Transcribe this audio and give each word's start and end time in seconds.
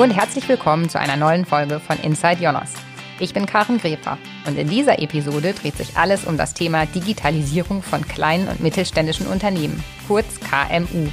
Hallo 0.00 0.12
und 0.12 0.16
herzlich 0.18 0.48
willkommen 0.48 0.88
zu 0.88 0.98
einer 0.98 1.18
neuen 1.18 1.44
Folge 1.44 1.78
von 1.78 1.98
Inside 1.98 2.42
Jonas. 2.42 2.72
Ich 3.18 3.34
bin 3.34 3.44
Karen 3.44 3.76
Grefer 3.76 4.16
und 4.46 4.56
in 4.56 4.66
dieser 4.66 4.98
Episode 4.98 5.52
dreht 5.52 5.76
sich 5.76 5.94
alles 5.94 6.24
um 6.24 6.38
das 6.38 6.54
Thema 6.54 6.86
Digitalisierung 6.86 7.82
von 7.82 8.08
kleinen 8.08 8.48
und 8.48 8.60
mittelständischen 8.60 9.26
Unternehmen, 9.26 9.84
kurz 10.08 10.40
KMU. 10.40 11.06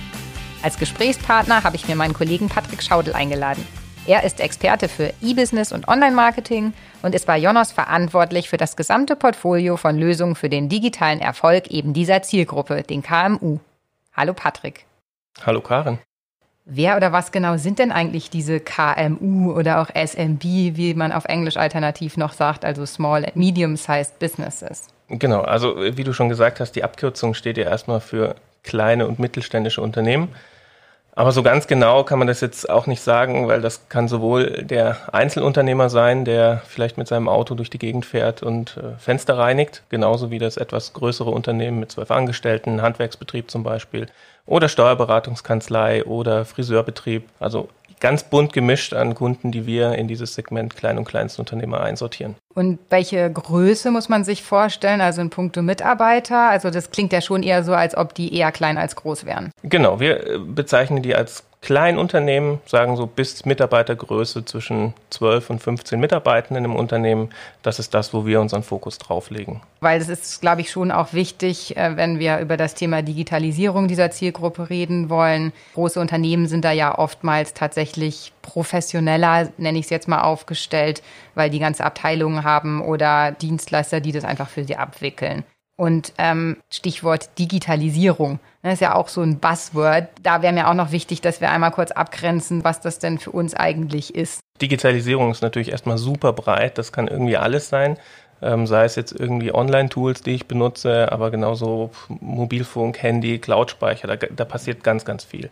Als 0.63 0.79
Gesprächspartner 0.79 1.65
habe 1.65 1.75
ich 1.75 1.89
mir 1.89 1.97
meinen 1.97 2.13
Kollegen 2.13 2.47
Patrick 2.47 2.81
Schaudel 2.81 3.13
eingeladen. 3.13 3.68
Er 4.05 4.23
ist 4.23 4.39
Experte 4.39 4.88
für 4.88 5.11
E-Business 5.21 5.73
und 5.73 5.89
Online-Marketing 5.89 6.71
und 7.01 7.13
ist 7.13 7.27
bei 7.27 7.38
Jonas 7.38 7.73
verantwortlich 7.73 8.47
für 8.47 8.55
das 8.55 8.77
gesamte 8.77 9.17
Portfolio 9.17 9.75
von 9.75 9.97
Lösungen 9.97 10.35
für 10.35 10.47
den 10.47 10.69
digitalen 10.69 11.19
Erfolg 11.19 11.67
eben 11.67 11.91
dieser 11.91 12.21
Zielgruppe, 12.21 12.83
den 12.83 13.04
KMU. 13.04 13.60
Hallo 14.15 14.33
Patrick. 14.33 14.85
Hallo 15.46 15.60
Karen. 15.60 15.99
Wer 16.69 16.97
oder 16.97 17.13
was 17.13 17.31
genau 17.31 17.55
sind 17.55 17.79
denn 17.79 17.93
eigentlich 17.93 18.29
diese 18.29 18.59
KMU 18.59 19.53
oder 19.53 19.81
auch 19.81 19.87
SMB, 19.95 20.43
wie 20.43 20.93
man 20.95 21.13
auf 21.13 21.23
Englisch 21.23 21.55
alternativ 21.55 22.17
noch 22.17 22.33
sagt, 22.33 22.65
also 22.65 22.85
Small 22.85 23.23
and 23.23 23.37
Medium-Sized 23.37 24.19
Businesses? 24.19 24.87
Genau, 25.07 25.41
also 25.43 25.77
wie 25.77 26.03
du 26.03 26.11
schon 26.11 26.27
gesagt 26.27 26.59
hast, 26.59 26.73
die 26.73 26.83
Abkürzung 26.83 27.35
steht 27.35 27.57
ja 27.57 27.63
erstmal 27.63 28.01
für 28.01 28.35
kleine 28.63 29.07
und 29.07 29.17
mittelständische 29.17 29.81
Unternehmen. 29.81 30.27
Aber 31.17 31.31
so 31.31 31.41
ganz 31.41 31.65
genau 31.65 32.03
kann 32.03 32.19
man 32.19 32.27
das 32.27 32.41
jetzt 32.41 32.69
auch 32.69 32.85
nicht 32.85 33.02
sagen, 33.02 33.47
weil 33.47 33.59
das 33.59 33.89
kann 33.89 34.07
sowohl 34.07 34.61
der 34.61 34.97
Einzelunternehmer 35.11 35.89
sein, 35.89 36.25
der 36.25 36.61
vielleicht 36.67 36.99
mit 36.99 37.07
seinem 37.07 37.27
Auto 37.27 37.55
durch 37.55 37.71
die 37.71 37.80
Gegend 37.80 38.05
fährt 38.05 38.43
und 38.43 38.77
äh, 38.77 38.99
Fenster 38.99 39.35
reinigt, 39.35 39.81
genauso 39.89 40.30
wie 40.30 40.38
das 40.38 40.57
etwas 40.57 40.93
größere 40.93 41.31
Unternehmen 41.31 41.80
mit 41.80 41.91
zwölf 41.91 42.11
Angestellten, 42.11 42.83
Handwerksbetrieb 42.83 43.49
zum 43.49 43.63
Beispiel, 43.63 44.05
oder 44.45 44.69
Steuerberatungskanzlei 44.69 46.05
oder 46.05 46.45
Friseurbetrieb. 46.45 47.27
Also 47.39 47.69
ganz 47.99 48.21
bunt 48.21 48.53
gemischt 48.53 48.93
an 48.93 49.15
Kunden, 49.15 49.52
die 49.52 49.65
wir 49.65 49.93
in 49.93 50.07
dieses 50.07 50.35
Segment 50.35 50.75
Klein- 50.75 50.99
und 50.99 51.05
Kleinstunternehmer 51.05 51.81
einsortieren. 51.81 52.35
Und 52.58 52.80
welche 52.89 53.31
Größe 53.31 53.91
muss 53.91 54.09
man 54.09 54.23
sich 54.23 54.41
vorstellen, 54.41 55.00
also 55.00 55.22
in 55.22 55.30
puncto 55.30 55.61
Mitarbeiter? 55.61 56.50
Also 56.50 56.72
das 56.72 56.89
klingt 56.89 57.14
ja 57.14 57.22
schon 57.22 57.44
eher 57.44 57.64
so, 57.64 57.75
als 57.75 57.95
ob 57.95 58.16
die 58.16 58.33
eher 58.33 58.52
klein 58.52 58.80
als 58.80 58.95
groß 58.95 59.27
wären. 59.27 59.52
Genau, 59.61 59.99
wir 59.99 60.25
äh, 60.25 60.39
bezeichnen 60.39 61.03
die 61.03 61.14
als 61.14 61.44
Kleinunternehmen, 61.61 62.59
sagen 62.66 62.95
so 62.95 63.05
bis 63.05 63.45
Mitarbeitergröße 63.45 64.44
zwischen 64.45 64.95
12 65.11 65.52
und 65.52 65.61
15 65.61 65.99
Mitarbeitenden 65.99 66.66
im 66.66 66.75
Unternehmen. 66.75 67.30
Das 67.61 67.77
ist 67.77 67.94
das, 67.94 68.11
wo 68.11 68.25
wir 68.25 68.41
unseren 68.41 68.64
Fokus 68.64 68.97
drauf 68.97 69.30
legen. 69.30 69.61
Weil 69.80 70.02
es 70.02 70.09
ist, 70.09 70.42
glaube 70.42 70.61
ich, 70.61 70.71
schon 70.71 70.92
auch 70.92 71.14
wichtig, 71.14 71.77
äh, 71.77 71.95
wenn 71.95 72.17
wir 72.17 72.39
über 72.39 72.58
das 72.58 72.73
Thema 72.73 73.03
Digitalisierung 73.03 73.88
dieser 73.88 74.09
Zielgruppe 74.09 74.71
reden 74.71 75.11
wollen. 75.11 75.53
Große 75.75 75.99
Unternehmen 75.99 76.47
sind 76.47 76.66
da 76.66 76.71
ja 76.71 76.97
oftmals 76.97 77.53
tatsächlich 77.53 78.33
professioneller, 78.47 79.49
nenne 79.57 79.77
ich 79.77 79.85
es 79.85 79.89
jetzt 79.89 80.07
mal, 80.07 80.21
aufgestellt, 80.21 81.03
weil 81.35 81.49
die 81.49 81.59
ganze 81.59 81.83
Abteilungen 81.83 82.43
haben 82.43 82.81
oder 82.81 83.31
Dienstleister, 83.31 83.99
die 83.99 84.13
das 84.13 84.23
einfach 84.23 84.47
für 84.47 84.63
sie 84.63 84.77
abwickeln. 84.77 85.43
Und 85.75 86.13
ähm, 86.17 86.57
Stichwort 86.71 87.37
Digitalisierung. 87.37 88.39
Das 88.63 88.73
ist 88.75 88.79
ja 88.79 88.95
auch 88.95 89.09
so 89.09 89.21
ein 89.21 89.37
Buzzword. 89.39 90.07
Da 90.23 90.41
wäre 90.41 90.53
mir 90.53 90.69
auch 90.69 90.73
noch 90.73 90.91
wichtig, 90.91 91.21
dass 91.21 91.39
wir 91.39 91.51
einmal 91.51 91.71
kurz 91.71 91.91
abgrenzen, 91.91 92.63
was 92.63 92.81
das 92.81 92.97
denn 92.97 93.19
für 93.19 93.31
uns 93.31 93.53
eigentlich 93.53 94.15
ist. 94.15 94.39
Digitalisierung 94.59 95.29
ist 95.29 95.43
natürlich 95.43 95.69
erstmal 95.69 95.99
super 95.99 96.33
breit. 96.33 96.79
Das 96.79 96.91
kann 96.91 97.07
irgendwie 97.07 97.37
alles 97.37 97.69
sein. 97.69 97.97
Ähm, 98.41 98.65
sei 98.65 98.85
es 98.85 98.95
jetzt 98.95 99.11
irgendwie 99.11 99.53
Online-Tools, 99.53 100.21
die 100.21 100.31
ich 100.31 100.47
benutze, 100.47 101.11
aber 101.11 101.31
genauso 101.31 101.91
Mobilfunk, 102.07 103.01
Handy, 103.01 103.39
Cloud-Speicher, 103.39 104.07
da, 104.07 104.15
da, 104.15 104.45
passiert 104.45 104.83
ganz, 104.83 105.05
ganz 105.05 105.23
viel. 105.23 105.49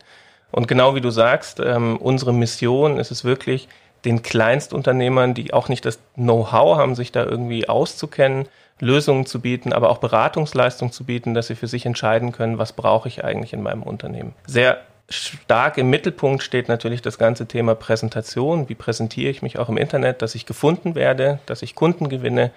Und 0.56 0.68
genau 0.68 0.94
wie 0.94 1.02
du 1.02 1.10
sagst, 1.10 1.60
ähm, 1.60 1.98
unsere 1.98 2.32
Mission 2.32 2.98
ist 2.98 3.10
es 3.10 3.24
wirklich, 3.24 3.68
den 4.06 4.22
Kleinstunternehmern, 4.22 5.34
die 5.34 5.52
auch 5.52 5.68
nicht 5.68 5.84
das 5.84 5.98
Know-how 6.14 6.78
haben, 6.78 6.94
sich 6.94 7.12
da 7.12 7.24
irgendwie 7.24 7.68
auszukennen, 7.68 8.48
Lösungen 8.80 9.26
zu 9.26 9.42
bieten, 9.42 9.74
aber 9.74 9.90
auch 9.90 9.98
Beratungsleistung 9.98 10.92
zu 10.92 11.04
bieten, 11.04 11.34
dass 11.34 11.48
sie 11.48 11.56
für 11.56 11.66
sich 11.66 11.84
entscheiden 11.84 12.32
können, 12.32 12.56
was 12.56 12.72
brauche 12.72 13.06
ich 13.06 13.22
eigentlich 13.22 13.52
in 13.52 13.62
meinem 13.62 13.82
Unternehmen. 13.82 14.32
Sehr 14.46 14.78
stark 15.10 15.76
im 15.76 15.90
Mittelpunkt 15.90 16.42
steht 16.42 16.68
natürlich 16.68 17.02
das 17.02 17.18
ganze 17.18 17.44
Thema 17.44 17.74
Präsentation. 17.74 18.70
Wie 18.70 18.74
präsentiere 18.74 19.30
ich 19.30 19.42
mich 19.42 19.58
auch 19.58 19.68
im 19.68 19.76
Internet, 19.76 20.22
dass 20.22 20.34
ich 20.34 20.46
gefunden 20.46 20.94
werde, 20.94 21.38
dass 21.44 21.60
ich 21.60 21.74
Kunden 21.74 22.08
gewinne. 22.08 22.50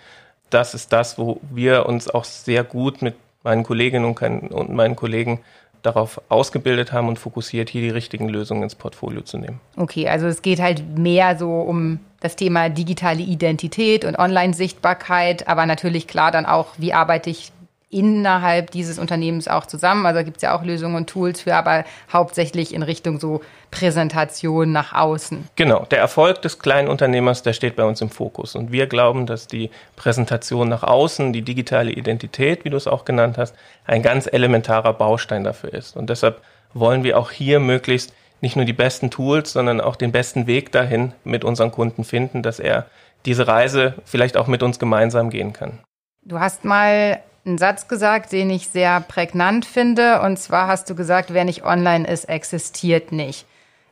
Das 0.50 0.73
ist 0.73 0.94
das, 0.94 1.18
wo 1.18 1.41
wir 1.52 1.85
uns 1.85 2.09
auch 2.09 2.23
sehr 2.23 2.63
gut 2.63 3.02
mit 3.02 3.16
meinen 3.44 3.63
Kolleginnen 3.63 4.06
und 4.06 4.73
meinen 4.73 4.96
Kollegen 4.96 5.41
darauf 5.81 6.22
ausgebildet 6.29 6.91
haben 6.91 7.07
und 7.07 7.19
fokussiert, 7.19 7.69
hier 7.69 7.81
die 7.81 7.90
richtigen 7.90 8.29
Lösungen 8.29 8.63
ins 8.63 8.75
Portfolio 8.75 9.22
zu 9.22 9.38
nehmen. 9.38 9.59
Okay, 9.78 10.07
also 10.07 10.28
es 10.28 10.41
geht 10.41 10.59
halt 10.59 10.97
mehr 10.97 11.38
so 11.38 11.62
um 11.62 12.00
das 12.19 12.35
Thema 12.35 12.69
digitale 12.69 13.22
Identität 13.22 14.03
und 14.03 14.19
Online-Sichtbarkeit, 14.19 15.47
aber 15.47 15.66
natürlich 15.66 16.07
klar 16.07 16.31
dann 16.31 16.45
auch, 16.45 16.67
wie 16.78 16.94
arbeite 16.94 17.29
ich 17.29 17.51
innerhalb 17.89 18.69
dieses 18.72 19.00
Unternehmens 19.00 19.47
auch 19.47 19.66
zusammen. 19.66 20.05
Also 20.05 20.23
gibt 20.23 20.38
es 20.38 20.44
ja 20.44 20.55
auch 20.55 20.63
Lösungen 20.63 20.95
und 20.95 21.09
Tools 21.09 21.41
für, 21.41 21.55
aber 21.55 21.85
hauptsächlich 22.13 22.73
in 22.73 22.83
Richtung 22.83 23.19
so 23.19 23.41
Präsentation 23.72 24.72
nach 24.72 24.94
außen. 24.94 25.47
Genau, 25.55 25.85
der 25.89 25.99
Erfolg 25.99 26.41
des 26.44 26.59
kleinen 26.59 26.88
Unternehmers, 26.88 27.41
der 27.41 27.53
steht 27.53 27.75
bei 27.75 27.83
uns 27.83 28.01
im 28.01 28.09
Fokus. 28.09 28.55
Und 28.55 28.72
wir 28.72 28.85
glauben, 28.85 29.25
dass 29.25 29.47
die 29.47 29.72
Präsentation 29.95 30.69
nach 30.69 30.83
außen, 30.83 31.33
die 31.33 31.41
digitale 31.41 31.91
Identität, 31.91 32.63
wie 32.63 32.69
du 32.69 32.78
es 32.78 32.88
auch 32.88 33.05
genannt 33.05 33.38
hast, 33.38 33.55
ein 33.85 34.03
ganz 34.03 34.28
elementarer 34.31 34.94
Baustein 34.94 35.44
dafür 35.44 35.73
ist. 35.73 35.95
Und 35.95 36.09
deshalb 36.09 36.41
wollen 36.73 37.03
wir 37.03 37.17
auch 37.17 37.31
hier 37.31 37.59
möglichst 37.59 38.13
nicht 38.41 38.55
nur 38.55 38.66
die 38.66 38.73
besten 38.73 39.09
Tools, 39.09 39.51
sondern 39.51 39.81
auch 39.81 39.95
den 39.95 40.11
besten 40.11 40.47
Weg 40.47 40.72
dahin 40.72 41.13
mit 41.23 41.44
unseren 41.44 41.72
Kunden 41.72 42.03
finden, 42.03 42.44
dass 42.44 42.59
er 42.59 42.85
diese 43.25 43.47
Reise 43.47 43.95
vielleicht 44.05 44.38
auch 44.38 44.47
mit 44.47 44.63
uns 44.63 44.79
gemeinsam 44.79 45.29
gehen 45.29 45.53
kann. 45.53 45.79
Du 46.23 46.39
hast 46.39 46.63
mal 46.63 47.19
einen 47.49 47.57
Satz 47.57 47.87
gesagt, 47.87 48.31
den 48.31 48.49
ich 48.49 48.69
sehr 48.69 49.01
prägnant 49.01 49.65
finde. 49.65 50.21
Und 50.21 50.37
zwar 50.37 50.67
hast 50.67 50.89
du 50.89 50.95
gesagt, 50.95 51.33
wer 51.33 51.43
nicht 51.43 51.65
online 51.65 52.07
ist, 52.07 52.25
existiert 52.25 53.11
nicht. 53.11 53.45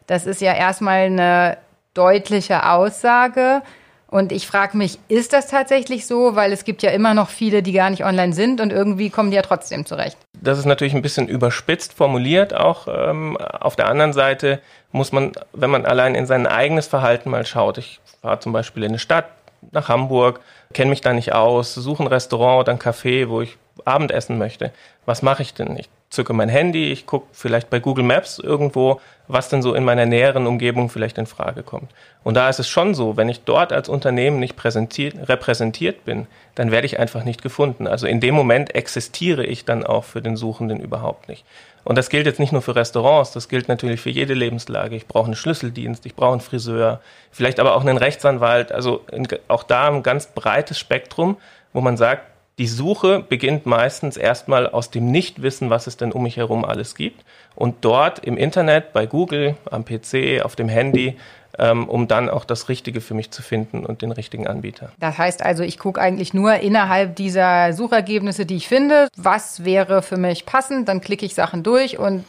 Das 0.05 0.25
ist 0.25 0.39
ja 0.39 0.53
erstmal 0.53 1.07
eine 1.07 1.57
deutliche 1.93 2.69
Aussage. 2.69 3.61
Und 4.09 4.31
ich 4.31 4.47
frage 4.47 4.77
mich, 4.77 4.99
ist 5.09 5.33
das 5.33 5.47
tatsächlich 5.47 6.07
so? 6.07 6.35
Weil 6.35 6.53
es 6.53 6.63
gibt 6.63 6.81
ja 6.81 6.91
immer 6.91 7.13
noch 7.13 7.29
viele, 7.29 7.61
die 7.61 7.73
gar 7.73 7.89
nicht 7.89 8.05
online 8.05 8.31
sind 8.31 8.61
und 8.61 8.71
irgendwie 8.71 9.09
kommen 9.09 9.31
die 9.31 9.35
ja 9.35 9.41
trotzdem 9.41 9.85
zurecht. 9.85 10.17
Das 10.41 10.57
ist 10.57 10.65
natürlich 10.65 10.93
ein 10.93 11.01
bisschen 11.01 11.27
überspitzt 11.27 11.93
formuliert 11.93 12.53
auch. 12.53 12.87
Ähm, 12.87 13.35
auf 13.35 13.75
der 13.75 13.87
anderen 13.87 14.13
Seite 14.13 14.61
muss 14.93 15.11
man, 15.11 15.33
wenn 15.51 15.69
man 15.69 15.85
allein 15.85 16.15
in 16.15 16.25
sein 16.25 16.47
eigenes 16.47 16.87
Verhalten 16.87 17.29
mal 17.29 17.45
schaut, 17.45 17.79
ich 17.79 17.99
war 18.21 18.39
zum 18.39 18.53
Beispiel 18.53 18.83
in 18.83 18.91
eine 18.91 18.99
Stadt, 18.99 19.25
nach 19.71 19.89
Hamburg, 19.89 20.39
kenne 20.77 20.91
mich 20.91 21.01
da 21.01 21.11
nicht 21.11 21.33
aus, 21.33 21.73
suche 21.73 22.03
ein 22.03 22.07
Restaurant 22.07 22.59
oder 22.59 22.71
ein 22.71 22.77
Café, 22.77 23.29
wo 23.29 23.41
ich 23.41 23.57
Abendessen 23.83 24.37
möchte. 24.37 24.71
Was 25.07 25.23
mache 25.23 25.41
ich 25.41 25.55
denn? 25.55 25.75
Ich 25.75 25.89
zücke 26.09 26.33
mein 26.33 26.49
Handy, 26.49 26.91
ich 26.91 27.05
gucke 27.05 27.27
vielleicht 27.33 27.69
bei 27.69 27.79
Google 27.79 28.05
Maps 28.05 28.39
irgendwo, 28.39 29.01
was 29.27 29.49
denn 29.49 29.61
so 29.61 29.73
in 29.73 29.83
meiner 29.83 30.05
näheren 30.05 30.47
Umgebung 30.47 30.89
vielleicht 30.89 31.17
in 31.17 31.25
Frage 31.25 31.63
kommt. 31.63 31.91
Und 32.23 32.35
da 32.35 32.47
ist 32.47 32.59
es 32.59 32.67
schon 32.69 32.93
so, 32.93 33.17
wenn 33.17 33.27
ich 33.27 33.43
dort 33.43 33.73
als 33.73 33.89
Unternehmen 33.89 34.39
nicht 34.39 34.55
repräsentiert 34.57 36.05
bin, 36.05 36.27
dann 36.55 36.71
werde 36.71 36.85
ich 36.85 36.99
einfach 36.99 37.25
nicht 37.25 37.41
gefunden. 37.41 37.87
Also 37.87 38.07
in 38.07 38.21
dem 38.21 38.35
Moment 38.35 38.73
existiere 38.73 39.45
ich 39.45 39.65
dann 39.65 39.85
auch 39.85 40.05
für 40.05 40.21
den 40.21 40.37
Suchenden 40.37 40.79
überhaupt 40.79 41.27
nicht. 41.27 41.43
Und 41.83 41.97
das 41.97 42.09
gilt 42.09 42.25
jetzt 42.25 42.39
nicht 42.39 42.51
nur 42.51 42.61
für 42.61 42.75
Restaurants, 42.75 43.31
das 43.31 43.49
gilt 43.49 43.67
natürlich 43.67 44.01
für 44.01 44.09
jede 44.09 44.33
Lebenslage. 44.33 44.95
Ich 44.95 45.07
brauche 45.07 45.25
einen 45.25 45.35
Schlüsseldienst, 45.35 46.05
ich 46.05 46.15
brauche 46.15 46.33
einen 46.33 46.41
Friseur, 46.41 47.01
vielleicht 47.31 47.59
aber 47.59 47.75
auch 47.75 47.81
einen 47.81 47.97
Rechtsanwalt. 47.97 48.71
Also 48.71 49.05
auch 49.47 49.63
da 49.63 49.87
ein 49.87 50.03
ganz 50.03 50.27
breites 50.27 50.79
Spektrum, 50.79 51.37
wo 51.73 51.81
man 51.81 51.97
sagt, 51.97 52.23
die 52.57 52.67
Suche 52.67 53.23
beginnt 53.27 53.65
meistens 53.65 54.17
erstmal 54.17 54.67
aus 54.67 54.89
dem 54.89 55.11
Nichtwissen, 55.11 55.69
was 55.69 55.85
es 55.85 55.97
denn 55.97 56.11
um 56.11 56.23
mich 56.23 56.37
herum 56.37 56.65
alles 56.65 56.95
gibt. 56.95 57.23
Und 57.55 57.75
dort 57.81 58.19
im 58.19 58.37
Internet, 58.37 58.93
bei 58.93 59.05
Google, 59.05 59.55
am 59.69 59.85
PC, 59.85 60.43
auf 60.43 60.55
dem 60.55 60.67
Handy, 60.67 61.17
ähm, 61.59 61.87
um 61.87 62.07
dann 62.07 62.29
auch 62.29 62.45
das 62.45 62.69
Richtige 62.69 63.01
für 63.01 63.13
mich 63.13 63.31
zu 63.31 63.41
finden 63.41 63.85
und 63.85 64.01
den 64.01 64.11
richtigen 64.11 64.47
Anbieter. 64.47 64.91
Das 64.99 65.17
heißt 65.17 65.43
also, 65.43 65.63
ich 65.63 65.79
gucke 65.79 66.01
eigentlich 66.01 66.33
nur 66.33 66.55
innerhalb 66.55 67.15
dieser 67.15 67.73
Suchergebnisse, 67.73 68.45
die 68.45 68.55
ich 68.55 68.67
finde, 68.67 69.07
was 69.15 69.63
wäre 69.63 70.01
für 70.01 70.17
mich 70.17 70.45
passend, 70.45 70.87
dann 70.87 71.01
klicke 71.01 71.25
ich 71.25 71.35
Sachen 71.35 71.63
durch 71.63 71.99
und 71.99 72.25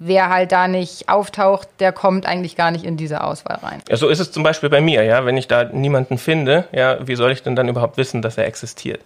wer 0.00 0.28
halt 0.28 0.52
da 0.52 0.68
nicht 0.68 1.08
auftaucht, 1.08 1.68
der 1.80 1.92
kommt 1.92 2.26
eigentlich 2.26 2.56
gar 2.56 2.70
nicht 2.70 2.84
in 2.84 2.96
diese 2.96 3.22
Auswahl 3.24 3.58
rein. 3.62 3.82
Ja, 3.88 3.96
so 3.96 4.08
ist 4.08 4.20
es 4.20 4.30
zum 4.30 4.44
Beispiel 4.44 4.70
bei 4.70 4.80
mir, 4.80 5.02
ja. 5.02 5.24
Wenn 5.24 5.36
ich 5.36 5.48
da 5.48 5.64
niemanden 5.64 6.18
finde, 6.18 6.68
ja, 6.72 7.06
wie 7.06 7.16
soll 7.16 7.32
ich 7.32 7.42
denn 7.42 7.56
dann 7.56 7.68
überhaupt 7.68 7.96
wissen, 7.96 8.22
dass 8.22 8.38
er 8.38 8.46
existiert? 8.46 9.00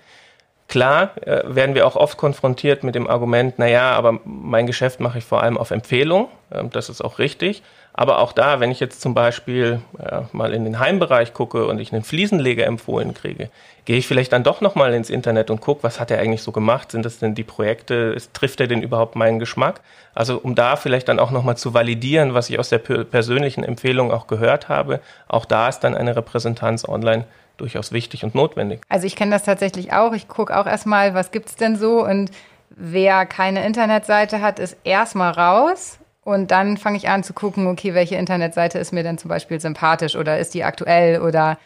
Klar 0.69 1.11
äh, 1.23 1.43
werden 1.45 1.75
wir 1.75 1.87
auch 1.87 1.97
oft 1.97 2.17
konfrontiert 2.17 2.83
mit 2.83 2.95
dem 2.95 3.09
Argument, 3.09 3.59
naja, 3.59 3.93
aber 3.93 4.21
mein 4.25 4.67
Geschäft 4.67 5.01
mache 5.01 5.19
ich 5.19 5.25
vor 5.25 5.43
allem 5.43 5.59
auf 5.59 5.71
Empfehlung. 5.71 6.29
Ähm, 6.51 6.71
das 6.71 6.89
ist 6.89 7.03
auch 7.03 7.19
richtig. 7.19 7.63
Aber 7.95 8.21
auch 8.21 8.33
da, 8.33 8.59
wenn 8.61 8.71
ich 8.71 8.81
jetzt 8.81 9.03
zum 9.03 9.13
Beispiel 9.13 9.83
ja, 9.99 10.29
mal 10.33 10.55
in 10.55 10.65
den 10.65 10.79
Heimbereich 10.79 11.35
gucke 11.35 11.67
und 11.67 11.79
ich 11.79 11.93
einen 11.93 12.05
Fliesenleger 12.05 12.65
empfohlen 12.65 13.13
kriege, 13.13 13.51
gehe 13.85 13.99
ich 13.99 14.07
vielleicht 14.07 14.33
dann 14.33 14.45
doch 14.45 14.63
nochmal 14.63 14.95
ins 14.95 15.11
Internet 15.11 15.51
und 15.51 15.61
gucke, 15.61 15.83
was 15.83 16.01
hat 16.01 16.11
er 16.11 16.19
eigentlich 16.19 16.43
so 16.43 16.53
gemacht? 16.53 16.91
Sind 16.91 17.05
das 17.05 17.19
denn 17.19 17.35
die 17.35 17.45
Projekte? 17.45 18.17
Trifft 18.33 18.61
er 18.61 18.67
denn 18.67 18.81
überhaupt 18.81 19.15
meinen 19.15 19.39
Geschmack? 19.39 19.83
Also 20.15 20.39
um 20.39 20.55
da 20.55 20.77
vielleicht 20.77 21.09
dann 21.09 21.19
auch 21.19 21.31
nochmal 21.31 21.59
zu 21.59 21.75
validieren, 21.75 22.33
was 22.33 22.49
ich 22.49 22.59
aus 22.59 22.71
der 22.71 22.79
persönlichen 22.79 23.63
Empfehlung 23.63 24.11
auch 24.11 24.27
gehört 24.27 24.71
habe, 24.71 25.01
auch 25.29 25.45
da 25.45 25.69
ist 25.69 25.81
dann 25.81 25.95
eine 25.95 26.17
Repräsentanz 26.17 26.89
online 26.89 27.25
durchaus 27.63 27.93
wichtig 27.93 28.25
und 28.25 28.35
notwendig. 28.35 28.81
Also 28.89 29.07
ich 29.07 29.17
kenne 29.17 29.31
das 29.31 29.45
tatsächlich 29.45 29.93
auch. 29.93 30.13
Ich 30.13 30.29
gucke 30.29 30.59
auch 30.59 30.67
erstmal, 30.67 31.15
was 31.15 31.31
gibt 31.31 31.49
es 31.49 31.57
denn 31.57 31.77
so 31.77 32.05
und 32.05 32.31
wer 32.71 33.25
keine 33.25 33.65
Internetseite 33.65 34.41
hat, 34.41 34.59
ist 34.59 34.77
erstmal 34.85 35.33
raus 35.33 35.99
und 36.25 36.51
dann 36.51 36.77
fange 36.77 36.97
ich 36.97 37.09
an 37.09 37.23
zu 37.23 37.33
gucken, 37.33 37.67
okay, 37.69 37.95
welche 37.95 38.17
Internetseite 38.17 38.79
ist 38.79 38.93
mir 38.93 39.03
denn 39.03 39.19
zum 39.19 39.29
Beispiel 39.29 39.61
sympathisch 39.61 40.17
oder 40.17 40.39
ist 40.39 40.55
die 40.55 40.65
aktuell 40.65 41.21
oder 41.21 41.59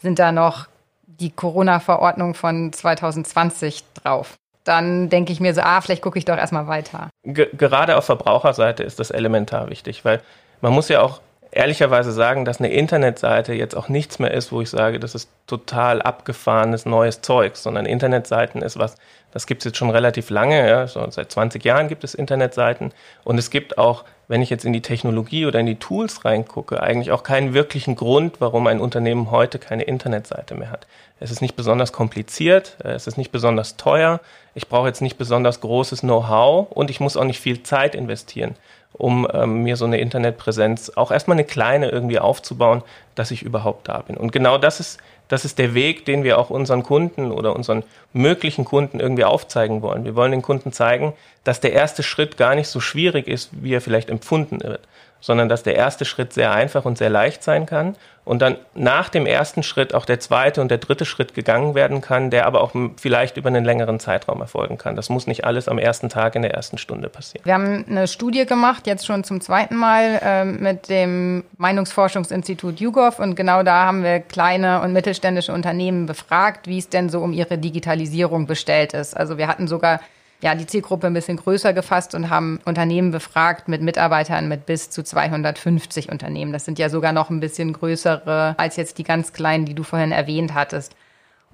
sind 0.00 0.18
da 0.18 0.32
noch 0.32 0.66
die 1.06 1.30
Corona-Verordnung 1.30 2.34
von 2.34 2.72
2020 2.72 3.84
drauf? 4.02 4.36
Dann 4.64 5.08
denke 5.08 5.32
ich 5.32 5.40
mir 5.40 5.54
so, 5.54 5.62
ah, 5.62 5.80
vielleicht 5.80 6.02
gucke 6.02 6.18
ich 6.18 6.26
doch 6.26 6.36
erstmal 6.36 6.66
weiter. 6.66 7.08
G 7.24 7.46
gerade 7.56 7.96
auf 7.96 8.04
Verbraucherseite 8.04 8.82
ist 8.82 8.98
das 9.00 9.10
elementar 9.10 9.70
wichtig, 9.70 10.04
weil 10.04 10.20
man 10.60 10.74
muss 10.74 10.88
ja 10.90 11.00
auch 11.00 11.20
ehrlicherweise 11.50 12.12
sagen, 12.12 12.44
dass 12.44 12.58
eine 12.58 12.70
Internetseite 12.70 13.54
jetzt 13.54 13.76
auch 13.76 13.88
nichts 13.88 14.18
mehr 14.18 14.32
ist, 14.32 14.52
wo 14.52 14.60
ich 14.60 14.70
sage, 14.70 15.00
das 15.00 15.14
ist 15.14 15.30
total 15.46 16.02
abgefahrenes 16.02 16.86
neues 16.86 17.20
Zeug, 17.20 17.56
sondern 17.56 17.86
Internetseiten 17.86 18.62
ist 18.62 18.78
was, 18.78 18.96
das 19.32 19.46
gibt 19.46 19.62
es 19.62 19.66
jetzt 19.66 19.78
schon 19.78 19.90
relativ 19.90 20.30
lange, 20.30 20.68
ja, 20.68 20.86
so 20.86 21.08
seit 21.10 21.30
20 21.30 21.64
Jahren 21.64 21.88
gibt 21.88 22.04
es 22.04 22.14
Internetseiten 22.14 22.92
und 23.24 23.38
es 23.38 23.50
gibt 23.50 23.78
auch, 23.78 24.04
wenn 24.26 24.42
ich 24.42 24.50
jetzt 24.50 24.64
in 24.64 24.72
die 24.72 24.82
Technologie 24.82 25.46
oder 25.46 25.60
in 25.60 25.66
die 25.66 25.78
Tools 25.78 26.24
reingucke, 26.24 26.82
eigentlich 26.82 27.12
auch 27.12 27.22
keinen 27.22 27.54
wirklichen 27.54 27.96
Grund, 27.96 28.40
warum 28.40 28.66
ein 28.66 28.80
Unternehmen 28.80 29.30
heute 29.30 29.58
keine 29.58 29.84
Internetseite 29.84 30.54
mehr 30.54 30.70
hat. 30.70 30.86
Es 31.20 31.30
ist 31.30 31.40
nicht 31.40 31.56
besonders 31.56 31.92
kompliziert, 31.92 32.76
es 32.84 33.06
ist 33.06 33.16
nicht 33.16 33.32
besonders 33.32 33.76
teuer, 33.76 34.20
ich 34.54 34.68
brauche 34.68 34.88
jetzt 34.88 35.02
nicht 35.02 35.18
besonders 35.18 35.60
großes 35.60 36.00
Know-how 36.00 36.70
und 36.70 36.90
ich 36.90 37.00
muss 37.00 37.16
auch 37.16 37.24
nicht 37.24 37.40
viel 37.40 37.62
Zeit 37.62 37.94
investieren 37.94 38.54
um 38.92 39.28
ähm, 39.32 39.62
mir 39.62 39.76
so 39.76 39.84
eine 39.84 39.98
Internetpräsenz 39.98 40.92
auch 40.96 41.10
erstmal 41.10 41.36
eine 41.36 41.44
kleine 41.44 41.90
irgendwie 41.90 42.18
aufzubauen, 42.18 42.82
dass 43.14 43.30
ich 43.30 43.42
überhaupt 43.42 43.88
da 43.88 43.98
bin. 43.98 44.16
Und 44.16 44.32
genau 44.32 44.58
das 44.58 44.80
ist, 44.80 44.98
das 45.28 45.44
ist 45.44 45.58
der 45.58 45.74
Weg, 45.74 46.04
den 46.04 46.24
wir 46.24 46.38
auch 46.38 46.50
unseren 46.50 46.82
Kunden 46.82 47.30
oder 47.30 47.54
unseren 47.54 47.84
möglichen 48.12 48.64
Kunden 48.64 48.98
irgendwie 48.98 49.24
aufzeigen 49.24 49.82
wollen. 49.82 50.04
Wir 50.04 50.16
wollen 50.16 50.32
den 50.32 50.42
Kunden 50.42 50.72
zeigen, 50.72 51.12
dass 51.44 51.60
der 51.60 51.72
erste 51.72 52.02
Schritt 52.02 52.36
gar 52.36 52.54
nicht 52.54 52.68
so 52.68 52.80
schwierig 52.80 53.28
ist, 53.28 53.50
wie 53.52 53.74
er 53.74 53.80
vielleicht 53.80 54.10
empfunden 54.10 54.60
wird 54.62 54.80
sondern 55.20 55.48
dass 55.48 55.62
der 55.62 55.76
erste 55.76 56.04
Schritt 56.04 56.32
sehr 56.32 56.52
einfach 56.52 56.84
und 56.84 56.98
sehr 56.98 57.10
leicht 57.10 57.42
sein 57.42 57.66
kann 57.66 57.96
und 58.28 58.42
dann 58.42 58.56
nach 58.74 59.08
dem 59.08 59.24
ersten 59.24 59.62
Schritt 59.62 59.94
auch 59.94 60.04
der 60.04 60.20
zweite 60.20 60.60
und 60.60 60.70
der 60.70 60.76
dritte 60.76 61.06
Schritt 61.06 61.32
gegangen 61.32 61.74
werden 61.74 62.02
kann, 62.02 62.28
der 62.28 62.46
aber 62.46 62.60
auch 62.60 62.72
vielleicht 62.98 63.38
über 63.38 63.48
einen 63.48 63.64
längeren 63.64 64.00
Zeitraum 64.00 64.42
erfolgen 64.42 64.76
kann. 64.76 64.96
Das 64.96 65.08
muss 65.08 65.26
nicht 65.26 65.46
alles 65.46 65.66
am 65.66 65.78
ersten 65.78 66.10
Tag 66.10 66.34
in 66.34 66.42
der 66.42 66.52
ersten 66.52 66.76
Stunde 66.76 67.08
passieren. 67.08 67.46
Wir 67.46 67.54
haben 67.54 67.86
eine 67.88 68.06
Studie 68.06 68.44
gemacht, 68.44 68.86
jetzt 68.86 69.06
schon 69.06 69.24
zum 69.24 69.40
zweiten 69.40 69.76
Mal 69.76 70.20
äh, 70.22 70.44
mit 70.44 70.90
dem 70.90 71.44
Meinungsforschungsinstitut 71.56 72.80
YouGov 72.80 73.18
und 73.18 73.34
genau 73.34 73.62
da 73.62 73.86
haben 73.86 74.02
wir 74.02 74.20
kleine 74.20 74.82
und 74.82 74.92
mittelständische 74.92 75.54
Unternehmen 75.54 76.04
befragt, 76.04 76.66
wie 76.66 76.76
es 76.76 76.90
denn 76.90 77.08
so 77.08 77.20
um 77.20 77.32
ihre 77.32 77.56
Digitalisierung 77.56 78.46
bestellt 78.46 78.92
ist. 78.92 79.16
Also 79.16 79.38
wir 79.38 79.48
hatten 79.48 79.68
sogar 79.68 80.00
ja, 80.40 80.54
die 80.54 80.66
Zielgruppe 80.66 81.08
ein 81.08 81.14
bisschen 81.14 81.36
größer 81.36 81.72
gefasst 81.72 82.14
und 82.14 82.30
haben 82.30 82.60
Unternehmen 82.64 83.10
befragt 83.10 83.66
mit 83.66 83.82
Mitarbeitern 83.82 84.48
mit 84.48 84.66
bis 84.66 84.88
zu 84.90 85.02
250 85.02 86.10
Unternehmen. 86.10 86.52
Das 86.52 86.64
sind 86.64 86.78
ja 86.78 86.88
sogar 86.88 87.12
noch 87.12 87.30
ein 87.30 87.40
bisschen 87.40 87.72
größere 87.72 88.54
als 88.56 88.76
jetzt 88.76 88.98
die 88.98 89.04
ganz 89.04 89.32
kleinen, 89.32 89.64
die 89.64 89.74
du 89.74 89.82
vorhin 89.82 90.12
erwähnt 90.12 90.54
hattest. 90.54 90.94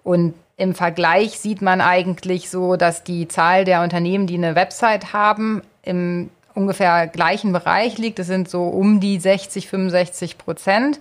Und 0.02 0.34
im 0.56 0.74
Vergleich 0.74 1.38
sieht 1.40 1.62
man 1.62 1.80
eigentlich 1.80 2.50
so, 2.50 2.76
dass 2.76 3.02
die 3.04 3.26
Zahl 3.26 3.64
der 3.64 3.82
Unternehmen, 3.82 4.26
die 4.26 4.36
eine 4.36 4.54
Website 4.54 5.12
haben, 5.14 5.62
im 5.82 6.30
ungefähr 6.54 7.06
gleichen 7.08 7.52
Bereich 7.52 7.98
liegt. 7.98 8.18
Es 8.18 8.26
sind 8.26 8.48
so 8.48 8.64
um 8.64 9.00
die 9.00 9.18
60, 9.18 9.68
65 9.68 10.38
Prozent. 10.38 11.00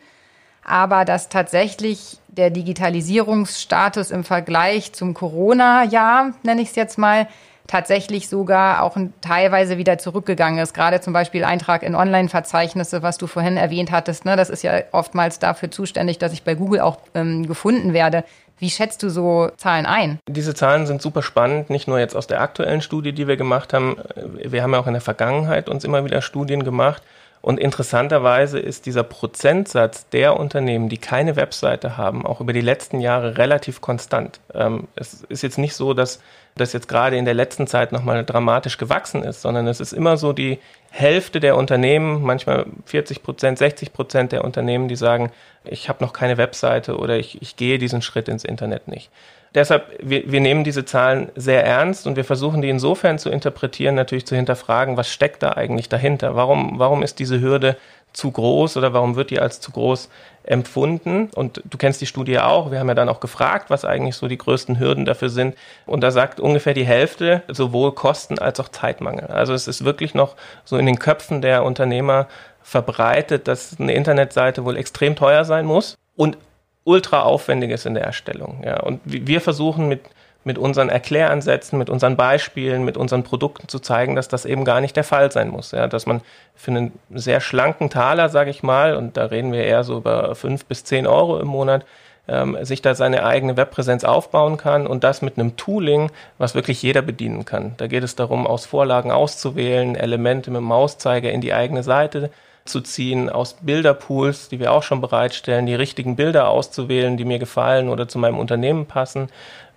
Aber 0.65 1.03
dass 1.03 1.29
tatsächlich 1.29 2.17
der 2.29 2.49
Digitalisierungsstatus 2.49 4.11
im 4.11 4.23
Vergleich 4.23 4.93
zum 4.93 5.13
Corona-Jahr, 5.13 6.31
nenne 6.43 6.61
ich 6.61 6.69
es 6.69 6.75
jetzt 6.75 6.97
mal, 6.97 7.27
tatsächlich 7.67 8.27
sogar 8.27 8.83
auch 8.83 8.97
teilweise 9.21 9.77
wieder 9.77 9.97
zurückgegangen 9.97 10.59
ist. 10.59 10.73
Gerade 10.73 11.01
zum 11.01 11.13
Beispiel 11.13 11.43
Eintrag 11.43 11.83
in 11.83 11.95
Online-Verzeichnisse, 11.95 13.03
was 13.03 13.17
du 13.17 13.27
vorhin 13.27 13.57
erwähnt 13.57 13.91
hattest. 13.91 14.25
Ne? 14.25 14.35
Das 14.35 14.49
ist 14.49 14.63
ja 14.63 14.81
oftmals 14.91 15.39
dafür 15.39 15.71
zuständig, 15.71 16.19
dass 16.19 16.33
ich 16.33 16.43
bei 16.43 16.55
Google 16.55 16.81
auch 16.81 16.97
ähm, 17.13 17.47
gefunden 17.47 17.93
werde. 17.93 18.23
Wie 18.59 18.69
schätzt 18.69 19.03
du 19.03 19.09
so 19.09 19.49
Zahlen 19.57 19.85
ein? 19.85 20.19
Diese 20.27 20.53
Zahlen 20.53 20.85
sind 20.85 21.01
super 21.01 21.21
spannend, 21.21 21.69
nicht 21.69 21.87
nur 21.87 21.99
jetzt 21.99 22.15
aus 22.15 22.27
der 22.27 22.41
aktuellen 22.41 22.81
Studie, 22.81 23.11
die 23.11 23.27
wir 23.27 23.35
gemacht 23.35 23.73
haben. 23.73 23.97
Wir 24.15 24.63
haben 24.63 24.73
ja 24.73 24.79
auch 24.79 24.87
in 24.87 24.93
der 24.93 25.01
Vergangenheit 25.01 25.69
uns 25.69 25.83
immer 25.83 26.05
wieder 26.05 26.21
Studien 26.21 26.63
gemacht. 26.63 27.01
Und 27.43 27.59
interessanterweise 27.59 28.57
ist 28.57 28.85
dieser 28.85 29.03
Prozentsatz 29.03 30.07
der 30.07 30.39
Unternehmen, 30.39 30.87
die 30.87 30.97
keine 30.97 31.35
Webseite 31.35 31.97
haben, 31.97 32.25
auch 32.25 32.39
über 32.39 32.53
die 32.53 32.61
letzten 32.61 33.01
Jahre 33.01 33.37
relativ 33.37 33.81
konstant. 33.81 34.39
Ähm, 34.53 34.87
es 34.95 35.23
ist 35.27 35.43
jetzt 35.43 35.57
nicht 35.57 35.75
so, 35.75 35.93
dass 35.93 36.21
das 36.55 36.71
jetzt 36.71 36.87
gerade 36.87 37.17
in 37.17 37.25
der 37.25 37.33
letzten 37.33 37.67
Zeit 37.67 37.91
nochmal 37.91 38.23
dramatisch 38.23 38.77
gewachsen 38.77 39.23
ist, 39.23 39.41
sondern 39.41 39.67
es 39.67 39.81
ist 39.81 39.91
immer 39.91 40.15
so 40.15 40.31
die 40.31 40.57
Hälfte 40.89 41.41
der 41.41 41.57
Unternehmen, 41.57 42.21
manchmal 42.21 42.65
40 42.85 43.23
Prozent, 43.23 43.57
60 43.57 43.91
Prozent 43.91 44.31
der 44.31 44.45
Unternehmen, 44.45 44.87
die 44.87 44.95
sagen, 44.95 45.29
ich 45.65 45.89
habe 45.89 46.01
noch 46.01 46.13
keine 46.13 46.37
Webseite 46.37 46.95
oder 46.95 47.17
ich, 47.17 47.41
ich 47.41 47.57
gehe 47.57 47.77
diesen 47.77 48.01
Schritt 48.01 48.29
ins 48.29 48.45
Internet 48.45 48.87
nicht. 48.87 49.09
Deshalb, 49.55 49.99
wir, 50.01 50.31
wir 50.31 50.41
nehmen 50.41 50.63
diese 50.63 50.83
Zahlen 50.83 51.29
sehr 51.35 51.63
ernst 51.63 52.07
und 52.07 52.15
wir 52.15 52.25
versuchen 52.25 52.61
die 52.61 52.69
insofern 52.69 53.19
zu 53.19 53.29
interpretieren, 53.29 53.95
natürlich 53.95 54.25
zu 54.25 54.35
hinterfragen, 54.35 54.97
was 54.97 55.09
steckt 55.09 55.43
da 55.43 55.51
eigentlich 55.51 55.89
dahinter? 55.89 56.35
Warum, 56.35 56.79
warum 56.79 57.03
ist 57.03 57.19
diese 57.19 57.39
Hürde 57.39 57.77
zu 58.13 58.31
groß 58.31 58.77
oder 58.77 58.93
warum 58.93 59.15
wird 59.15 59.29
die 59.29 59.39
als 59.39 59.59
zu 59.61 59.71
groß 59.71 60.09
empfunden? 60.43 61.29
Und 61.35 61.61
du 61.69 61.77
kennst 61.77 62.01
die 62.01 62.07
Studie 62.07 62.39
auch. 62.39 62.71
Wir 62.71 62.79
haben 62.79 62.87
ja 62.87 62.95
dann 62.95 63.09
auch 63.09 63.19
gefragt, 63.19 63.69
was 63.69 63.85
eigentlich 63.85 64.15
so 64.15 64.27
die 64.27 64.37
größten 64.37 64.79
Hürden 64.79 65.05
dafür 65.05 65.29
sind. 65.29 65.55
Und 65.85 66.01
da 66.01 66.09
sagt 66.09 66.39
ungefähr 66.39 66.73
die 66.73 66.85
Hälfte 66.85 67.43
sowohl 67.47 67.93
Kosten 67.93 68.39
als 68.39 68.59
auch 68.59 68.69
Zeitmangel. 68.69 69.27
Also 69.27 69.53
es 69.53 69.67
ist 69.67 69.85
wirklich 69.85 70.15
noch 70.15 70.35
so 70.65 70.77
in 70.77 70.87
den 70.87 70.97
Köpfen 70.97 71.41
der 71.43 71.63
Unternehmer 71.63 72.27
verbreitet, 72.63 73.47
dass 73.47 73.79
eine 73.79 73.93
Internetseite 73.93 74.65
wohl 74.65 74.77
extrem 74.77 75.15
teuer 75.15 75.45
sein 75.45 75.65
muss 75.65 75.95
und 76.15 76.37
ultra 76.83 77.21
aufwendig 77.21 77.71
ist 77.71 77.85
in 77.85 77.93
der 77.93 78.03
Erstellung. 78.03 78.61
Ja. 78.65 78.81
Und 78.81 79.01
wir 79.05 79.41
versuchen 79.41 79.87
mit 79.87 80.01
mit 80.43 80.57
unseren 80.57 80.89
Erkläransätzen, 80.89 81.79
mit 81.79 81.89
unseren 81.89 82.17
Beispielen, 82.17 82.83
mit 82.83 82.97
unseren 82.97 83.23
Produkten 83.23 83.67
zu 83.67 83.79
zeigen, 83.79 84.15
dass 84.15 84.27
das 84.27 84.45
eben 84.45 84.65
gar 84.65 84.81
nicht 84.81 84.95
der 84.95 85.03
Fall 85.03 85.31
sein 85.31 85.49
muss. 85.49 85.71
Ja, 85.71 85.87
dass 85.87 86.05
man 86.05 86.21
für 86.55 86.71
einen 86.71 86.91
sehr 87.13 87.39
schlanken 87.39 87.89
Taler, 87.89 88.29
sage 88.29 88.49
ich 88.49 88.63
mal, 88.63 88.95
und 88.95 89.17
da 89.17 89.25
reden 89.25 89.53
wir 89.53 89.63
eher 89.63 89.83
so 89.83 89.97
über 89.97 90.35
fünf 90.35 90.65
bis 90.65 90.83
zehn 90.83 91.07
Euro 91.07 91.39
im 91.39 91.47
Monat, 91.47 91.85
ähm, 92.27 92.57
sich 92.61 92.81
da 92.81 92.95
seine 92.95 93.25
eigene 93.25 93.57
Webpräsenz 93.57 94.03
aufbauen 94.03 94.57
kann 94.57 94.87
und 94.87 95.03
das 95.03 95.21
mit 95.21 95.37
einem 95.37 95.55
Tooling, 95.55 96.11
was 96.37 96.55
wirklich 96.55 96.81
jeder 96.81 97.01
bedienen 97.01 97.45
kann. 97.45 97.73
Da 97.77 97.87
geht 97.87 98.03
es 98.03 98.15
darum, 98.15 98.47
aus 98.47 98.65
Vorlagen 98.65 99.11
auszuwählen, 99.11 99.95
Elemente 99.95 100.51
mit 100.51 100.59
dem 100.59 100.65
Mauszeiger 100.65 101.31
in 101.31 101.41
die 101.41 101.53
eigene 101.53 101.83
Seite 101.83 102.31
zu 102.65 102.81
ziehen, 102.81 103.29
aus 103.29 103.55
Bilderpools, 103.61 104.49
die 104.49 104.59
wir 104.59 104.71
auch 104.71 104.83
schon 104.83 105.01
bereitstellen, 105.01 105.65
die 105.65 105.75
richtigen 105.75 106.15
Bilder 106.15 106.47
auszuwählen, 106.47 107.17
die 107.17 107.25
mir 107.25 107.39
gefallen 107.39 107.89
oder 107.89 108.07
zu 108.07 108.19
meinem 108.19 108.39
Unternehmen 108.39 108.85
passen 108.85 109.29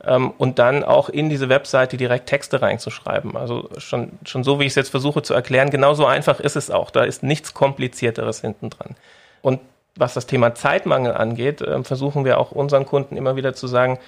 ähm, 0.04 0.32
und 0.38 0.58
dann 0.58 0.84
auch 0.84 1.08
in 1.08 1.28
diese 1.28 1.48
Webseite 1.48 1.96
direkt 1.96 2.28
Texte 2.28 2.62
reinzuschreiben. 2.62 3.36
Also 3.36 3.68
schon, 3.78 4.12
schon 4.24 4.44
so, 4.44 4.60
wie 4.60 4.64
ich 4.64 4.72
es 4.72 4.76
jetzt 4.76 4.90
versuche 4.90 5.22
zu 5.22 5.34
erklären, 5.34 5.70
genauso 5.70 6.06
einfach 6.06 6.38
ist 6.38 6.56
es 6.56 6.70
auch. 6.70 6.90
Da 6.90 7.04
ist 7.04 7.22
nichts 7.22 7.54
Komplizierteres 7.54 8.40
hinten 8.40 8.70
dran. 8.70 8.94
Und 9.42 9.60
was 9.96 10.14
das 10.14 10.26
Thema 10.26 10.54
Zeitmangel 10.54 11.14
angeht, 11.14 11.60
äh, 11.62 11.82
versuchen 11.82 12.24
wir 12.24 12.38
auch 12.38 12.52
unseren 12.52 12.86
Kunden 12.86 13.16
immer 13.16 13.36
wieder 13.36 13.54
zu 13.54 13.66
sagen, 13.66 13.98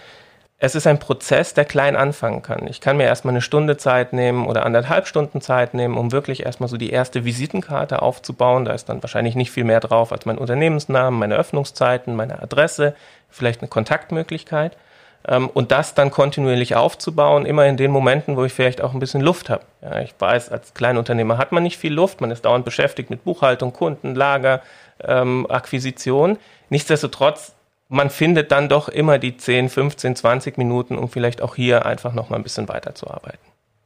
es 0.60 0.74
ist 0.74 0.88
ein 0.88 0.98
Prozess, 0.98 1.54
der 1.54 1.64
klein 1.64 1.94
anfangen 1.94 2.42
kann. 2.42 2.66
Ich 2.66 2.80
kann 2.80 2.96
mir 2.96 3.04
erstmal 3.04 3.32
eine 3.32 3.42
Stunde 3.42 3.76
Zeit 3.76 4.12
nehmen 4.12 4.46
oder 4.46 4.66
anderthalb 4.66 5.06
Stunden 5.06 5.40
Zeit 5.40 5.72
nehmen, 5.72 5.96
um 5.96 6.10
wirklich 6.10 6.44
erstmal 6.44 6.68
so 6.68 6.76
die 6.76 6.90
erste 6.90 7.24
Visitenkarte 7.24 8.02
aufzubauen. 8.02 8.64
Da 8.64 8.72
ist 8.72 8.88
dann 8.88 9.00
wahrscheinlich 9.02 9.36
nicht 9.36 9.52
viel 9.52 9.62
mehr 9.62 9.78
drauf 9.78 10.10
als 10.10 10.26
mein 10.26 10.36
Unternehmensnamen, 10.36 11.18
meine 11.18 11.36
Öffnungszeiten, 11.36 12.16
meine 12.16 12.42
Adresse, 12.42 12.96
vielleicht 13.30 13.60
eine 13.60 13.68
Kontaktmöglichkeit. 13.68 14.76
Ähm, 15.28 15.48
und 15.48 15.70
das 15.70 15.94
dann 15.94 16.10
kontinuierlich 16.10 16.74
aufzubauen, 16.74 17.46
immer 17.46 17.66
in 17.66 17.76
den 17.76 17.92
Momenten, 17.92 18.36
wo 18.36 18.44
ich 18.44 18.52
vielleicht 18.52 18.80
auch 18.80 18.94
ein 18.94 19.00
bisschen 19.00 19.20
Luft 19.20 19.50
habe. 19.50 19.62
Ja, 19.80 20.00
ich 20.00 20.12
weiß, 20.18 20.50
als 20.50 20.74
Kleinunternehmer 20.74 21.38
hat 21.38 21.52
man 21.52 21.62
nicht 21.62 21.78
viel 21.78 21.92
Luft, 21.92 22.20
man 22.20 22.32
ist 22.32 22.44
dauernd 22.44 22.64
beschäftigt 22.64 23.10
mit 23.10 23.22
Buchhaltung, 23.22 23.72
Kunden, 23.72 24.16
Lager, 24.16 24.62
ähm, 25.04 25.46
Akquisition. 25.48 26.36
Nichtsdestotrotz, 26.68 27.54
man 27.88 28.10
findet 28.10 28.52
dann 28.52 28.68
doch 28.68 28.88
immer 28.88 29.18
die 29.18 29.36
10, 29.36 29.68
15, 29.68 30.16
20 30.16 30.58
Minuten, 30.58 30.96
um 30.96 31.08
vielleicht 31.08 31.42
auch 31.42 31.54
hier 31.56 31.86
einfach 31.86 32.12
noch 32.12 32.30
mal 32.30 32.36
ein 32.36 32.42
bisschen 32.42 32.68
weiterzuarbeiten. 32.68 33.40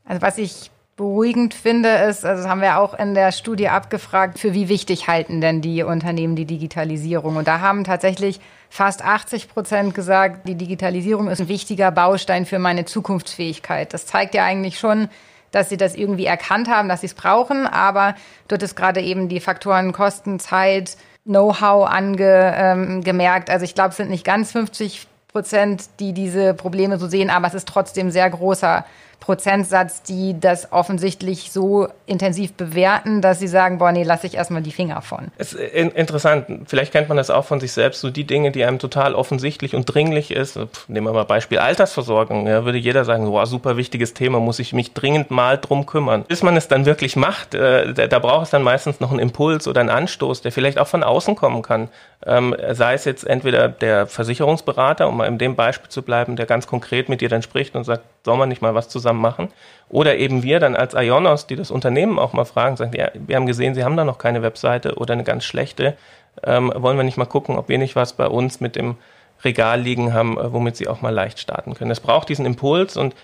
Also 0.05 0.23
was 0.23 0.39
ich 0.39 0.71
beruhigend 0.97 1.55
finde, 1.55 1.89
ist, 1.89 2.25
also 2.25 2.43
das 2.43 2.51
haben 2.51 2.61
wir 2.61 2.79
auch 2.79 2.95
in 2.95 3.15
der 3.15 3.33
Studie 3.33 3.69
abgefragt, 3.69 4.39
für 4.39 4.53
wie 4.53 4.69
wichtig 4.69 5.09
halten 5.09 5.41
denn 5.41 5.63
die 5.63 5.83
Unternehmen 5.83 6.37
die 6.37 6.45
Digitalisierung? 6.45 7.37
Und 7.37 7.49
da 7.49 7.61
haben 7.61 7.85
tatsächlich 7.85 8.41
fast 8.69 9.05
80 9.05 9.49
Prozent 9.49 9.95
gesagt, 9.95 10.47
die 10.49 10.55
Digitalisierung 10.55 11.29
ist 11.29 11.41
ein 11.41 11.49
wichtiger 11.49 11.91
Baustein 11.91 12.45
für 12.45 12.59
meine 12.59 12.85
Zukunftsfähigkeit. 12.85 13.95
Das 13.95 14.07
zeigt 14.07 14.35
ja 14.35 14.45
eigentlich 14.45 14.79
schon, 14.79 15.09
dass 15.51 15.69
sie 15.69 15.77
das 15.77 15.95
irgendwie 15.95 16.27
erkannt 16.27 16.69
haben, 16.69 16.89
dass 16.89 17.01
sie 17.01 17.07
es 17.07 17.15
brauchen, 17.15 17.67
aber 17.67 18.15
dort 18.49 18.63
ist 18.63 18.75
gerade 18.75 19.01
eben 19.01 19.29
die 19.29 19.41
Faktoren 19.41 19.93
Kosten, 19.93 20.41
Zeit, 20.41 20.97
Know-how 21.25 21.89
angemerkt. 21.89 23.49
Ähm, 23.49 23.53
also 23.53 23.65
ich 23.65 23.75
glaube, 23.75 23.91
es 23.91 23.97
sind 23.97 24.11
nicht 24.11 24.25
ganz 24.25 24.53
50 24.53 25.07
Prozent, 25.29 25.85
die 26.01 26.13
diese 26.13 26.55
Probleme 26.55 26.99
so 26.99 27.07
sehen, 27.07 27.31
aber 27.31 27.47
es 27.47 27.55
ist 27.55 27.69
trotzdem 27.69 28.11
sehr 28.11 28.29
großer 28.29 28.85
Prozentsatz, 29.23 30.03
die 30.03 30.35
das 30.41 30.73
offensichtlich 30.73 31.53
so 31.53 31.87
intensiv 32.07 32.55
bewerten, 32.55 33.23
dass 33.23 33.39
sie 33.39 33.47
sagen, 33.47 33.79
boah, 33.79 33.93
nee, 33.93 34.03
lasse 34.03 34.27
ich 34.27 34.35
erstmal 34.35 34.63
die 34.63 34.73
Finger 34.73 35.01
von. 35.01 35.29
Es 35.39 35.53
ist 35.53 35.73
interessant. 35.73 36.47
Vielleicht 36.67 36.91
kennt 36.91 37.09
man 37.09 37.17
das 37.17 37.31
auch 37.31 37.45
von 37.45 37.61
sich 37.61 37.71
selbst. 37.71 38.01
So 38.01 38.11
die 38.11 38.25
Dinge, 38.25 38.51
die 38.51 38.65
einem 38.65 38.81
total 38.81 39.15
offensichtlich 39.15 39.77
und 39.77 39.85
dringlich 39.85 40.33
ist. 40.33 40.59
Nehmen 40.89 41.07
wir 41.07 41.13
mal 41.13 41.25
Beispiel 41.25 41.59
Altersversorgung. 41.59 42.49
Ja, 42.49 42.65
würde 42.65 42.79
jeder 42.79 43.05
sagen, 43.05 43.27
boah, 43.27 43.47
super 43.47 43.77
wichtiges 43.77 44.13
Thema, 44.13 44.41
muss 44.41 44.59
ich 44.59 44.73
mich 44.73 44.93
dringend 44.93 45.31
mal 45.31 45.57
drum 45.57 45.87
kümmern. 45.87 46.25
Bis 46.27 46.43
man 46.43 46.57
es 46.57 46.67
dann 46.67 46.85
wirklich 46.85 47.15
macht, 47.15 47.55
äh, 47.55 47.95
da, 47.95 48.09
da 48.09 48.19
braucht 48.19 48.47
es 48.47 48.51
dann 48.51 48.65
meistens 48.65 48.99
noch 48.99 49.11
einen 49.11 49.21
Impuls 49.21 49.69
oder 49.69 49.83
einen 49.83 49.91
Anstoß, 49.91 50.43
der 50.43 50.51
vielleicht 50.51 50.81
auch 50.81 50.89
von 50.89 51.05
außen 51.05 51.37
kommen 51.37 51.63
kann. 51.63 51.91
Ähm, 52.27 52.57
sei 52.73 52.95
es 52.95 53.05
jetzt 53.05 53.25
entweder 53.25 53.69
der 53.69 54.09
Versicherungsberater, 54.09 55.09
um 55.09 55.19
mal 55.19 55.27
in 55.27 55.39
dem 55.39 55.55
Beispiel 55.55 55.91
zu 55.91 56.03
bleiben, 56.03 56.35
der 56.35 56.47
ganz 56.47 56.67
konkret 56.67 57.09
mit 57.09 57.21
dir 57.21 57.29
dann 57.29 57.43
spricht 57.43 57.77
und 57.77 57.85
sagt, 57.85 58.03
soll 58.25 58.37
man 58.37 58.49
nicht 58.49 58.63
mal 58.63 58.75
was 58.75 58.89
zusammen 58.89 59.21
machen? 59.21 59.49
Oder 59.89 60.17
eben 60.17 60.43
wir 60.43 60.61
dann 60.61 60.77
als 60.77 60.95
Ionos, 60.95 61.47
die 61.47 61.57
das 61.57 61.71
Unternehmen 61.71 62.19
auch 62.19 62.33
mal 62.33 62.45
fragen, 62.45 62.77
sagen, 62.77 62.93
ja, 62.97 63.11
wir 63.15 63.37
haben 63.37 63.47
gesehen, 63.47 63.75
Sie 63.75 63.85
haben 63.85 63.97
da 63.97 64.05
noch 64.05 64.19
keine 64.19 64.43
Webseite 64.43 64.95
oder 64.95 65.15
eine 65.15 65.25
ganz 65.25 65.45
schlechte. 65.45 65.97
Ähm, 66.45 66.73
wollen 66.75 66.97
wir 66.97 67.05
nicht 67.05 67.19
mal 67.19 67.27
gucken, 67.27 67.59
ob 67.59 67.69
wir 67.69 67.79
nicht 67.79 67.97
was 67.97 68.15
bei 68.15 68.27
uns 68.27 68.61
mit 68.61 68.77
dem 68.77 68.97
Regal 69.45 69.81
liegen 69.81 70.15
haben, 70.15 70.39
äh, 70.39 70.53
womit 70.53 70.77
Sie 70.77 70.89
auch 70.89 71.03
mal 71.03 71.11
leicht 71.11 71.39
starten 71.39 71.75
können. 71.75 71.91
Es 71.91 72.01
braucht 72.01 72.29
diesen 72.29 72.47
Impuls 72.47 72.97
und 72.97 73.15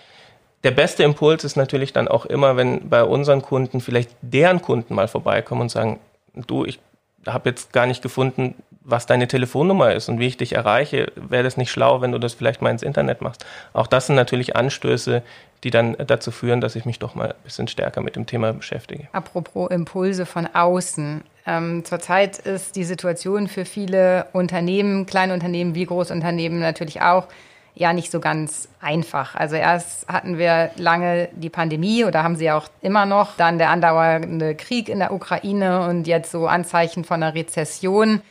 der 0.64 0.72
beste 0.72 1.04
Impuls 1.04 1.44
ist 1.44 1.56
natürlich 1.56 1.92
dann 1.92 2.08
auch 2.08 2.26
immer, 2.26 2.56
wenn 2.56 2.88
bei 2.88 3.04
unseren 3.04 3.42
Kunden 3.42 3.80
vielleicht 3.80 4.10
deren 4.22 4.60
Kunden 4.60 4.94
mal 4.94 5.06
vorbeikommen 5.06 5.62
und 5.62 5.70
sagen, 5.70 6.00
du, 6.34 6.64
ich 6.64 6.80
habe 7.26 7.50
jetzt 7.50 7.72
gar 7.72 7.86
nicht 7.86 8.02
gefunden, 8.02 8.54
was 8.88 9.04
deine 9.04 9.28
Telefonnummer 9.28 9.92
ist 9.92 10.08
und 10.08 10.18
wie 10.18 10.26
ich 10.26 10.38
dich 10.38 10.54
erreiche, 10.54 11.12
wäre 11.14 11.42
das 11.42 11.58
nicht 11.58 11.70
schlau, 11.70 12.00
wenn 12.00 12.10
du 12.10 12.18
das 12.18 12.32
vielleicht 12.32 12.62
mal 12.62 12.70
ins 12.70 12.82
Internet 12.82 13.20
machst. 13.20 13.44
Auch 13.74 13.86
das 13.86 14.06
sind 14.06 14.16
natürlich 14.16 14.56
Anstöße, 14.56 15.22
die 15.62 15.70
dann 15.70 15.94
dazu 16.06 16.30
führen, 16.30 16.62
dass 16.62 16.74
ich 16.74 16.86
mich 16.86 16.98
doch 16.98 17.14
mal 17.14 17.28
ein 17.28 17.42
bisschen 17.44 17.68
stärker 17.68 18.00
mit 18.00 18.16
dem 18.16 18.24
Thema 18.24 18.52
beschäftige. 18.54 19.08
Apropos 19.12 19.70
Impulse 19.70 20.24
von 20.24 20.46
außen. 20.46 21.22
Ähm, 21.46 21.84
zurzeit 21.84 22.38
ist 22.38 22.76
die 22.76 22.84
Situation 22.84 23.48
für 23.48 23.66
viele 23.66 24.26
Unternehmen, 24.32 25.04
kleine 25.04 25.34
Unternehmen 25.34 25.74
wie 25.74 25.84
Großunternehmen 25.84 26.58
natürlich 26.58 27.02
auch, 27.02 27.26
ja 27.74 27.92
nicht 27.92 28.10
so 28.10 28.20
ganz 28.20 28.68
einfach. 28.80 29.34
Also 29.34 29.56
erst 29.56 30.08
hatten 30.08 30.38
wir 30.38 30.70
lange 30.76 31.28
die 31.32 31.50
Pandemie 31.50 32.04
oder 32.04 32.22
haben 32.22 32.36
sie 32.36 32.50
auch 32.50 32.68
immer 32.80 33.04
noch, 33.04 33.36
dann 33.36 33.58
der 33.58 33.68
andauernde 33.68 34.54
Krieg 34.54 34.88
in 34.88 34.98
der 34.98 35.12
Ukraine 35.12 35.86
und 35.88 36.06
jetzt 36.06 36.30
so 36.30 36.46
Anzeichen 36.46 37.04
von 37.04 37.22
einer 37.22 37.34
Rezession. 37.34 38.22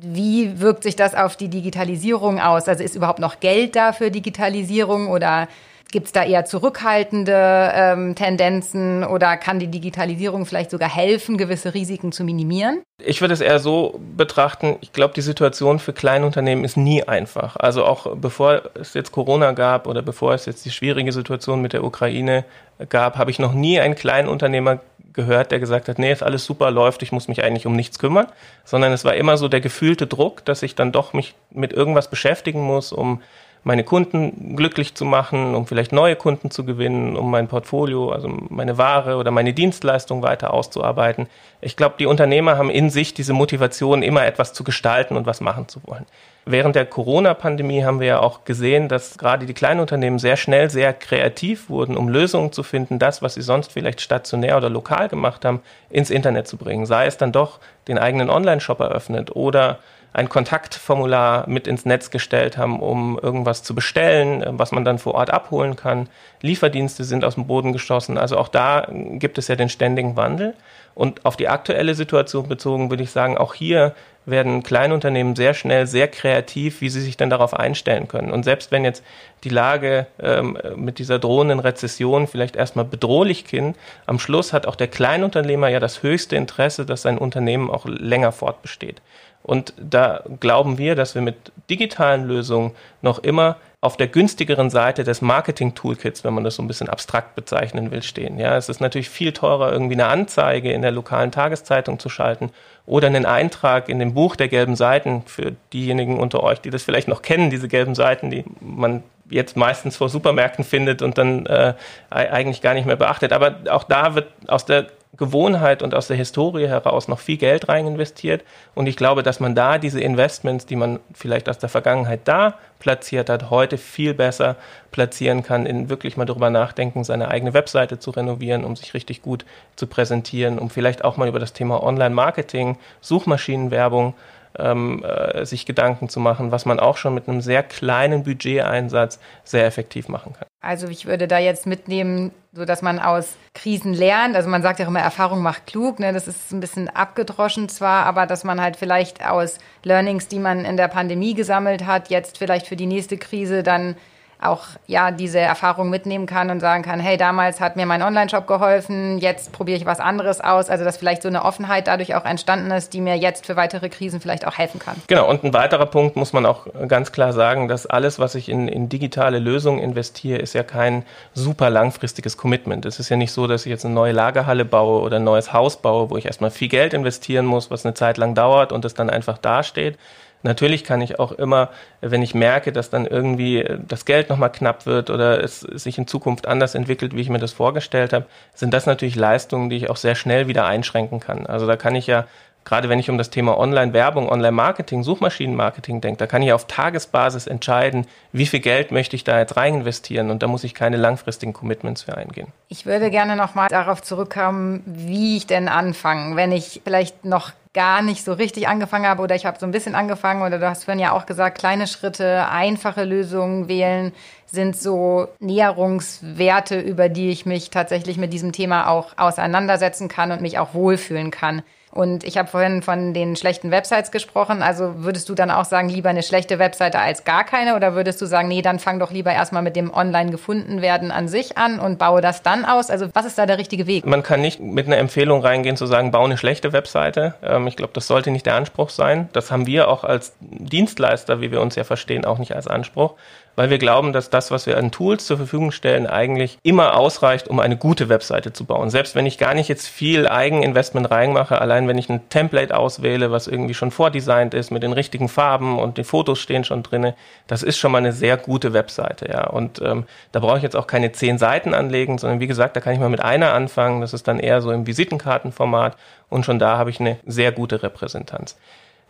Wie 0.00 0.60
wirkt 0.60 0.82
sich 0.82 0.96
das 0.96 1.14
auf 1.14 1.36
die 1.36 1.48
Digitalisierung 1.48 2.40
aus? 2.40 2.68
Also 2.68 2.82
ist 2.82 2.96
überhaupt 2.96 3.18
noch 3.18 3.40
Geld 3.40 3.76
da 3.76 3.92
für 3.92 4.10
Digitalisierung 4.10 5.08
oder 5.08 5.48
Gibt 5.92 6.06
es 6.06 6.12
da 6.12 6.24
eher 6.24 6.44
zurückhaltende 6.44 7.70
ähm, 7.72 8.16
Tendenzen 8.16 9.04
oder 9.04 9.36
kann 9.36 9.60
die 9.60 9.68
Digitalisierung 9.68 10.44
vielleicht 10.44 10.72
sogar 10.72 10.92
helfen, 10.92 11.38
gewisse 11.38 11.74
Risiken 11.74 12.10
zu 12.10 12.24
minimieren? 12.24 12.82
Ich 13.04 13.20
würde 13.20 13.34
es 13.34 13.40
eher 13.40 13.60
so 13.60 14.00
betrachten, 14.16 14.78
ich 14.80 14.92
glaube, 14.92 15.14
die 15.14 15.20
Situation 15.20 15.78
für 15.78 15.92
Kleinunternehmen 15.92 16.64
ist 16.64 16.76
nie 16.76 17.04
einfach. 17.04 17.54
Also 17.56 17.84
auch 17.84 18.16
bevor 18.16 18.62
es 18.74 18.94
jetzt 18.94 19.12
Corona 19.12 19.52
gab 19.52 19.86
oder 19.86 20.02
bevor 20.02 20.34
es 20.34 20.46
jetzt 20.46 20.64
die 20.64 20.70
schwierige 20.70 21.12
Situation 21.12 21.62
mit 21.62 21.72
der 21.72 21.84
Ukraine 21.84 22.44
gab, 22.88 23.16
habe 23.16 23.30
ich 23.30 23.38
noch 23.38 23.52
nie 23.52 23.78
einen 23.78 23.94
Kleinunternehmer 23.94 24.80
gehört, 25.16 25.50
der 25.50 25.58
gesagt 25.58 25.88
hat, 25.88 25.98
nee, 25.98 26.12
ist 26.12 26.22
alles 26.22 26.44
super, 26.44 26.70
läuft, 26.70 27.02
ich 27.02 27.10
muss 27.10 27.26
mich 27.26 27.42
eigentlich 27.42 27.66
um 27.66 27.74
nichts 27.74 27.98
kümmern, 27.98 28.28
sondern 28.64 28.92
es 28.92 29.04
war 29.04 29.14
immer 29.14 29.36
so 29.36 29.48
der 29.48 29.60
gefühlte 29.60 30.06
Druck, 30.06 30.44
dass 30.44 30.62
ich 30.62 30.76
dann 30.76 30.92
doch 30.92 31.12
mich 31.12 31.34
mit 31.50 31.72
irgendwas 31.72 32.08
beschäftigen 32.08 32.60
muss, 32.62 32.92
um 32.92 33.22
meine 33.64 33.82
Kunden 33.82 34.54
glücklich 34.54 34.94
zu 34.94 35.04
machen, 35.04 35.56
um 35.56 35.66
vielleicht 35.66 35.90
neue 35.90 36.14
Kunden 36.14 36.52
zu 36.52 36.64
gewinnen, 36.64 37.16
um 37.16 37.32
mein 37.32 37.48
Portfolio, 37.48 38.12
also 38.12 38.28
meine 38.28 38.78
Ware 38.78 39.16
oder 39.16 39.32
meine 39.32 39.54
Dienstleistung 39.54 40.22
weiter 40.22 40.54
auszuarbeiten. 40.54 41.26
Ich 41.60 41.76
glaube, 41.76 41.96
die 41.98 42.06
Unternehmer 42.06 42.58
haben 42.58 42.70
in 42.70 42.90
sich 42.90 43.12
diese 43.12 43.32
Motivation, 43.32 44.04
immer 44.04 44.24
etwas 44.24 44.52
zu 44.52 44.62
gestalten 44.62 45.16
und 45.16 45.26
was 45.26 45.40
machen 45.40 45.66
zu 45.66 45.80
wollen. 45.84 46.06
Während 46.48 46.76
der 46.76 46.86
Corona-Pandemie 46.86 47.82
haben 47.82 47.98
wir 47.98 48.06
ja 48.06 48.20
auch 48.20 48.44
gesehen, 48.44 48.86
dass 48.88 49.18
gerade 49.18 49.46
die 49.46 49.54
kleinen 49.54 49.80
Unternehmen 49.80 50.20
sehr 50.20 50.36
schnell 50.36 50.70
sehr 50.70 50.92
kreativ 50.92 51.68
wurden, 51.68 51.96
um 51.96 52.08
Lösungen 52.08 52.52
zu 52.52 52.62
finden, 52.62 53.00
das, 53.00 53.20
was 53.20 53.34
sie 53.34 53.42
sonst 53.42 53.72
vielleicht 53.72 54.00
stationär 54.00 54.56
oder 54.56 54.70
lokal 54.70 55.08
gemacht 55.08 55.44
haben, 55.44 55.60
ins 55.90 56.08
Internet 56.08 56.46
zu 56.46 56.56
bringen. 56.56 56.86
Sei 56.86 57.06
es 57.06 57.16
dann 57.16 57.32
doch 57.32 57.58
den 57.88 57.98
eigenen 57.98 58.30
Online-Shop 58.30 58.78
eröffnet 58.78 59.34
oder 59.34 59.80
ein 60.12 60.28
Kontaktformular 60.28 61.48
mit 61.48 61.66
ins 61.66 61.84
Netz 61.84 62.10
gestellt 62.10 62.56
haben, 62.56 62.78
um 62.80 63.18
irgendwas 63.20 63.64
zu 63.64 63.74
bestellen, 63.74 64.40
äh, 64.42 64.50
was 64.52 64.70
man 64.70 64.84
dann 64.84 64.98
vor 64.98 65.14
Ort 65.14 65.30
abholen 65.30 65.74
kann. 65.74 66.08
Lieferdienste 66.42 67.02
sind 67.02 67.24
aus 67.24 67.34
dem 67.34 67.48
Boden 67.48 67.72
geschossen. 67.72 68.16
Also 68.18 68.38
auch 68.38 68.48
da 68.48 68.86
gibt 68.90 69.36
es 69.36 69.48
ja 69.48 69.56
den 69.56 69.68
ständigen 69.68 70.16
Wandel. 70.16 70.54
Und 70.94 71.26
auf 71.26 71.36
die 71.36 71.48
aktuelle 71.48 71.94
Situation 71.94 72.48
bezogen 72.48 72.88
würde 72.88 73.02
ich 73.02 73.10
sagen, 73.10 73.36
auch 73.36 73.52
hier 73.52 73.94
werden 74.26 74.62
Kleinunternehmen 74.62 75.36
sehr 75.36 75.54
schnell 75.54 75.86
sehr 75.86 76.08
kreativ, 76.08 76.80
wie 76.80 76.88
sie 76.88 77.00
sich 77.00 77.16
dann 77.16 77.30
darauf 77.30 77.54
einstellen 77.54 78.08
können. 78.08 78.32
Und 78.32 78.42
selbst 78.42 78.72
wenn 78.72 78.84
jetzt 78.84 79.02
die 79.44 79.48
Lage 79.48 80.06
ähm, 80.20 80.58
mit 80.74 80.98
dieser 80.98 81.18
drohenden 81.18 81.60
Rezession 81.60 82.26
vielleicht 82.26 82.56
erstmal 82.56 82.84
bedrohlich 82.84 83.44
klingt, 83.44 83.76
am 84.04 84.18
Schluss 84.18 84.52
hat 84.52 84.66
auch 84.66 84.76
der 84.76 84.88
Kleinunternehmer 84.88 85.68
ja 85.68 85.80
das 85.80 86.02
höchste 86.02 86.36
Interesse, 86.36 86.84
dass 86.84 87.02
sein 87.02 87.18
Unternehmen 87.18 87.70
auch 87.70 87.86
länger 87.86 88.32
fortbesteht. 88.32 89.00
Und 89.42 89.74
da 89.78 90.24
glauben 90.40 90.76
wir, 90.76 90.96
dass 90.96 91.14
wir 91.14 91.22
mit 91.22 91.36
digitalen 91.70 92.24
Lösungen 92.24 92.72
noch 93.00 93.20
immer 93.20 93.56
auf 93.86 93.96
der 93.96 94.08
günstigeren 94.08 94.68
Seite 94.68 95.04
des 95.04 95.22
Marketing-Toolkits, 95.22 96.24
wenn 96.24 96.34
man 96.34 96.42
das 96.42 96.56
so 96.56 96.62
ein 96.62 96.66
bisschen 96.66 96.88
abstrakt 96.88 97.36
bezeichnen 97.36 97.92
will, 97.92 98.02
stehen. 98.02 98.38
Ja, 98.38 98.56
es 98.56 98.68
ist 98.68 98.80
natürlich 98.80 99.08
viel 99.08 99.32
teurer, 99.32 99.72
irgendwie 99.72 99.94
eine 99.94 100.06
Anzeige 100.06 100.72
in 100.72 100.82
der 100.82 100.90
lokalen 100.90 101.30
Tageszeitung 101.30 102.00
zu 102.00 102.08
schalten 102.08 102.50
oder 102.84 103.06
einen 103.06 103.26
Eintrag 103.26 103.88
in 103.88 104.00
dem 104.00 104.12
Buch 104.12 104.34
der 104.34 104.48
gelben 104.48 104.74
Seiten 104.74 105.22
für 105.26 105.52
diejenigen 105.72 106.18
unter 106.18 106.42
euch, 106.42 106.60
die 106.60 106.70
das 106.70 106.82
vielleicht 106.82 107.06
noch 107.06 107.22
kennen, 107.22 107.48
diese 107.48 107.68
gelben 107.68 107.94
Seiten, 107.94 108.30
die 108.30 108.44
man 108.60 109.04
jetzt 109.30 109.56
meistens 109.56 109.96
vor 109.96 110.08
Supermärkten 110.08 110.64
findet 110.64 111.00
und 111.00 111.16
dann 111.16 111.46
äh, 111.46 111.74
eigentlich 112.10 112.62
gar 112.62 112.74
nicht 112.74 112.86
mehr 112.86 112.96
beachtet. 112.96 113.32
Aber 113.32 113.56
auch 113.70 113.84
da 113.84 114.16
wird 114.16 114.28
aus 114.48 114.66
der 114.66 114.88
Gewohnheit 115.16 115.82
und 115.82 115.94
aus 115.94 116.08
der 116.08 116.16
Historie 116.16 116.68
heraus 116.68 117.08
noch 117.08 117.18
viel 117.18 117.36
Geld 117.36 117.68
rein 117.68 117.86
investiert. 117.86 118.44
Und 118.74 118.86
ich 118.86 118.96
glaube, 118.96 119.22
dass 119.22 119.40
man 119.40 119.54
da 119.54 119.78
diese 119.78 120.00
Investments, 120.00 120.66
die 120.66 120.76
man 120.76 121.00
vielleicht 121.14 121.48
aus 121.48 121.58
der 121.58 121.68
Vergangenheit 121.68 122.20
da 122.24 122.58
platziert 122.78 123.30
hat, 123.30 123.50
heute 123.50 123.78
viel 123.78 124.14
besser 124.14 124.56
platzieren 124.90 125.42
kann, 125.42 125.66
in 125.66 125.88
wirklich 125.88 126.16
mal 126.16 126.24
darüber 126.24 126.50
nachdenken, 126.50 127.04
seine 127.04 127.28
eigene 127.28 127.54
Webseite 127.54 127.98
zu 127.98 128.10
renovieren, 128.10 128.64
um 128.64 128.76
sich 128.76 128.94
richtig 128.94 129.22
gut 129.22 129.44
zu 129.76 129.86
präsentieren, 129.86 130.58
um 130.58 130.70
vielleicht 130.70 131.04
auch 131.04 131.16
mal 131.16 131.28
über 131.28 131.38
das 131.40 131.52
Thema 131.52 131.82
Online-Marketing, 131.82 132.78
Suchmaschinenwerbung 133.00 134.14
ähm, 134.58 135.04
äh, 135.04 135.44
sich 135.44 135.66
Gedanken 135.66 136.08
zu 136.08 136.20
machen, 136.20 136.52
was 136.52 136.66
man 136.66 136.80
auch 136.80 136.96
schon 136.96 137.14
mit 137.14 137.28
einem 137.28 137.40
sehr 137.40 137.62
kleinen 137.62 138.24
Budgeteinsatz 138.24 139.18
sehr 139.44 139.66
effektiv 139.66 140.08
machen 140.08 140.32
kann. 140.32 140.46
Also 140.60 140.88
ich 140.88 141.06
würde 141.06 141.28
da 141.28 141.38
jetzt 141.38 141.66
mitnehmen, 141.66 142.32
so 142.52 142.64
dass 142.64 142.82
man 142.82 142.98
aus 142.98 143.36
Krisen 143.54 143.94
lernt. 143.94 144.34
Also 144.34 144.48
man 144.48 144.62
sagt 144.62 144.80
ja 144.80 144.86
immer, 144.86 145.00
Erfahrung 145.00 145.40
macht 145.40 145.66
klug. 145.66 146.00
Ne? 146.00 146.12
Das 146.12 146.26
ist 146.26 146.52
ein 146.52 146.60
bisschen 146.60 146.88
abgedroschen 146.88 147.68
zwar, 147.68 148.04
aber 148.04 148.26
dass 148.26 148.42
man 148.42 148.60
halt 148.60 148.76
vielleicht 148.76 149.24
aus 149.24 149.58
Learnings, 149.84 150.26
die 150.26 150.40
man 150.40 150.64
in 150.64 150.76
der 150.76 150.88
Pandemie 150.88 151.34
gesammelt 151.34 151.86
hat, 151.86 152.10
jetzt 152.10 152.38
vielleicht 152.38 152.66
für 152.66 152.76
die 152.76 152.86
nächste 152.86 153.16
Krise 153.16 153.62
dann 153.62 153.96
auch 154.40 154.64
ja 154.86 155.10
diese 155.10 155.38
Erfahrung 155.38 155.88
mitnehmen 155.88 156.26
kann 156.26 156.50
und 156.50 156.60
sagen 156.60 156.82
kann, 156.82 157.00
hey, 157.00 157.16
damals 157.16 157.60
hat 157.60 157.76
mir 157.76 157.86
mein 157.86 158.02
Online-Shop 158.02 158.46
geholfen, 158.46 159.18
jetzt 159.18 159.52
probiere 159.52 159.78
ich 159.78 159.86
was 159.86 159.98
anderes 159.98 160.40
aus. 160.40 160.68
Also 160.68 160.84
dass 160.84 160.96
vielleicht 160.96 161.22
so 161.22 161.28
eine 161.28 161.44
Offenheit 161.44 161.86
dadurch 161.86 162.14
auch 162.14 162.24
entstanden 162.24 162.70
ist, 162.70 162.92
die 162.92 163.00
mir 163.00 163.16
jetzt 163.16 163.46
für 163.46 163.56
weitere 163.56 163.88
Krisen 163.88 164.20
vielleicht 164.20 164.46
auch 164.46 164.58
helfen 164.58 164.78
kann. 164.78 164.96
Genau, 165.06 165.28
und 165.28 165.42
ein 165.44 165.54
weiterer 165.54 165.86
Punkt 165.86 166.16
muss 166.16 166.32
man 166.32 166.44
auch 166.44 166.66
ganz 166.88 167.12
klar 167.12 167.32
sagen, 167.32 167.68
dass 167.68 167.86
alles, 167.86 168.18
was 168.18 168.34
ich 168.34 168.48
in, 168.48 168.68
in 168.68 168.88
digitale 168.88 169.38
Lösungen 169.38 169.78
investiere, 169.78 170.38
ist 170.38 170.52
ja 170.52 170.62
kein 170.62 171.04
super 171.32 171.70
langfristiges 171.70 172.36
Commitment. 172.36 172.84
Es 172.84 173.00
ist 173.00 173.08
ja 173.08 173.16
nicht 173.16 173.32
so, 173.32 173.46
dass 173.46 173.64
ich 173.64 173.70
jetzt 173.70 173.84
eine 173.84 173.94
neue 173.94 174.12
Lagerhalle 174.12 174.64
baue 174.64 175.00
oder 175.00 175.16
ein 175.16 175.24
neues 175.24 175.52
Haus 175.52 175.78
baue, 175.78 176.10
wo 176.10 176.16
ich 176.16 176.26
erstmal 176.26 176.50
viel 176.50 176.68
Geld 176.68 176.92
investieren 176.92 177.46
muss, 177.46 177.70
was 177.70 177.86
eine 177.86 177.94
Zeit 177.94 178.18
lang 178.18 178.34
dauert 178.34 178.72
und 178.72 178.84
es 178.84 178.94
dann 178.94 179.08
einfach 179.08 179.38
dasteht 179.38 179.98
Natürlich 180.46 180.84
kann 180.84 181.00
ich 181.00 181.18
auch 181.18 181.32
immer, 181.32 181.70
wenn 182.00 182.22
ich 182.22 182.34
merke, 182.34 182.70
dass 182.72 182.88
dann 182.88 183.04
irgendwie 183.04 183.68
das 183.86 184.04
Geld 184.04 184.30
nochmal 184.30 184.52
knapp 184.52 184.86
wird 184.86 185.10
oder 185.10 185.42
es 185.42 185.60
sich 185.60 185.98
in 185.98 186.06
Zukunft 186.06 186.46
anders 186.46 186.74
entwickelt, 186.74 187.16
wie 187.16 187.20
ich 187.20 187.28
mir 187.28 187.38
das 187.38 187.52
vorgestellt 187.52 188.12
habe, 188.12 188.26
sind 188.54 188.72
das 188.72 188.86
natürlich 188.86 189.16
Leistungen, 189.16 189.70
die 189.70 189.76
ich 189.76 189.90
auch 189.90 189.96
sehr 189.96 190.14
schnell 190.14 190.46
wieder 190.46 190.64
einschränken 190.66 191.18
kann. 191.18 191.46
Also 191.46 191.66
da 191.66 191.76
kann 191.76 191.96
ich 191.96 192.06
ja 192.06 192.26
gerade 192.66 192.88
wenn 192.88 192.98
ich 192.98 193.08
um 193.08 193.16
das 193.16 193.30
Thema 193.30 193.56
Online-Werbung, 193.56 194.28
Online-Marketing, 194.28 195.02
Suchmaschinenmarketing 195.02 196.02
denke, 196.02 196.18
da 196.18 196.26
kann 196.26 196.42
ich 196.42 196.52
auf 196.52 196.66
Tagesbasis 196.66 197.46
entscheiden, 197.46 198.06
wie 198.32 198.44
viel 198.44 198.60
Geld 198.60 198.90
möchte 198.90 199.16
ich 199.16 199.24
da 199.24 199.38
jetzt 199.38 199.56
rein 199.56 199.76
investieren 199.76 200.30
und 200.30 200.42
da 200.42 200.48
muss 200.48 200.64
ich 200.64 200.74
keine 200.74 200.98
langfristigen 200.98 201.54
Commitments 201.54 202.02
für 202.02 202.16
eingehen. 202.16 202.48
Ich 202.68 202.84
würde 202.84 203.10
gerne 203.10 203.36
nochmal 203.36 203.68
darauf 203.68 204.02
zurückkommen, 204.02 204.82
wie 204.84 205.36
ich 205.36 205.46
denn 205.46 205.68
anfange, 205.68 206.36
wenn 206.36 206.52
ich 206.52 206.82
vielleicht 206.84 207.24
noch 207.24 207.52
gar 207.76 208.00
nicht 208.00 208.24
so 208.24 208.32
richtig 208.32 208.68
angefangen 208.68 209.06
habe 209.06 209.22
oder 209.22 209.34
ich 209.34 209.44
habe 209.44 209.58
so 209.60 209.66
ein 209.66 209.70
bisschen 209.70 209.94
angefangen 209.94 210.40
oder 210.40 210.58
du 210.58 210.66
hast 210.66 210.84
vorhin 210.84 210.98
ja 210.98 211.12
auch 211.12 211.26
gesagt, 211.26 211.58
kleine 211.58 211.86
Schritte, 211.86 212.48
einfache 212.48 213.04
Lösungen 213.04 213.68
wählen 213.68 214.12
sind 214.46 214.76
so 214.78 215.28
Näherungswerte, 215.40 216.80
über 216.80 217.10
die 217.10 217.28
ich 217.28 217.44
mich 217.44 217.68
tatsächlich 217.68 218.16
mit 218.16 218.32
diesem 218.32 218.52
Thema 218.52 218.88
auch 218.88 219.18
auseinandersetzen 219.18 220.08
kann 220.08 220.32
und 220.32 220.40
mich 220.40 220.58
auch 220.58 220.72
wohlfühlen 220.72 221.30
kann. 221.30 221.62
Und 221.96 222.24
ich 222.24 222.36
habe 222.36 222.48
vorhin 222.48 222.82
von 222.82 223.14
den 223.14 223.36
schlechten 223.36 223.70
Websites 223.70 224.10
gesprochen. 224.10 224.62
Also 224.62 225.02
würdest 225.04 225.28
du 225.28 225.34
dann 225.34 225.50
auch 225.50 225.64
sagen, 225.64 225.88
lieber 225.88 226.10
eine 226.10 226.22
schlechte 226.22 226.58
Webseite 226.58 226.98
als 226.98 227.24
gar 227.24 227.44
keine? 227.44 227.74
Oder 227.74 227.94
würdest 227.94 228.20
du 228.20 228.26
sagen, 228.26 228.48
nee, 228.48 228.62
dann 228.62 228.78
fang 228.78 228.98
doch 228.98 229.10
lieber 229.10 229.32
erstmal 229.32 229.62
mit 229.62 229.76
dem 229.76 229.92
online 229.92 230.30
gefunden 230.30 230.82
werden 230.82 231.10
an 231.10 231.28
sich 231.28 231.56
an 231.56 231.80
und 231.80 231.98
baue 231.98 232.20
das 232.20 232.42
dann 232.42 232.64
aus? 232.64 232.90
Also 232.90 233.08
was 233.14 233.24
ist 233.24 233.38
da 233.38 233.46
der 233.46 233.58
richtige 233.58 233.86
Weg? 233.86 234.04
Man 234.04 234.22
kann 234.22 234.42
nicht 234.42 234.60
mit 234.60 234.86
einer 234.86 234.98
Empfehlung 234.98 235.40
reingehen 235.40 235.76
zu 235.76 235.86
sagen, 235.86 236.10
baue 236.10 236.26
eine 236.26 236.36
schlechte 236.36 236.72
Webseite. 236.72 237.34
Ähm, 237.42 237.66
ich 237.66 237.76
glaube, 237.76 237.94
das 237.94 238.06
sollte 238.06 238.30
nicht 238.30 238.44
der 238.44 238.54
Anspruch 238.54 238.90
sein. 238.90 239.28
Das 239.32 239.50
haben 239.50 239.66
wir 239.66 239.88
auch 239.88 240.04
als 240.04 240.34
Dienstleister, 240.40 241.40
wie 241.40 241.50
wir 241.50 241.62
uns 241.62 241.76
ja 241.76 241.84
verstehen, 241.84 242.24
auch 242.26 242.38
nicht 242.38 242.54
als 242.54 242.66
Anspruch 242.66 243.14
weil 243.56 243.70
wir 243.70 243.78
glauben, 243.78 244.12
dass 244.12 244.30
das, 244.30 244.50
was 244.50 244.66
wir 244.66 244.76
an 244.78 244.92
Tools 244.92 245.26
zur 245.26 245.38
Verfügung 245.38 245.72
stellen, 245.72 246.06
eigentlich 246.06 246.58
immer 246.62 246.96
ausreicht, 246.96 247.48
um 247.48 247.58
eine 247.58 247.76
gute 247.76 248.08
Webseite 248.08 248.52
zu 248.52 248.64
bauen. 248.64 248.90
Selbst 248.90 249.14
wenn 249.14 249.26
ich 249.26 249.38
gar 249.38 249.54
nicht 249.54 249.68
jetzt 249.68 249.88
viel 249.88 250.28
Eigeninvestment 250.28 251.10
reinmache, 251.10 251.60
allein 251.60 251.88
wenn 251.88 251.98
ich 251.98 252.08
ein 252.08 252.28
Template 252.28 252.76
auswähle, 252.76 253.32
was 253.32 253.48
irgendwie 253.48 253.74
schon 253.74 253.90
vordesignt 253.90 254.54
ist 254.54 254.70
mit 254.70 254.82
den 254.82 254.92
richtigen 254.92 255.28
Farben 255.28 255.78
und 255.78 255.98
die 255.98 256.04
Fotos 256.04 256.38
stehen 256.38 256.64
schon 256.64 256.82
drinne, 256.82 257.14
das 257.46 257.62
ist 257.62 257.78
schon 257.78 257.92
mal 257.92 257.98
eine 257.98 258.12
sehr 258.12 258.36
gute 258.36 258.72
Webseite, 258.72 259.28
ja. 259.28 259.46
Und 259.46 259.80
ähm, 259.82 260.04
da 260.32 260.40
brauche 260.40 260.58
ich 260.58 260.62
jetzt 260.62 260.76
auch 260.76 260.86
keine 260.86 261.12
zehn 261.12 261.38
Seiten 261.38 261.74
anlegen, 261.74 262.18
sondern 262.18 262.40
wie 262.40 262.46
gesagt, 262.46 262.76
da 262.76 262.80
kann 262.80 262.92
ich 262.92 263.00
mal 263.00 263.08
mit 263.08 263.22
einer 263.22 263.54
anfangen. 263.54 264.02
Das 264.02 264.12
ist 264.12 264.28
dann 264.28 264.38
eher 264.38 264.60
so 264.60 264.70
im 264.70 264.86
Visitenkartenformat 264.86 265.96
und 266.28 266.44
schon 266.44 266.58
da 266.58 266.76
habe 266.76 266.90
ich 266.90 267.00
eine 267.00 267.18
sehr 267.24 267.52
gute 267.52 267.82
Repräsentanz. 267.82 268.56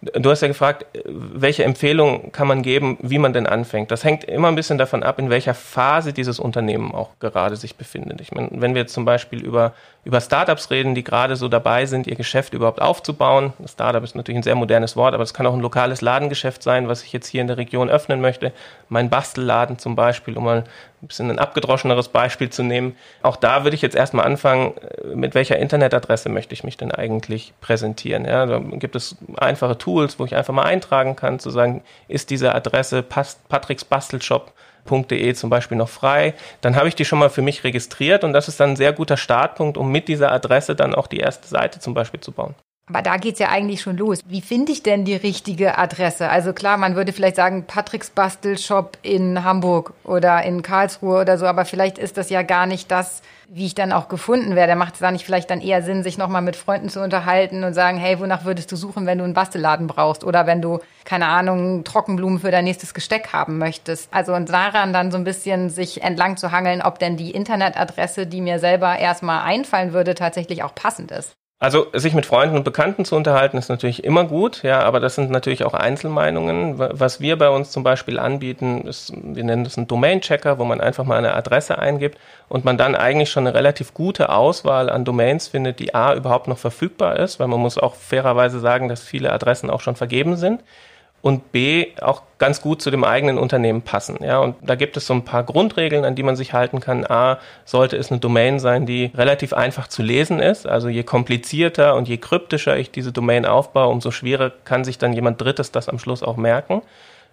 Du 0.03 0.31
hast 0.31 0.43
ja 0.43 0.49
gefragt, 0.49 0.85
welche 1.05 1.65
Empfehlung 1.65 2.31
kann 2.31 2.47
man 2.47 2.61
geben, 2.61 2.99
wie 3.00 3.19
man 3.19 3.33
denn 3.33 3.47
anfängt. 3.47 3.91
Das 3.91 4.05
hängt 4.05 4.25
immer 4.25 4.49
ein 4.49 4.55
bisschen 4.55 4.76
davon 4.76 5.03
ab, 5.03 5.19
in 5.19 5.31
welcher 5.31 5.55
Phase 5.55 6.12
dieses 6.12 6.38
Unternehmen 6.38 6.93
auch 6.93 7.19
gerade 7.19 7.57
sich 7.57 7.76
befindet. 7.76 8.21
Ich 8.21 8.31
meine, 8.31 8.50
wenn 8.53 8.75
wir 8.75 8.83
jetzt 8.83 8.93
zum 8.93 9.07
Beispiel 9.07 9.43
über, 9.43 9.73
über 10.07 10.21
Startups 10.21 10.71
reden, 10.71 10.95
die 10.95 11.03
gerade 11.03 11.35
so 11.35 11.49
dabei 11.49 11.85
sind, 11.85 12.07
ihr 12.07 12.15
Geschäft 12.15 12.55
überhaupt 12.55 12.81
aufzubauen. 12.81 13.55
Startup 13.67 14.05
ist 14.05 14.15
natürlich 14.15 14.39
ein 14.39 14.45
sehr 14.45 14.55
modernes 14.55 14.95
Wort, 14.95 15.15
aber 15.15 15.25
es 15.25 15.35
kann 15.35 15.49
auch 15.49 15.53
ein 15.53 15.61
lokales 15.61 16.01
Ladengeschäft 16.01 16.63
sein, 16.63 16.87
was 16.87 17.03
ich 17.03 17.13
jetzt 17.13 17.27
hier 17.27 17.41
in 17.41 17.49
der 17.49 17.57
Region 17.57 17.91
öffnen 17.91 18.21
möchte. 18.21 18.53
Mein 18.89 19.11
Bastelladen 19.11 19.81
zum 19.81 19.97
Beispiel, 19.97 20.37
um 20.37 20.45
mal 20.45 20.63
ein 21.03 21.09
bisschen 21.09 21.29
ein 21.29 21.41
abgedroscheneres 21.41 22.07
Beispiel 22.07 22.51
zu 22.51 22.63
nehmen. 22.63 22.95
Auch 23.23 23.35
da 23.35 23.65
würde 23.65 23.75
ich 23.75 23.83
jetzt 23.83 23.97
erstmal 23.97 24.27
anfangen, 24.27 24.75
äh, 24.77 25.17
mit 25.17 25.35
welcher 25.35 25.59
Internetadresse 25.59 26.29
möchte 26.29 26.55
ich 26.55 26.63
mich 26.63 26.77
denn 26.77 26.93
eigentlich 26.93 27.53
präsentieren? 27.61 28.27
Ja, 28.27 28.47
da 28.47 28.61
gibt 28.61 28.95
es 28.95 29.17
einfache 29.37 29.77
Tools, 29.77 30.21
wo 30.21 30.25
ich 30.25 30.37
einfach 30.37 30.55
mal 30.55 30.63
eintragen 30.63 31.17
kann, 31.17 31.41
zu 31.41 31.51
sagen, 31.51 31.83
ist 32.07 32.31
diese 32.31 32.55
Adresse 32.55 33.03
patricksbastelshop.de 34.87 35.35
zum 35.35 35.50
Beispiel 35.50 35.76
noch 35.76 35.88
frei, 35.88 36.35
dann 36.61 36.76
habe 36.76 36.88
ich 36.88 36.95
die 36.95 37.05
schon 37.05 37.19
mal 37.19 37.31
für 37.31 37.43
mich 37.43 37.64
registriert 37.64 38.25
und 38.25 38.33
das 38.33 38.49
ist 38.49 38.61
dann 38.61 38.71
ein 38.71 38.76
sehr 38.76 38.93
guter 38.93 39.16
Startpunkt, 39.16 39.76
um 39.76 39.90
mit 39.90 40.09
dieser 40.09 40.33
Adresse 40.33 40.75
dann 40.75 40.95
auch 40.95 41.07
die 41.07 41.19
erste 41.19 41.49
Seite 41.49 41.81
zum 41.81 41.95
Beispiel 41.95 42.21
zu 42.21 42.33
bauen. 42.33 42.55
Aber 42.88 43.02
da 43.02 43.16
geht's 43.16 43.40
ja 43.40 43.49
eigentlich 43.49 43.81
schon 43.81 43.97
los. 43.97 44.21
Wie 44.26 44.40
finde 44.40 44.71
ich 44.71 44.85
denn 44.85 45.05
die 45.05 45.16
richtige 45.16 45.76
Adresse? 45.76 46.28
Also 46.28 46.52
klar, 46.52 46.76
man 46.76 46.95
würde 46.95 47.12
vielleicht 47.12 47.35
sagen, 47.35 47.64
Patricks 47.64 48.11
Bastelshop 48.11 48.99
in 49.02 49.43
Hamburg 49.43 49.93
oder 50.05 50.45
in 50.45 50.62
Karlsruhe 50.62 51.21
oder 51.21 51.37
so, 51.37 51.47
aber 51.47 51.64
vielleicht 51.64 51.99
ist 51.99 52.16
das 52.16 52.31
ja 52.31 52.43
gar 52.43 52.66
nicht 52.66 52.88
das, 52.93 53.23
wie 53.49 53.66
ich 53.66 53.75
dann 53.75 53.90
auch 53.90 54.07
gefunden 54.07 54.55
werde. 54.55 54.76
Macht 54.76 54.95
es 54.95 55.00
da 55.00 55.11
nicht 55.11 55.25
vielleicht 55.25 55.50
dann 55.50 55.61
eher 55.61 55.83
Sinn, 55.83 56.05
sich 56.05 56.16
nochmal 56.16 56.43
mit 56.43 56.55
Freunden 56.55 56.88
zu 56.88 57.02
unterhalten 57.02 57.64
und 57.64 57.75
sagen, 57.75 57.99
hey, 57.99 58.20
wonach 58.20 58.44
würdest 58.44 58.70
du 58.70 58.77
suchen, 58.77 59.05
wenn 59.05 59.18
du 59.18 59.25
einen 59.25 59.35
Bastelladen 59.35 59.88
brauchst? 59.88 60.22
Oder 60.22 60.46
wenn 60.46 60.62
du, 60.62 60.79
keine 61.05 61.27
Ahnung, 61.27 61.83
Trockenblumen 61.83 62.38
für 62.38 62.53
dein 62.53 62.64
nächstes 62.64 62.94
Gesteck 62.94 63.33
haben 63.33 63.59
möchtest. 63.59 64.14
Also 64.14 64.33
und 64.33 64.49
daran 64.49 64.92
dann 64.92 65.11
so 65.11 65.18
ein 65.18 65.25
bisschen 65.25 65.70
sich 65.70 66.05
entlang 66.05 66.37
zu 66.37 66.53
hangeln, 66.53 66.83
ob 66.83 67.01
denn 67.01 67.16
die 67.16 67.33
Internetadresse, 67.33 68.29
die 68.29 68.40
mir 68.40 68.61
selber 68.61 68.96
erstmal 68.96 69.42
einfallen 69.42 69.92
würde, 69.92 70.14
tatsächlich 70.14 70.62
auch 70.62 70.75
passend 70.77 71.11
ist. 71.11 71.37
Also 71.59 71.87
sich 71.95 72.12
mit 72.12 72.27
Freunden 72.27 72.55
und 72.55 72.64
Bekannten 72.64 73.07
zu 73.07 73.16
unterhalten 73.16 73.57
ist 73.57 73.71
natürlich 73.71 74.05
immer 74.05 74.25
gut, 74.25 74.62
ja, 74.62 74.81
aber 74.81 75.01
das 75.01 75.14
sind 75.14 75.31
natürlich 75.31 75.64
auch 75.64 75.73
Einzelmeinungen. 75.73 76.79
Was 76.79 77.19
wir 77.19 77.38
bei 77.38 77.49
uns 77.49 77.71
zum 77.71 77.83
Beispiel 77.83 78.19
anbieten, 78.19 78.87
ist, 78.87 79.11
wir 79.14 79.42
nennen 79.42 79.64
das 79.64 79.79
einen 79.79 79.87
Domain-Checker, 79.87 80.59
wo 80.59 80.64
man 80.64 80.83
einfach 80.83 81.05
mal 81.05 81.16
eine 81.16 81.33
Adresse 81.33 81.79
eingibt 81.79 82.19
und 82.51 82.66
man 82.66 82.77
dann 82.77 82.95
eigentlich 82.95 83.31
schon 83.31 83.47
eine 83.47 83.57
relativ 83.57 83.95
gute 83.95 84.29
Auswahl 84.29 84.90
an 84.90 85.07
Domains 85.07 85.49
findet, 85.49 85.79
die 85.79 85.95
A 85.95 86.14
überhaupt 86.14 86.47
noch 86.47 86.59
verfügbar 86.59 87.19
ist, 87.19 87.40
weil 87.40 87.49
man 87.49 87.61
muss 87.61 87.79
auch 87.79 87.95
fairerweise 87.95 88.61
sagen, 88.61 88.90
dass 88.90 89.03
viele 89.03 89.33
Adressen 89.33 89.71
auch 89.71 89.81
schon 89.81 89.97
vergeben 89.97 90.37
sind 90.37 90.61
und 91.27 91.51
B 91.51 91.89
auch 92.01 92.23
ganz 92.39 92.61
gut 92.61 92.81
zu 92.81 92.93
dem 92.93 93.03
eigenen 93.03 93.37
Unternehmen 93.37 93.83
passen. 93.83 94.19
Ja, 94.23 94.39
und 94.39 94.55
da 94.62 94.77
gibt 94.77 94.97
es 94.97 95.09
so 95.09 95.12
ein 95.12 95.25
paar 95.25 95.43
Grundregeln, 95.43 96.05
an 96.05 96.15
die 96.15 96.23
man 96.23 96.37
sich 96.37 96.53
halten 96.53 96.79
kann. 96.79 97.05
A, 97.05 97.41
sollte 97.65 97.97
es 97.97 98.12
eine 98.12 98.21
Domain 98.21 98.61
sein, 98.61 98.87
die 98.87 99.11
relativ 99.12 99.53
einfach 99.53 99.89
zu 99.89 100.05
lesen 100.05 100.39
ist. 100.39 100.69
Also 100.69 100.89
je 100.89 101.03
komplizierter 101.03 101.97
und 101.97 102.07
je 102.07 102.19
kryptischer 102.19 102.77
ich 102.77 102.93
diese 102.93 103.11
Domain 103.11 103.45
aufbaue, 103.45 103.89
umso 103.89 104.12
schwerer 104.12 104.53
kann 104.62 104.85
sich 104.85 104.99
dann 104.99 105.12
jemand 105.15 105.41
Drittes 105.41 105.73
das 105.73 105.89
am 105.89 105.99
Schluss 105.99 106.23
auch 106.23 106.37
merken. 106.37 106.83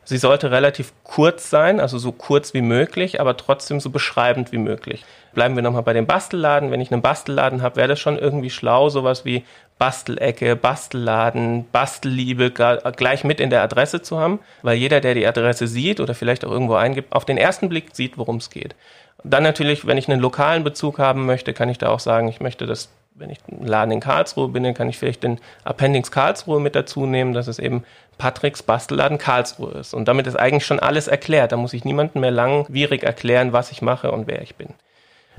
Sie 0.05 0.17
sollte 0.17 0.49
relativ 0.49 0.91
kurz 1.03 1.51
sein, 1.51 1.79
also 1.79 1.99
so 1.99 2.11
kurz 2.11 2.55
wie 2.55 2.61
möglich, 2.61 3.21
aber 3.21 3.37
trotzdem 3.37 3.79
so 3.79 3.91
beschreibend 3.91 4.51
wie 4.51 4.57
möglich. 4.57 5.05
Bleiben 5.33 5.55
wir 5.55 5.61
nochmal 5.61 5.83
bei 5.83 5.93
dem 5.93 6.07
Bastelladen. 6.07 6.71
Wenn 6.71 6.81
ich 6.81 6.91
einen 6.91 7.01
Bastelladen 7.01 7.61
habe, 7.61 7.77
wäre 7.77 7.87
das 7.87 7.99
schon 7.99 8.17
irgendwie 8.17 8.49
schlau, 8.49 8.89
sowas 8.89 9.23
wie 9.23 9.45
Bastelecke, 9.79 10.55
Bastelladen, 10.55 11.65
Bastelliebe 11.71 12.51
gleich 12.51 13.23
mit 13.23 13.39
in 13.39 13.49
der 13.49 13.63
Adresse 13.63 14.01
zu 14.01 14.19
haben, 14.19 14.39
weil 14.61 14.77
jeder, 14.77 15.01
der 15.01 15.13
die 15.13 15.27
Adresse 15.27 15.67
sieht 15.67 15.99
oder 15.99 16.15
vielleicht 16.15 16.45
auch 16.45 16.51
irgendwo 16.51 16.75
eingibt, 16.75 17.13
auf 17.13 17.25
den 17.25 17.37
ersten 17.37 17.69
Blick 17.69 17.89
sieht, 17.93 18.17
worum 18.17 18.37
es 18.37 18.49
geht. 18.49 18.75
Dann 19.23 19.43
natürlich, 19.43 19.85
wenn 19.87 19.97
ich 19.97 20.09
einen 20.09 20.21
lokalen 20.21 20.63
Bezug 20.63 20.99
haben 20.99 21.25
möchte, 21.25 21.53
kann 21.53 21.69
ich 21.69 21.77
da 21.77 21.89
auch 21.89 21.99
sagen, 21.99 22.27
ich 22.27 22.39
möchte 22.39 22.65
das 22.65 22.89
wenn 23.15 23.29
ich 23.29 23.39
einen 23.47 23.67
Laden 23.67 23.91
in 23.91 23.99
Karlsruhe 23.99 24.49
bin, 24.49 24.73
kann 24.73 24.89
ich 24.89 24.97
vielleicht 24.97 25.23
den 25.23 25.39
Appendix 25.63 26.11
Karlsruhe 26.11 26.59
mit 26.59 26.75
dazu 26.75 27.05
nehmen, 27.05 27.33
dass 27.33 27.47
es 27.47 27.59
eben 27.59 27.83
Patricks 28.17 28.63
Bastelladen 28.63 29.17
Karlsruhe 29.17 29.71
ist. 29.71 29.93
Und 29.93 30.07
damit 30.07 30.27
ist 30.27 30.35
eigentlich 30.35 30.65
schon 30.65 30.79
alles 30.79 31.07
erklärt. 31.07 31.51
Da 31.51 31.57
muss 31.57 31.73
ich 31.73 31.85
niemandem 31.85 32.21
mehr 32.21 32.31
langwierig 32.31 33.03
erklären, 33.03 33.53
was 33.53 33.71
ich 33.71 33.81
mache 33.81 34.11
und 34.11 34.27
wer 34.27 34.41
ich 34.41 34.55
bin. 34.55 34.69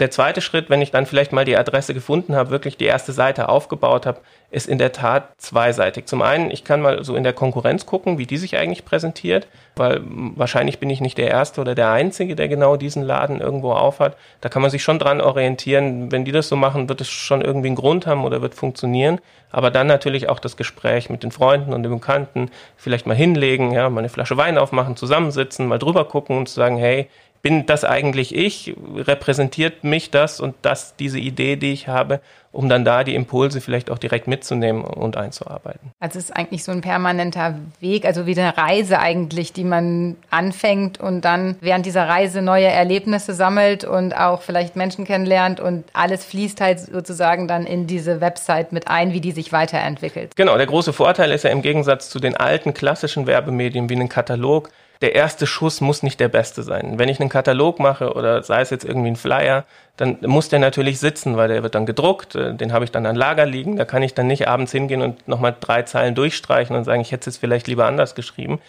Der 0.01 0.11
zweite 0.11 0.41
Schritt, 0.41 0.71
wenn 0.71 0.83
ich 0.83 0.91
dann 0.91 1.07
vielleicht 1.07 1.33
mal 1.33 1.45
die 1.45 1.57
Adresse 1.57 1.95
gefunden 1.95 2.35
habe, 2.35 2.51
wirklich 2.51 2.77
die 2.77 2.85
erste 2.85 3.13
Seite 3.13 3.49
aufgebaut 3.49 4.07
habe, 4.07 4.21
ist 4.51 4.69
in 4.69 4.79
der 4.79 4.91
Tat 4.93 5.29
zweiseitig. 5.39 6.07
Zum 6.07 6.21
einen, 6.21 6.51
ich 6.51 6.65
kann 6.65 6.81
mal 6.81 7.05
so 7.05 7.15
in 7.15 7.23
der 7.23 7.33
Konkurrenz 7.33 7.87
gucken, 7.87 8.19
wie 8.19 8.27
die 8.27 8.37
sich 8.37 8.57
eigentlich 8.57 8.85
präsentiert, 8.85 9.47
weil 9.77 10.01
wahrscheinlich 10.05 10.81
bin 10.81 10.91
ich 10.91 11.01
nicht 11.01 11.17
der 11.17 11.29
Erste 11.29 11.61
oder 11.61 11.77
der 11.77 11.91
Einzige, 11.91 12.35
der 12.35 12.49
genau 12.49 12.77
diesen 12.77 13.05
Laden 13.05 13.41
irgendwo 13.41 13.73
aufhat. 13.73 14.17
Da 14.41 14.49
kann 14.49 14.63
man 14.63 14.71
sich 14.71 14.83
schon 14.83 14.99
dran 14.99 15.21
orientieren. 15.21 16.11
Wenn 16.11 16.25
die 16.25 16.33
das 16.33 16.49
so 16.49 16.57
machen, 16.57 16.89
wird 16.89 17.01
es 17.01 17.09
schon 17.09 17.41
irgendwie 17.41 17.69
einen 17.69 17.77
Grund 17.77 18.07
haben 18.07 18.25
oder 18.25 18.43
wird 18.43 18.55
funktionieren. 18.55 19.21
Aber 19.53 19.71
dann 19.71 19.87
natürlich 19.87 20.29
auch 20.29 20.41
das 20.41 20.57
Gespräch 20.57 21.09
mit 21.09 21.23
den 21.23 21.31
Freunden 21.31 21.73
und 21.73 21.85
den 21.85 21.93
Bekannten, 21.93 22.51
vielleicht 22.77 23.07
mal 23.07 23.15
hinlegen, 23.15 23.71
ja, 23.71 23.89
mal 23.89 24.01
eine 24.01 24.09
Flasche 24.09 24.37
Wein 24.37 24.59
aufmachen, 24.59 24.97
zusammensitzen, 24.97 25.69
mal 25.69 25.79
drüber 25.79 26.05
gucken 26.05 26.39
und 26.39 26.49
zu 26.49 26.57
sagen, 26.57 26.77
hey, 26.77 27.09
bin 27.45 27.67
das 27.67 27.85
eigentlich 27.85 28.35
ich? 28.35 28.75
Repräsentiert 28.97 29.85
mich 29.85 30.11
das 30.11 30.41
und 30.41 30.55
das, 30.63 30.97
diese 30.97 31.19
Idee, 31.19 31.57
die 31.57 31.73
ich 31.73 31.89
habe, 31.89 32.21
um 32.53 32.71
dann 32.71 32.87
da 32.87 33.05
die 33.05 33.15
Impulse 33.15 33.61
vielleicht 33.61 33.91
auch 33.91 33.99
direkt 33.99 34.27
mitzunehmen 34.27 34.83
und 34.83 35.19
einzuarbeiten? 35.19 35.91
Also 36.01 36.19
es 36.19 36.31
ist 36.31 36.37
eigentlich 36.37 36.65
so 36.65 36.73
ein 36.73 36.81
permanenter 36.81 37.57
Weg, 37.81 38.07
also 38.07 38.25
wie 38.25 38.41
eine 38.41 38.57
Reise 38.57 38.99
eigentlich, 38.99 39.53
die 39.53 39.65
man 39.65 40.17
anfängt 40.31 40.99
und 40.99 41.27
dann 41.27 41.57
während 41.61 41.85
dieser 41.85 42.09
Reise 42.09 42.41
neue 42.41 42.69
Erlebnisse 42.69 43.35
sammelt 43.35 43.85
und 43.85 44.17
auch 44.17 44.41
vielleicht 44.41 44.75
Menschen 44.75 45.05
kennenlernt 45.05 45.61
und 45.61 45.85
alles 45.93 46.25
fließt 46.25 46.63
halt 46.63 46.81
sozusagen 46.81 47.47
dann 47.47 47.67
in 47.67 47.87
diese 47.87 48.23
Website 48.23 48.73
mit 48.73 48.89
ein, 48.89 49.13
wie 49.13 49.21
die 49.21 49.33
sich 49.33 49.53
weiterentwickelt. 49.53 50.35
Genau, 50.35 50.57
der 50.57 50.67
große 50.67 50.95
Vorteil 50.95 51.31
ist 51.31 51.45
ja 51.45 51.51
im 51.51 51.61
Gegensatz 51.61 52.09
zu 52.09 52.21
den 52.21 52.39
alten 52.39 52.73
klassischen 52.73 53.27
Werbemedien 53.27 53.91
wie 53.91 53.97
einen 53.97 54.09
Katalog, 54.09 54.71
der 55.05 55.15
erste 55.15 55.47
Schuss 55.47 55.83
muss 55.83 56.03
nicht 56.03 56.19
der 56.19 56.29
beste 56.29 56.63
sein. 56.63 56.99
Wenn 56.99 57.11
ich 57.11 57.21
einen 57.21 57.29
Katalog 57.29 57.79
mache 57.79 58.15
oder 58.15 58.43
sei 58.43 58.63
es 58.63 58.71
jetzt 58.71 58.87
irgendwie 58.87 59.11
ein 59.11 59.17
Flyer, 59.17 59.65
dann 59.99 60.17
muss 60.23 60.49
der 60.49 60.61
natürlich 60.61 60.99
sitzen, 60.99 61.37
weil 61.37 61.49
der 61.49 61.63
wird 61.63 61.75
dann 61.75 61.85
gedruckt, 61.85 62.35
äh, 62.35 62.55
den 62.55 62.73
habe 62.73 62.87
ich 62.87 62.91
dann 62.91 63.05
an 63.05 63.15
Lager 63.15 63.45
liegen, 63.45 63.77
da 63.77 63.85
kann 63.85 64.03
ich 64.03 64.15
dann 64.15 64.27
nicht 64.27 64.49
abends 64.49 64.73
hingehen 64.73 65.03
und 65.03 65.29
nochmal 65.29 65.55
drei 65.61 65.83
Zeilen 65.83 66.15
durchstreichen 66.15 66.75
und 66.75 66.85
sagen, 66.85 67.03
ich 67.03 67.13
hätte 67.13 67.29
es 67.29 67.37
jetzt 67.37 67.41
vielleicht 67.41 67.67
lieber 67.67 67.85
anders 67.85 68.15
geschrieben 68.15 68.61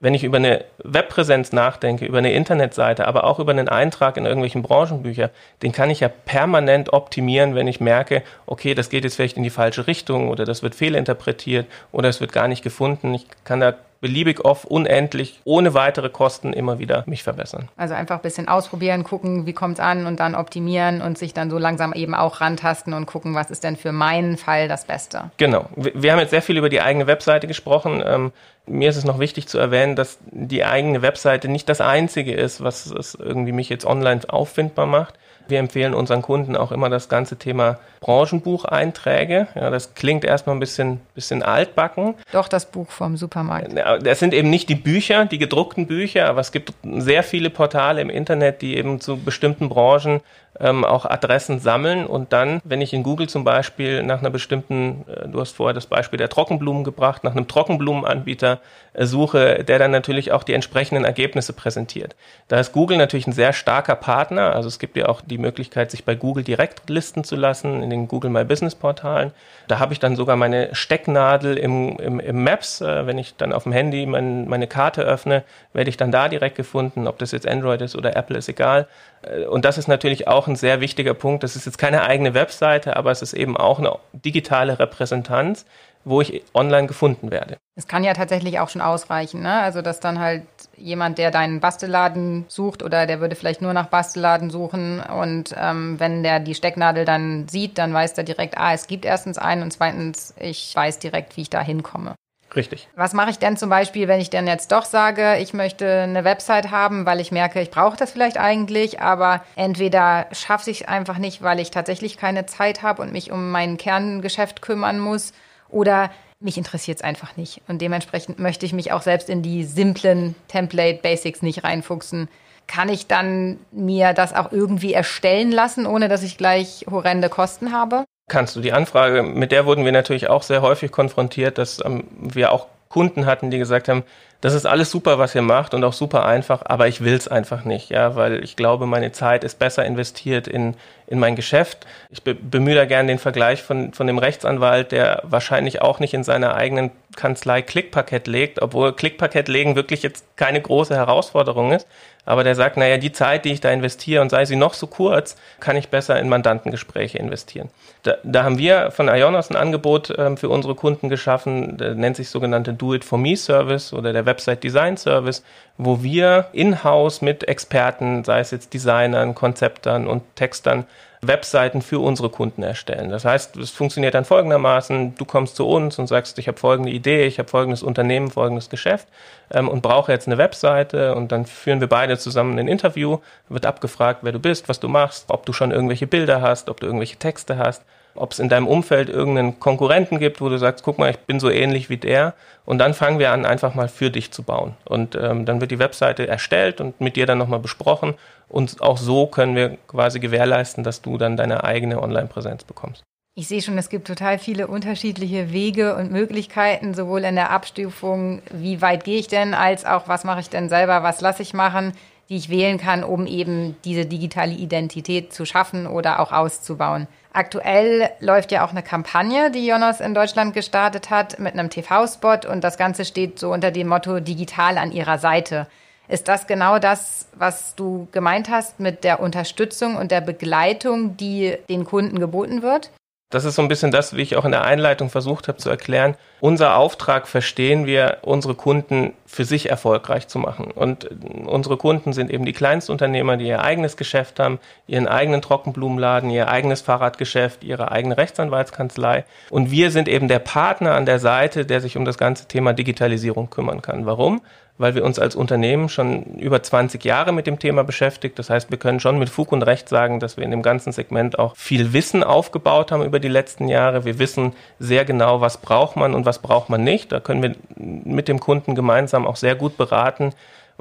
wenn 0.00 0.14
ich 0.14 0.24
über 0.24 0.38
eine 0.38 0.64
Webpräsenz 0.82 1.52
nachdenke, 1.52 2.06
über 2.06 2.18
eine 2.18 2.32
Internetseite, 2.32 3.06
aber 3.06 3.24
auch 3.24 3.38
über 3.38 3.52
einen 3.52 3.68
Eintrag 3.68 4.16
in 4.16 4.24
irgendwelchen 4.24 4.62
Branchenbücher, 4.62 5.30
den 5.62 5.72
kann 5.72 5.90
ich 5.90 6.00
ja 6.00 6.08
permanent 6.08 6.94
optimieren, 6.94 7.54
wenn 7.54 7.68
ich 7.68 7.80
merke, 7.80 8.22
okay, 8.46 8.74
das 8.74 8.88
geht 8.88 9.04
jetzt 9.04 9.16
vielleicht 9.16 9.36
in 9.36 9.42
die 9.42 9.50
falsche 9.50 9.86
Richtung 9.86 10.28
oder 10.30 10.46
das 10.46 10.62
wird 10.62 10.74
fehlinterpretiert 10.74 11.66
oder 11.92 12.08
es 12.08 12.22
wird 12.22 12.32
gar 12.32 12.48
nicht 12.48 12.62
gefunden. 12.62 13.12
Ich 13.12 13.26
kann 13.44 13.60
da 13.60 13.74
beliebig 14.00 14.44
oft, 14.44 14.64
unendlich, 14.64 15.40
ohne 15.44 15.74
weitere 15.74 16.08
Kosten 16.08 16.52
immer 16.52 16.78
wieder 16.78 17.04
mich 17.06 17.22
verbessern. 17.22 17.68
Also 17.76 17.94
einfach 17.94 18.16
ein 18.16 18.22
bisschen 18.22 18.48
ausprobieren, 18.48 19.04
gucken, 19.04 19.46
wie 19.46 19.52
kommt 19.52 19.74
es 19.74 19.80
an 19.80 20.06
und 20.06 20.20
dann 20.20 20.34
optimieren 20.34 21.02
und 21.02 21.18
sich 21.18 21.34
dann 21.34 21.50
so 21.50 21.58
langsam 21.58 21.92
eben 21.92 22.14
auch 22.14 22.40
rantasten 22.40 22.94
und 22.94 23.06
gucken, 23.06 23.34
was 23.34 23.50
ist 23.50 23.62
denn 23.62 23.76
für 23.76 23.92
meinen 23.92 24.36
Fall 24.36 24.68
das 24.68 24.84
Beste. 24.84 25.30
Genau. 25.36 25.66
Wir 25.76 26.12
haben 26.12 26.18
jetzt 26.18 26.30
sehr 26.30 26.42
viel 26.42 26.56
über 26.56 26.68
die 26.68 26.80
eigene 26.80 27.06
Webseite 27.06 27.46
gesprochen. 27.46 28.02
Ähm, 28.04 28.32
mir 28.66 28.88
ist 28.88 28.96
es 28.96 29.04
noch 29.04 29.18
wichtig 29.18 29.48
zu 29.48 29.58
erwähnen, 29.58 29.96
dass 29.96 30.18
die 30.30 30.64
eigene 30.64 31.02
Webseite 31.02 31.48
nicht 31.48 31.68
das 31.68 31.80
einzige 31.80 32.34
ist, 32.34 32.62
was 32.62 32.86
es 32.86 33.14
irgendwie 33.14 33.52
mich 33.52 33.68
jetzt 33.68 33.84
online 33.84 34.20
auffindbar 34.28 34.86
macht. 34.86 35.18
Wir 35.48 35.58
empfehlen 35.58 35.94
unseren 35.94 36.22
Kunden 36.22 36.56
auch 36.56 36.72
immer 36.72 36.88
das 36.88 37.08
ganze 37.08 37.36
Thema 37.36 37.78
Branchenbucheinträge. 38.00 39.48
Ja, 39.54 39.70
das 39.70 39.94
klingt 39.94 40.24
erstmal 40.24 40.56
ein 40.56 40.60
bisschen, 40.60 41.00
bisschen 41.14 41.42
altbacken. 41.42 42.14
Doch, 42.32 42.48
das 42.48 42.66
Buch 42.66 42.90
vom 42.90 43.16
Supermarkt. 43.16 43.74
Das 44.02 44.18
sind 44.18 44.32
eben 44.32 44.50
nicht 44.50 44.68
die 44.68 44.74
Bücher, 44.74 45.26
die 45.26 45.38
gedruckten 45.38 45.86
Bücher, 45.86 46.28
aber 46.28 46.40
es 46.40 46.52
gibt 46.52 46.72
sehr 46.82 47.22
viele 47.22 47.50
Portale 47.50 48.00
im 48.00 48.10
Internet, 48.10 48.62
die 48.62 48.76
eben 48.76 49.00
zu 49.00 49.16
bestimmten 49.16 49.68
Branchen 49.68 50.20
ähm, 50.60 50.84
auch 50.84 51.06
Adressen 51.06 51.58
sammeln 51.58 52.06
und 52.06 52.32
dann, 52.32 52.60
wenn 52.64 52.80
ich 52.80 52.92
in 52.92 53.02
Google 53.02 53.28
zum 53.28 53.44
Beispiel 53.44 54.02
nach 54.02 54.20
einer 54.20 54.30
bestimmten, 54.30 55.04
äh, 55.08 55.28
du 55.28 55.40
hast 55.40 55.56
vorher 55.56 55.74
das 55.74 55.86
Beispiel 55.86 56.18
der 56.18 56.28
Trockenblumen 56.28 56.84
gebracht, 56.84 57.24
nach 57.24 57.32
einem 57.32 57.48
Trockenblumenanbieter 57.48 58.60
äh, 58.92 59.06
suche, 59.06 59.64
der 59.64 59.78
dann 59.78 59.90
natürlich 59.90 60.32
auch 60.32 60.42
die 60.42 60.52
entsprechenden 60.52 61.04
Ergebnisse 61.04 61.54
präsentiert. 61.54 62.14
Da 62.48 62.60
ist 62.60 62.72
Google 62.72 62.98
natürlich 62.98 63.26
ein 63.26 63.32
sehr 63.32 63.52
starker 63.52 63.94
Partner, 63.94 64.54
also 64.54 64.68
es 64.68 64.78
gibt 64.78 64.96
ja 64.96 65.08
auch 65.08 65.22
die 65.22 65.38
Möglichkeit, 65.38 65.90
sich 65.90 66.04
bei 66.04 66.14
Google 66.14 66.44
direkt 66.44 66.90
listen 66.90 67.24
zu 67.24 67.36
lassen 67.36 67.82
in 67.82 67.88
den 67.88 68.06
Google 68.06 68.30
My 68.30 68.44
Business 68.44 68.74
Portalen. 68.74 69.32
Da 69.66 69.78
habe 69.78 69.94
ich 69.94 69.98
dann 69.98 70.16
sogar 70.16 70.36
meine 70.36 70.74
Stecknadel 70.74 71.56
im, 71.56 71.96
im, 71.98 72.20
im 72.20 72.44
Maps, 72.44 72.82
äh, 72.82 73.06
wenn 73.06 73.16
ich 73.16 73.36
dann 73.36 73.54
auf 73.54 73.62
dem 73.62 73.72
Handy 73.72 74.04
mein, 74.04 74.46
meine 74.46 74.66
Karte 74.66 75.02
öffne, 75.02 75.42
werde 75.72 75.88
ich 75.88 75.96
dann 75.96 76.12
da 76.12 76.28
direkt 76.28 76.56
gefunden, 76.56 77.06
ob 77.06 77.18
das 77.18 77.32
jetzt 77.32 77.48
Android 77.48 77.80
ist 77.80 77.96
oder 77.96 78.14
Apple 78.14 78.36
ist 78.36 78.48
egal. 78.48 78.86
Äh, 79.22 79.44
und 79.44 79.64
das 79.64 79.78
ist 79.78 79.88
natürlich 79.88 80.28
auch 80.28 80.48
ein 80.50 80.56
sehr 80.56 80.80
wichtiger 80.80 81.14
Punkt. 81.14 81.42
Das 81.42 81.56
ist 81.56 81.66
jetzt 81.66 81.78
keine 81.78 82.02
eigene 82.02 82.34
Webseite, 82.34 82.96
aber 82.96 83.10
es 83.10 83.22
ist 83.22 83.32
eben 83.32 83.56
auch 83.56 83.78
eine 83.78 83.96
digitale 84.12 84.78
Repräsentanz, 84.78 85.64
wo 86.04 86.20
ich 86.20 86.42
online 86.54 86.86
gefunden 86.86 87.30
werde. 87.30 87.56
Es 87.76 87.86
kann 87.86 88.04
ja 88.04 88.14
tatsächlich 88.14 88.58
auch 88.58 88.68
schon 88.68 88.82
ausreichen, 88.82 89.42
ne? 89.42 89.60
Also 89.60 89.82
dass 89.82 90.00
dann 90.00 90.18
halt 90.18 90.42
jemand, 90.76 91.18
der 91.18 91.30
deinen 91.30 91.60
Bastelladen 91.60 92.44
sucht 92.48 92.82
oder 92.82 93.06
der 93.06 93.20
würde 93.20 93.36
vielleicht 93.36 93.62
nur 93.62 93.72
nach 93.72 93.86
Bastelladen 93.86 94.50
suchen 94.50 95.00
und 95.00 95.54
ähm, 95.58 95.98
wenn 96.00 96.22
der 96.22 96.40
die 96.40 96.54
Stecknadel 96.54 97.04
dann 97.04 97.48
sieht, 97.48 97.78
dann 97.78 97.92
weiß 97.92 98.14
der 98.14 98.24
direkt, 98.24 98.58
ah, 98.58 98.72
es 98.72 98.86
gibt 98.86 99.04
erstens 99.04 99.38
einen 99.38 99.62
und 99.62 99.72
zweitens, 99.72 100.34
ich 100.38 100.74
weiß 100.74 100.98
direkt, 100.98 101.36
wie 101.36 101.42
ich 101.42 101.50
da 101.50 101.60
hinkomme. 101.60 102.14
Richtig. 102.54 102.88
Was 102.96 103.12
mache 103.12 103.30
ich 103.30 103.38
denn 103.38 103.56
zum 103.56 103.70
Beispiel, 103.70 104.08
wenn 104.08 104.20
ich 104.20 104.30
denn 104.30 104.46
jetzt 104.46 104.72
doch 104.72 104.84
sage, 104.84 105.36
ich 105.38 105.54
möchte 105.54 106.02
eine 106.02 106.24
Website 106.24 106.70
haben, 106.70 107.06
weil 107.06 107.20
ich 107.20 107.30
merke, 107.30 107.60
ich 107.60 107.70
brauche 107.70 107.96
das 107.96 108.10
vielleicht 108.10 108.38
eigentlich, 108.38 109.00
aber 109.00 109.44
entweder 109.56 110.26
schaffe 110.32 110.70
ich 110.70 110.82
es 110.82 110.88
einfach 110.88 111.18
nicht, 111.18 111.42
weil 111.42 111.60
ich 111.60 111.70
tatsächlich 111.70 112.16
keine 112.16 112.46
Zeit 112.46 112.82
habe 112.82 113.02
und 113.02 113.12
mich 113.12 113.30
um 113.30 113.50
mein 113.50 113.76
Kerngeschäft 113.76 114.62
kümmern 114.62 114.98
muss, 114.98 115.32
oder 115.68 116.10
mich 116.40 116.58
interessiert 116.58 116.98
es 116.98 117.04
einfach 117.04 117.36
nicht. 117.36 117.60
Und 117.68 117.80
dementsprechend 117.82 118.38
möchte 118.38 118.66
ich 118.66 118.72
mich 118.72 118.92
auch 118.92 119.02
selbst 119.02 119.28
in 119.28 119.42
die 119.42 119.64
simplen 119.64 120.34
Template-Basics 120.48 121.42
nicht 121.42 121.64
reinfuchsen. 121.64 122.28
Kann 122.66 122.88
ich 122.88 123.06
dann 123.06 123.58
mir 123.72 124.12
das 124.12 124.32
auch 124.32 124.52
irgendwie 124.52 124.94
erstellen 124.94 125.52
lassen, 125.52 125.86
ohne 125.86 126.08
dass 126.08 126.22
ich 126.22 126.38
gleich 126.38 126.86
horrende 126.90 127.28
Kosten 127.28 127.72
habe? 127.72 128.04
Kannst 128.30 128.56
du. 128.56 128.60
Die 128.60 128.72
Anfrage, 128.72 129.22
mit 129.22 129.52
der 129.52 129.66
wurden 129.66 129.84
wir 129.84 129.92
natürlich 129.92 130.30
auch 130.30 130.42
sehr 130.42 130.62
häufig 130.62 130.90
konfrontiert, 130.90 131.58
dass 131.58 131.84
ähm, 131.84 132.04
wir 132.18 132.52
auch 132.52 132.66
Kunden 132.88 133.26
hatten, 133.26 133.50
die 133.50 133.58
gesagt 133.58 133.88
haben, 133.88 134.02
das 134.40 134.54
ist 134.54 134.64
alles 134.64 134.90
super, 134.90 135.18
was 135.18 135.34
ihr 135.34 135.42
macht 135.42 135.74
und 135.74 135.84
auch 135.84 135.92
super 135.92 136.24
einfach, 136.24 136.62
aber 136.64 136.88
ich 136.88 137.02
will 137.02 137.14
es 137.14 137.28
einfach 137.28 137.64
nicht, 137.64 137.90
ja, 137.90 138.16
weil 138.16 138.42
ich 138.42 138.56
glaube, 138.56 138.86
meine 138.86 139.12
Zeit 139.12 139.44
ist 139.44 139.58
besser 139.58 139.84
investiert 139.84 140.48
in, 140.48 140.74
in 141.06 141.18
mein 141.18 141.36
Geschäft. 141.36 141.86
Ich 142.08 142.22
be 142.22 142.34
bemühe 142.34 142.74
da 142.74 142.86
gerne 142.86 143.08
den 143.08 143.18
Vergleich 143.18 143.62
von, 143.62 143.92
von 143.92 144.06
dem 144.06 144.16
Rechtsanwalt, 144.16 144.92
der 144.92 145.22
wahrscheinlich 145.24 145.82
auch 145.82 146.00
nicht 146.00 146.14
in 146.14 146.24
seiner 146.24 146.54
eigenen 146.54 146.90
Kanzlei 147.16 147.60
Klickpaket 147.60 148.26
legt, 148.26 148.62
obwohl 148.62 148.94
Klickpaket 148.94 149.48
legen 149.48 149.76
wirklich 149.76 150.02
jetzt 150.02 150.24
keine 150.36 150.60
große 150.60 150.96
Herausforderung 150.96 151.72
ist. 151.72 151.86
Aber 152.24 152.44
der 152.44 152.54
sagt, 152.54 152.76
naja, 152.76 152.98
die 152.98 153.12
Zeit, 153.12 153.44
die 153.44 153.52
ich 153.52 153.60
da 153.60 153.70
investiere 153.70 154.22
und 154.22 154.30
sei 154.30 154.44
sie 154.44 154.56
noch 154.56 154.74
so 154.74 154.86
kurz, 154.86 155.36
kann 155.58 155.76
ich 155.76 155.88
besser 155.88 156.18
in 156.18 156.28
Mandantengespräche 156.28 157.18
investieren. 157.18 157.70
Da, 158.02 158.16
da 158.22 158.44
haben 158.44 158.58
wir 158.58 158.90
von 158.90 159.08
Ionos 159.08 159.50
ein 159.50 159.56
Angebot 159.56 160.12
ähm, 160.16 160.36
für 160.36 160.48
unsere 160.48 160.74
Kunden 160.74 161.08
geschaffen, 161.08 161.76
nennt 161.76 162.16
sich 162.16 162.30
sogenannte 162.30 162.72
Do-It-For-Me-Service 162.72 163.92
oder 163.92 164.12
der 164.12 164.26
Website-Design-Service, 164.26 165.42
wo 165.78 166.02
wir 166.02 166.46
in-house 166.52 167.22
mit 167.22 167.48
Experten, 167.48 168.24
sei 168.24 168.40
es 168.40 168.50
jetzt 168.50 168.74
Designern, 168.74 169.34
Konzeptern 169.34 170.06
und 170.06 170.22
Textern, 170.36 170.86
Webseiten 171.22 171.82
für 171.82 171.98
unsere 171.98 172.30
Kunden 172.30 172.62
erstellen. 172.62 173.10
Das 173.10 173.24
heißt, 173.24 173.56
es 173.56 173.70
funktioniert 173.70 174.14
dann 174.14 174.24
folgendermaßen, 174.24 175.16
du 175.16 175.24
kommst 175.26 175.56
zu 175.56 175.68
uns 175.68 175.98
und 175.98 176.06
sagst, 176.06 176.38
ich 176.38 176.48
habe 176.48 176.58
folgende 176.58 176.90
Idee, 176.90 177.26
ich 177.26 177.38
habe 177.38 177.48
folgendes 177.48 177.82
Unternehmen, 177.82 178.30
folgendes 178.30 178.70
Geschäft 178.70 179.06
ähm, 179.50 179.68
und 179.68 179.82
brauche 179.82 180.12
jetzt 180.12 180.28
eine 180.28 180.38
Webseite. 180.38 181.14
Und 181.14 181.30
dann 181.30 181.44
führen 181.44 181.80
wir 181.80 181.88
beide 181.88 182.16
zusammen 182.16 182.58
ein 182.58 182.68
Interview, 182.68 183.18
wird 183.48 183.66
abgefragt, 183.66 184.20
wer 184.22 184.32
du 184.32 184.38
bist, 184.38 184.68
was 184.68 184.80
du 184.80 184.88
machst, 184.88 185.26
ob 185.28 185.44
du 185.44 185.52
schon 185.52 185.72
irgendwelche 185.72 186.06
Bilder 186.06 186.40
hast, 186.40 186.70
ob 186.70 186.80
du 186.80 186.86
irgendwelche 186.86 187.16
Texte 187.16 187.58
hast 187.58 187.82
ob 188.14 188.32
es 188.32 188.38
in 188.38 188.48
deinem 188.48 188.66
Umfeld 188.66 189.08
irgendeinen 189.08 189.60
Konkurrenten 189.60 190.18
gibt, 190.18 190.40
wo 190.40 190.48
du 190.48 190.58
sagst, 190.58 190.84
guck 190.84 190.98
mal, 190.98 191.10
ich 191.10 191.18
bin 191.18 191.40
so 191.40 191.50
ähnlich 191.50 191.90
wie 191.90 191.96
der. 191.96 192.34
Und 192.64 192.78
dann 192.78 192.94
fangen 192.94 193.18
wir 193.18 193.32
an, 193.32 193.46
einfach 193.46 193.74
mal 193.74 193.88
für 193.88 194.10
dich 194.10 194.32
zu 194.32 194.42
bauen. 194.42 194.74
Und 194.84 195.14
ähm, 195.14 195.44
dann 195.44 195.60
wird 195.60 195.70
die 195.70 195.78
Webseite 195.78 196.28
erstellt 196.28 196.80
und 196.80 197.00
mit 197.00 197.16
dir 197.16 197.26
dann 197.26 197.38
nochmal 197.38 197.60
besprochen. 197.60 198.14
Und 198.48 198.80
auch 198.82 198.98
so 198.98 199.26
können 199.26 199.54
wir 199.54 199.76
quasi 199.86 200.20
gewährleisten, 200.20 200.84
dass 200.84 201.02
du 201.02 201.18
dann 201.18 201.36
deine 201.36 201.64
eigene 201.64 202.02
Online-Präsenz 202.02 202.64
bekommst. 202.64 203.02
Ich 203.36 203.46
sehe 203.46 203.62
schon, 203.62 203.78
es 203.78 203.88
gibt 203.88 204.06
total 204.06 204.38
viele 204.38 204.66
unterschiedliche 204.66 205.52
Wege 205.52 205.94
und 205.94 206.10
Möglichkeiten, 206.10 206.94
sowohl 206.94 207.24
in 207.24 207.36
der 207.36 207.50
Abstufung, 207.50 208.42
wie 208.52 208.82
weit 208.82 209.04
gehe 209.04 209.18
ich 209.18 209.28
denn, 209.28 209.54
als 209.54 209.86
auch, 209.86 210.08
was 210.08 210.24
mache 210.24 210.40
ich 210.40 210.50
denn 210.50 210.68
selber, 210.68 211.02
was 211.02 211.20
lasse 211.20 211.42
ich 211.42 211.54
machen, 211.54 211.92
die 212.28 212.36
ich 212.36 212.50
wählen 212.50 212.76
kann, 212.76 213.04
um 213.04 213.26
eben 213.26 213.76
diese 213.84 214.04
digitale 214.04 214.52
Identität 214.52 215.32
zu 215.32 215.44
schaffen 215.44 215.86
oder 215.86 216.20
auch 216.20 216.32
auszubauen. 216.32 217.06
Aktuell 217.32 218.10
läuft 218.18 218.50
ja 218.50 218.64
auch 218.64 218.70
eine 218.70 218.82
Kampagne, 218.82 219.52
die 219.52 219.64
Jonas 219.64 220.00
in 220.00 220.14
Deutschland 220.14 220.52
gestartet 220.52 221.10
hat, 221.10 221.38
mit 221.38 221.52
einem 221.52 221.70
TV-Spot 221.70 222.48
und 222.50 222.64
das 222.64 222.76
Ganze 222.76 223.04
steht 223.04 223.38
so 223.38 223.52
unter 223.52 223.70
dem 223.70 223.86
Motto 223.86 224.18
digital 224.18 224.78
an 224.78 224.90
ihrer 224.90 225.18
Seite. 225.18 225.68
Ist 226.08 226.26
das 226.26 226.48
genau 226.48 226.80
das, 226.80 227.28
was 227.34 227.76
du 227.76 228.08
gemeint 228.10 228.50
hast 228.50 228.80
mit 228.80 229.04
der 229.04 229.20
Unterstützung 229.20 229.94
und 229.94 230.10
der 230.10 230.20
Begleitung, 230.20 231.16
die 231.16 231.56
den 231.68 231.84
Kunden 231.84 232.18
geboten 232.18 232.62
wird? 232.62 232.90
Das 233.30 233.44
ist 233.44 233.54
so 233.54 233.62
ein 233.62 233.68
bisschen 233.68 233.92
das, 233.92 234.16
wie 234.16 234.22
ich 234.22 234.34
auch 234.34 234.44
in 234.44 234.50
der 234.50 234.64
Einleitung 234.64 235.08
versucht 235.08 235.46
habe 235.46 235.58
zu 235.58 235.70
erklären. 235.70 236.16
Unser 236.40 236.76
Auftrag 236.76 237.28
verstehen 237.28 237.86
wir, 237.86 238.18
unsere 238.22 238.54
Kunden 238.54 239.12
für 239.26 239.44
sich 239.44 239.68
erfolgreich 239.68 240.26
zu 240.26 240.38
machen. 240.38 240.70
Und 240.70 241.08
unsere 241.46 241.76
Kunden 241.76 242.12
sind 242.12 242.30
eben 242.30 242.44
die 242.44 242.52
Kleinstunternehmer, 242.52 243.36
die 243.36 243.46
ihr 243.46 243.62
eigenes 243.62 243.96
Geschäft 243.96 244.40
haben, 244.40 244.58
ihren 244.86 245.06
eigenen 245.06 245.42
Trockenblumenladen, 245.42 246.30
ihr 246.30 246.48
eigenes 246.48 246.80
Fahrradgeschäft, 246.80 247.62
ihre 247.62 247.92
eigene 247.92 248.16
Rechtsanwaltskanzlei. 248.16 249.24
Und 249.50 249.70
wir 249.70 249.90
sind 249.90 250.08
eben 250.08 250.28
der 250.28 250.38
Partner 250.38 250.94
an 250.94 251.06
der 251.06 251.18
Seite, 251.18 251.66
der 251.66 251.80
sich 251.80 251.96
um 251.96 252.04
das 252.04 252.18
ganze 252.18 252.48
Thema 252.48 252.72
Digitalisierung 252.72 253.50
kümmern 253.50 253.82
kann. 253.82 254.06
Warum? 254.06 254.40
weil 254.80 254.94
wir 254.94 255.04
uns 255.04 255.18
als 255.18 255.36
Unternehmen 255.36 255.90
schon 255.90 256.22
über 256.38 256.62
20 256.62 257.04
Jahre 257.04 257.32
mit 257.32 257.46
dem 257.46 257.58
Thema 257.58 257.84
beschäftigt. 257.84 258.38
Das 258.38 258.48
heißt, 258.48 258.70
wir 258.70 258.78
können 258.78 258.98
schon 258.98 259.18
mit 259.18 259.28
Fug 259.28 259.52
und 259.52 259.62
Recht 259.62 259.90
sagen, 259.90 260.20
dass 260.20 260.38
wir 260.38 260.44
in 260.44 260.50
dem 260.50 260.62
ganzen 260.62 260.90
Segment 260.90 261.38
auch 261.38 261.54
viel 261.54 261.92
Wissen 261.92 262.24
aufgebaut 262.24 262.90
haben 262.90 263.04
über 263.04 263.20
die 263.20 263.28
letzten 263.28 263.68
Jahre. 263.68 264.06
Wir 264.06 264.18
wissen 264.18 264.54
sehr 264.78 265.04
genau, 265.04 265.42
was 265.42 265.58
braucht 265.58 265.96
man 265.96 266.14
und 266.14 266.24
was 266.24 266.29
braucht 266.38 266.70
man 266.70 266.84
nicht. 266.84 267.12
Da 267.12 267.20
können 267.20 267.42
wir 267.42 267.54
mit 267.76 268.28
dem 268.28 268.40
Kunden 268.40 268.74
gemeinsam 268.74 269.26
auch 269.26 269.36
sehr 269.36 269.54
gut 269.54 269.76
beraten, 269.76 270.32